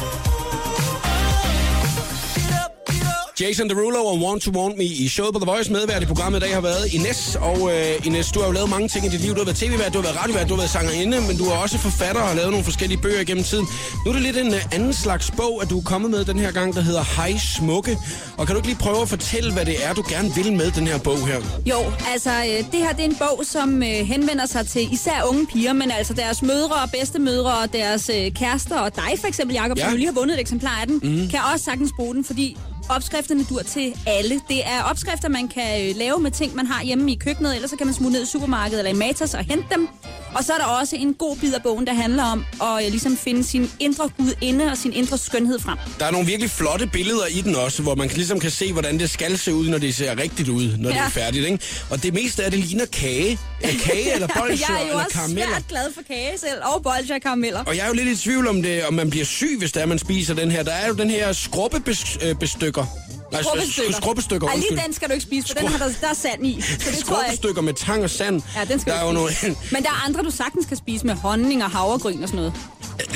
Jason 3.43 3.69
Derulo 3.69 4.05
og 4.05 4.21
Want 4.21 4.43
to 4.43 4.51
Want 4.51 4.79
Me 4.79 4.85
i 4.85 5.09
showet 5.09 5.33
på 5.35 5.39
The 5.41 5.51
Voice. 5.51 5.73
Medvært 5.73 6.03
i 6.03 6.07
programmet 6.07 6.39
i 6.39 6.41
dag 6.41 6.55
har 6.55 6.61
været 6.61 6.95
Ines. 6.95 7.37
Og 7.41 7.59
øh, 7.73 8.07
Ines, 8.07 8.33
du 8.33 8.41
har 8.41 8.47
jo 8.47 8.53
lavet 8.53 8.71
mange 8.71 8.89
ting 8.89 9.07
i 9.07 9.09
dit 9.09 9.21
liv. 9.21 9.31
Du 9.33 9.39
har 9.39 9.45
været 9.45 9.57
tv-vært, 9.57 9.93
du 9.95 9.99
har 9.99 10.03
været 10.03 10.17
radiovært, 10.23 10.49
du 10.49 10.55
har 10.55 10.61
været 10.61 10.71
sangerinde, 10.71 11.21
men 11.29 11.37
du 11.37 11.45
er 11.45 11.57
også 11.57 11.79
forfatter 11.79 12.23
og 12.23 12.29
har 12.29 12.35
lavet 12.35 12.51
nogle 12.51 12.65
forskellige 12.65 13.01
bøger 13.03 13.21
igennem 13.21 13.45
tiden. 13.45 13.67
Nu 14.05 14.11
er 14.11 14.15
det 14.15 14.23
lidt 14.23 14.37
en 14.37 14.55
øh, 14.55 14.75
anden 14.75 14.93
slags 14.93 15.31
bog, 15.31 15.63
at 15.63 15.71
du 15.71 15.79
er 15.79 15.83
kommet 15.83 16.11
med 16.11 16.25
den 16.25 16.39
her 16.39 16.51
gang, 16.53 16.75
der 16.75 16.81
hedder 16.81 17.05
Hej 17.17 17.33
Smukke. 17.57 17.99
Og 18.37 18.47
kan 18.47 18.55
du 18.55 18.59
ikke 18.59 18.69
lige 18.69 18.79
prøve 18.79 19.03
at 19.03 19.09
fortælle, 19.09 19.53
hvad 19.53 19.65
det 19.65 19.85
er, 19.87 19.93
du 19.95 20.05
gerne 20.09 20.35
vil 20.35 20.53
med 20.53 20.71
den 20.71 20.87
her 20.87 20.99
bog 20.99 21.27
her? 21.27 21.41
Jo, 21.67 21.79
altså 22.13 22.31
øh, 22.31 22.59
det 22.73 22.79
her 22.85 22.93
det 22.93 23.01
er 23.01 23.09
en 23.09 23.17
bog, 23.19 23.43
som 23.45 23.83
øh, 23.83 23.89
henvender 23.89 24.47
sig 24.47 24.67
til 24.67 24.93
især 24.93 25.23
unge 25.29 25.47
piger, 25.47 25.73
men 25.73 25.91
altså 25.91 26.15
deres 26.15 26.43
mødre 26.43 26.75
og 26.85 26.91
bedstemødre 26.91 27.53
og 27.59 27.73
deres 27.73 28.11
øh, 28.17 28.31
kærester 28.33 28.79
og 28.79 28.97
dig 28.97 29.13
for 29.21 29.27
eksempel, 29.27 29.55
Jacob, 29.57 29.79
Ja. 29.79 29.83
som 29.83 29.91
jo 29.93 29.97
lige 29.97 30.07
har 30.07 30.15
vundet 30.15 30.35
et 30.35 30.41
eksemplar 30.41 30.79
af 30.81 30.87
den, 30.87 31.01
mm. 31.03 31.29
kan 31.29 31.41
også 31.53 31.65
sagtens 31.65 31.91
bruge 31.97 32.15
den, 32.15 32.25
fordi 32.25 32.57
opskrifterne 32.97 33.45
dur 33.45 33.63
til 33.63 33.95
alle. 34.07 34.41
Det 34.49 34.67
er 34.67 34.83
opskrifter, 34.83 35.29
man 35.29 35.49
kan 35.49 35.89
øh, 35.89 35.97
lave 35.97 36.21
med 36.21 36.31
ting, 36.31 36.57
man 36.57 36.67
har 36.67 36.85
hjemme 36.85 37.13
i 37.13 37.15
køkkenet, 37.15 37.55
eller 37.55 37.69
så 37.69 37.77
kan 37.77 37.87
man 37.87 37.95
smutte 37.95 38.13
ned 38.13 38.23
i 38.23 38.27
supermarkedet 38.27 38.79
eller 38.79 38.91
i 38.91 39.09
Matas 39.09 39.35
og 39.35 39.45
hente 39.45 39.67
dem. 39.75 39.89
Og 40.35 40.45
så 40.45 40.53
er 40.53 40.59
der 40.59 40.65
også 40.65 40.97
en 40.97 41.15
god 41.15 41.37
bid 41.37 41.55
af 41.55 41.63
bogen, 41.63 41.87
der 41.87 41.95
handler 41.95 42.25
om 42.25 42.45
at 42.63 42.85
øh, 42.85 42.91
ligesom 42.91 43.17
finde 43.17 43.45
sin 43.45 43.71
indre 43.81 44.09
gudinde 44.17 44.65
og 44.71 44.77
sin 44.77 44.93
indre 44.93 45.19
skønhed 45.19 45.59
frem. 45.61 45.79
Der 45.99 46.07
er 46.07 46.11
nogle 46.11 46.27
virkelig 46.27 46.51
flotte 46.51 46.87
billeder 46.87 47.27
i 47.27 47.41
den 47.41 47.55
også, 47.57 47.83
hvor 47.83 47.95
man 47.95 48.09
ligesom 48.09 48.41
kan 48.41 48.51
se, 48.51 48.73
hvordan 48.73 48.99
det 48.99 49.11
skal 49.11 49.39
se 49.39 49.55
ud, 49.55 49.69
når 49.69 49.79
det 49.79 49.95
ser 49.95 50.19
rigtigt 50.23 50.49
ud, 50.49 50.77
når 50.79 50.91
ja. 50.91 50.95
det 50.97 51.03
er 51.05 51.09
færdigt. 51.09 51.45
Ikke? 51.47 51.59
Og 51.91 52.03
det 52.03 52.15
meste 52.15 52.45
af 52.45 52.51
det 52.51 52.61
ligner 52.61 52.87
kage. 52.87 53.39
Er 53.63 53.69
kage 53.85 54.15
eller 54.15 54.27
bolsjer 54.39 54.67
Jeg 54.69 54.77
er 54.77 54.81
jo 54.81 54.87
eller 54.91 55.05
også 55.05 55.17
karameller. 55.17 55.47
svært 55.49 55.69
glad 55.69 55.93
for 55.95 56.03
kage 56.07 56.39
selv, 56.39 56.59
og 56.75 56.83
bolsjer 56.83 57.15
og 57.15 57.23
karameller. 57.23 57.65
Og 57.65 57.77
jeg 57.77 57.83
er 57.85 57.89
jo 57.89 57.95
lidt 57.95 58.09
i 58.09 58.17
tvivl 58.17 58.49
om 58.49 58.63
det, 58.63 58.85
om 58.85 58.95
man 58.95 59.11
bliver 59.11 59.25
syg, 59.25 59.57
hvis 59.59 59.73
det 59.73 59.83
er, 59.83 59.87
man 59.87 59.99
spiser 59.99 60.35
den 60.35 60.51
her. 60.51 60.63
Der 60.63 60.73
er 60.73 60.89
jo 60.89 60.95
den 60.95 61.11
her 61.11 61.33
skrubbebestykker. 61.33 62.87
Nej, 63.33 63.43
Skrubbestykker. 63.43 63.93
skrubbestykker, 63.93 64.49
Ej, 64.49 64.57
lige 64.57 64.81
den 64.85 64.93
skal 64.93 65.09
du 65.09 65.13
ikke 65.13 65.23
spise, 65.23 65.49
for 65.49 65.55
den 65.55 65.69
har 65.69 65.79
der, 65.79 65.93
der 66.01 66.09
er 66.09 66.15
sand 66.15 66.47
i. 66.47 66.61
Så 66.61 66.69
det 66.91 66.99
tror 67.05 67.17
jeg. 67.17 67.25
Skrubbestykker 67.27 67.63
med 67.63 67.75
tang 67.75 68.05
og 68.05 68.11
sand. 68.11 68.43
Ja, 68.57 68.65
den 68.65 68.81
skal 68.81 68.93
der 68.93 69.13
du 69.13 69.19
er 69.25 69.31
spise. 69.33 69.57
Men 69.75 69.83
der 69.83 69.89
er 69.89 70.05
andre, 70.07 70.23
du 70.23 70.31
sagtens 70.31 70.67
kan 70.67 70.77
spise 70.77 71.07
med 71.07 71.15
honning 71.15 71.65
og 71.65 71.71
havregryn 71.71 72.23
og 72.23 72.29
sådan 72.29 72.37
noget. 72.37 72.53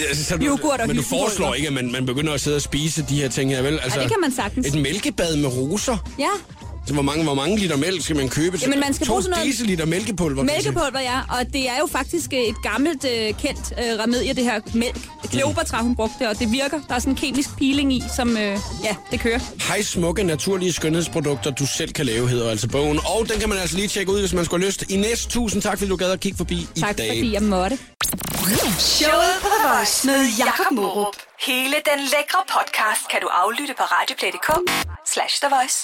Altså, 0.09 0.25
så 0.25 0.37
du- 0.37 0.59
og 0.73 0.87
Men 0.87 0.97
du 0.97 1.03
foreslår 1.03 1.55
ikke, 1.55 1.69
at 1.69 1.75
man, 1.75 1.93
man 1.93 2.07
begynder 2.07 2.33
at 2.33 2.41
sidde 2.41 2.57
og 2.57 2.63
spise 2.63 3.05
de 3.09 3.15
her 3.21 3.29
ting 3.29 3.51
her, 3.51 3.63
vel? 3.63 3.79
Altså, 3.83 4.01
det 4.01 4.09
kan 4.09 4.21
man 4.21 4.33
sagtens. 4.33 4.67
Et 4.67 4.75
mælkebad 4.83 5.37
med 5.37 5.49
roser. 5.49 5.97
Ja, 6.19 6.29
Så 6.87 6.93
hvor 6.95 7.03
mange, 7.03 7.25
hvor 7.25 7.35
mange 7.35 7.59
liter 7.59 7.77
mælk 7.77 8.05
skal 8.05 8.17
man 8.17 8.29
købe? 8.29 8.59
Jamen, 8.63 8.81
man 8.81 8.95
skal 8.95 9.07
to 9.07 9.11
bruge 9.13 9.23
sådan 9.23 9.31
noget- 9.39 9.47
deciliter 9.53 9.85
mælkepulver. 9.85 10.43
Mælkepulver, 10.43 11.01
ja. 11.01 11.21
Og 11.39 11.53
det 11.53 11.69
er 11.69 11.79
jo 11.81 11.87
faktisk 11.93 12.33
øh, 12.33 12.39
et 12.41 12.63
gammelt, 12.63 13.05
øh, 13.05 13.35
kendt 13.43 13.73
øh, 13.79 13.99
remedie, 14.03 14.35
det 14.35 14.45
her 14.45 14.61
mælk. 14.75 14.97
Kleopatra, 15.31 15.83
hun 15.83 15.97
brugte 15.97 16.15
det, 16.19 16.29
og 16.29 16.39
det 16.39 16.53
virker. 16.53 16.81
Der 16.89 16.95
er 16.95 16.99
sådan 16.99 17.13
en 17.13 17.17
kemisk 17.17 17.57
peeling 17.59 17.93
i, 17.93 18.03
som, 18.17 18.37
øh, 18.37 18.59
ja, 18.85 18.97
det 19.11 19.21
kører. 19.21 19.39
Hej 19.69 19.83
smukke 19.83 20.23
naturlige 20.23 20.73
skønhedsprodukter, 20.73 21.51
du 21.51 21.67
selv 21.67 21.93
kan 21.93 22.07
lave, 22.07 22.29
hedder 22.29 22.51
altså 22.51 22.69
bogen. 22.69 22.99
Og 23.19 23.29
den 23.33 23.41
kan 23.41 23.49
man 23.49 23.59
altså 23.59 23.77
lige 23.77 23.89
tjekke 23.89 24.13
ud, 24.13 24.21
hvis 24.21 24.33
man 24.33 24.45
skulle 24.45 24.63
have 24.65 24.69
lyst. 24.69 24.85
I 24.91 24.97
næste 24.97 25.29
tusind 25.31 25.63
tak, 25.63 25.79
fordi 25.79 25.89
du 25.89 25.97
gad 25.97 26.11
at 26.13 26.21
kigge 26.21 26.37
forbi 26.37 26.67
i 26.77 26.81
Tak 26.81 26.99
dag. 26.99 27.09
fordi 27.09 27.33
jeg 27.33 27.43
måtte. 27.43 27.79
Showet 28.79 29.35
på 29.43 29.49
The 29.55 29.61
Voice 29.69 30.07
med 30.07 30.21
Jakob 30.39 30.71
Morup. 30.73 31.17
Hele 31.47 31.77
den 31.91 32.01
lækre 32.15 32.41
podcast 32.57 33.03
kan 33.11 33.21
du 33.23 33.29
aflytte 33.43 33.75
på 33.79 33.85
radioplay.dk 33.97 34.49
slash 35.15 35.35
The 35.43 35.49
Voice. 35.57 35.79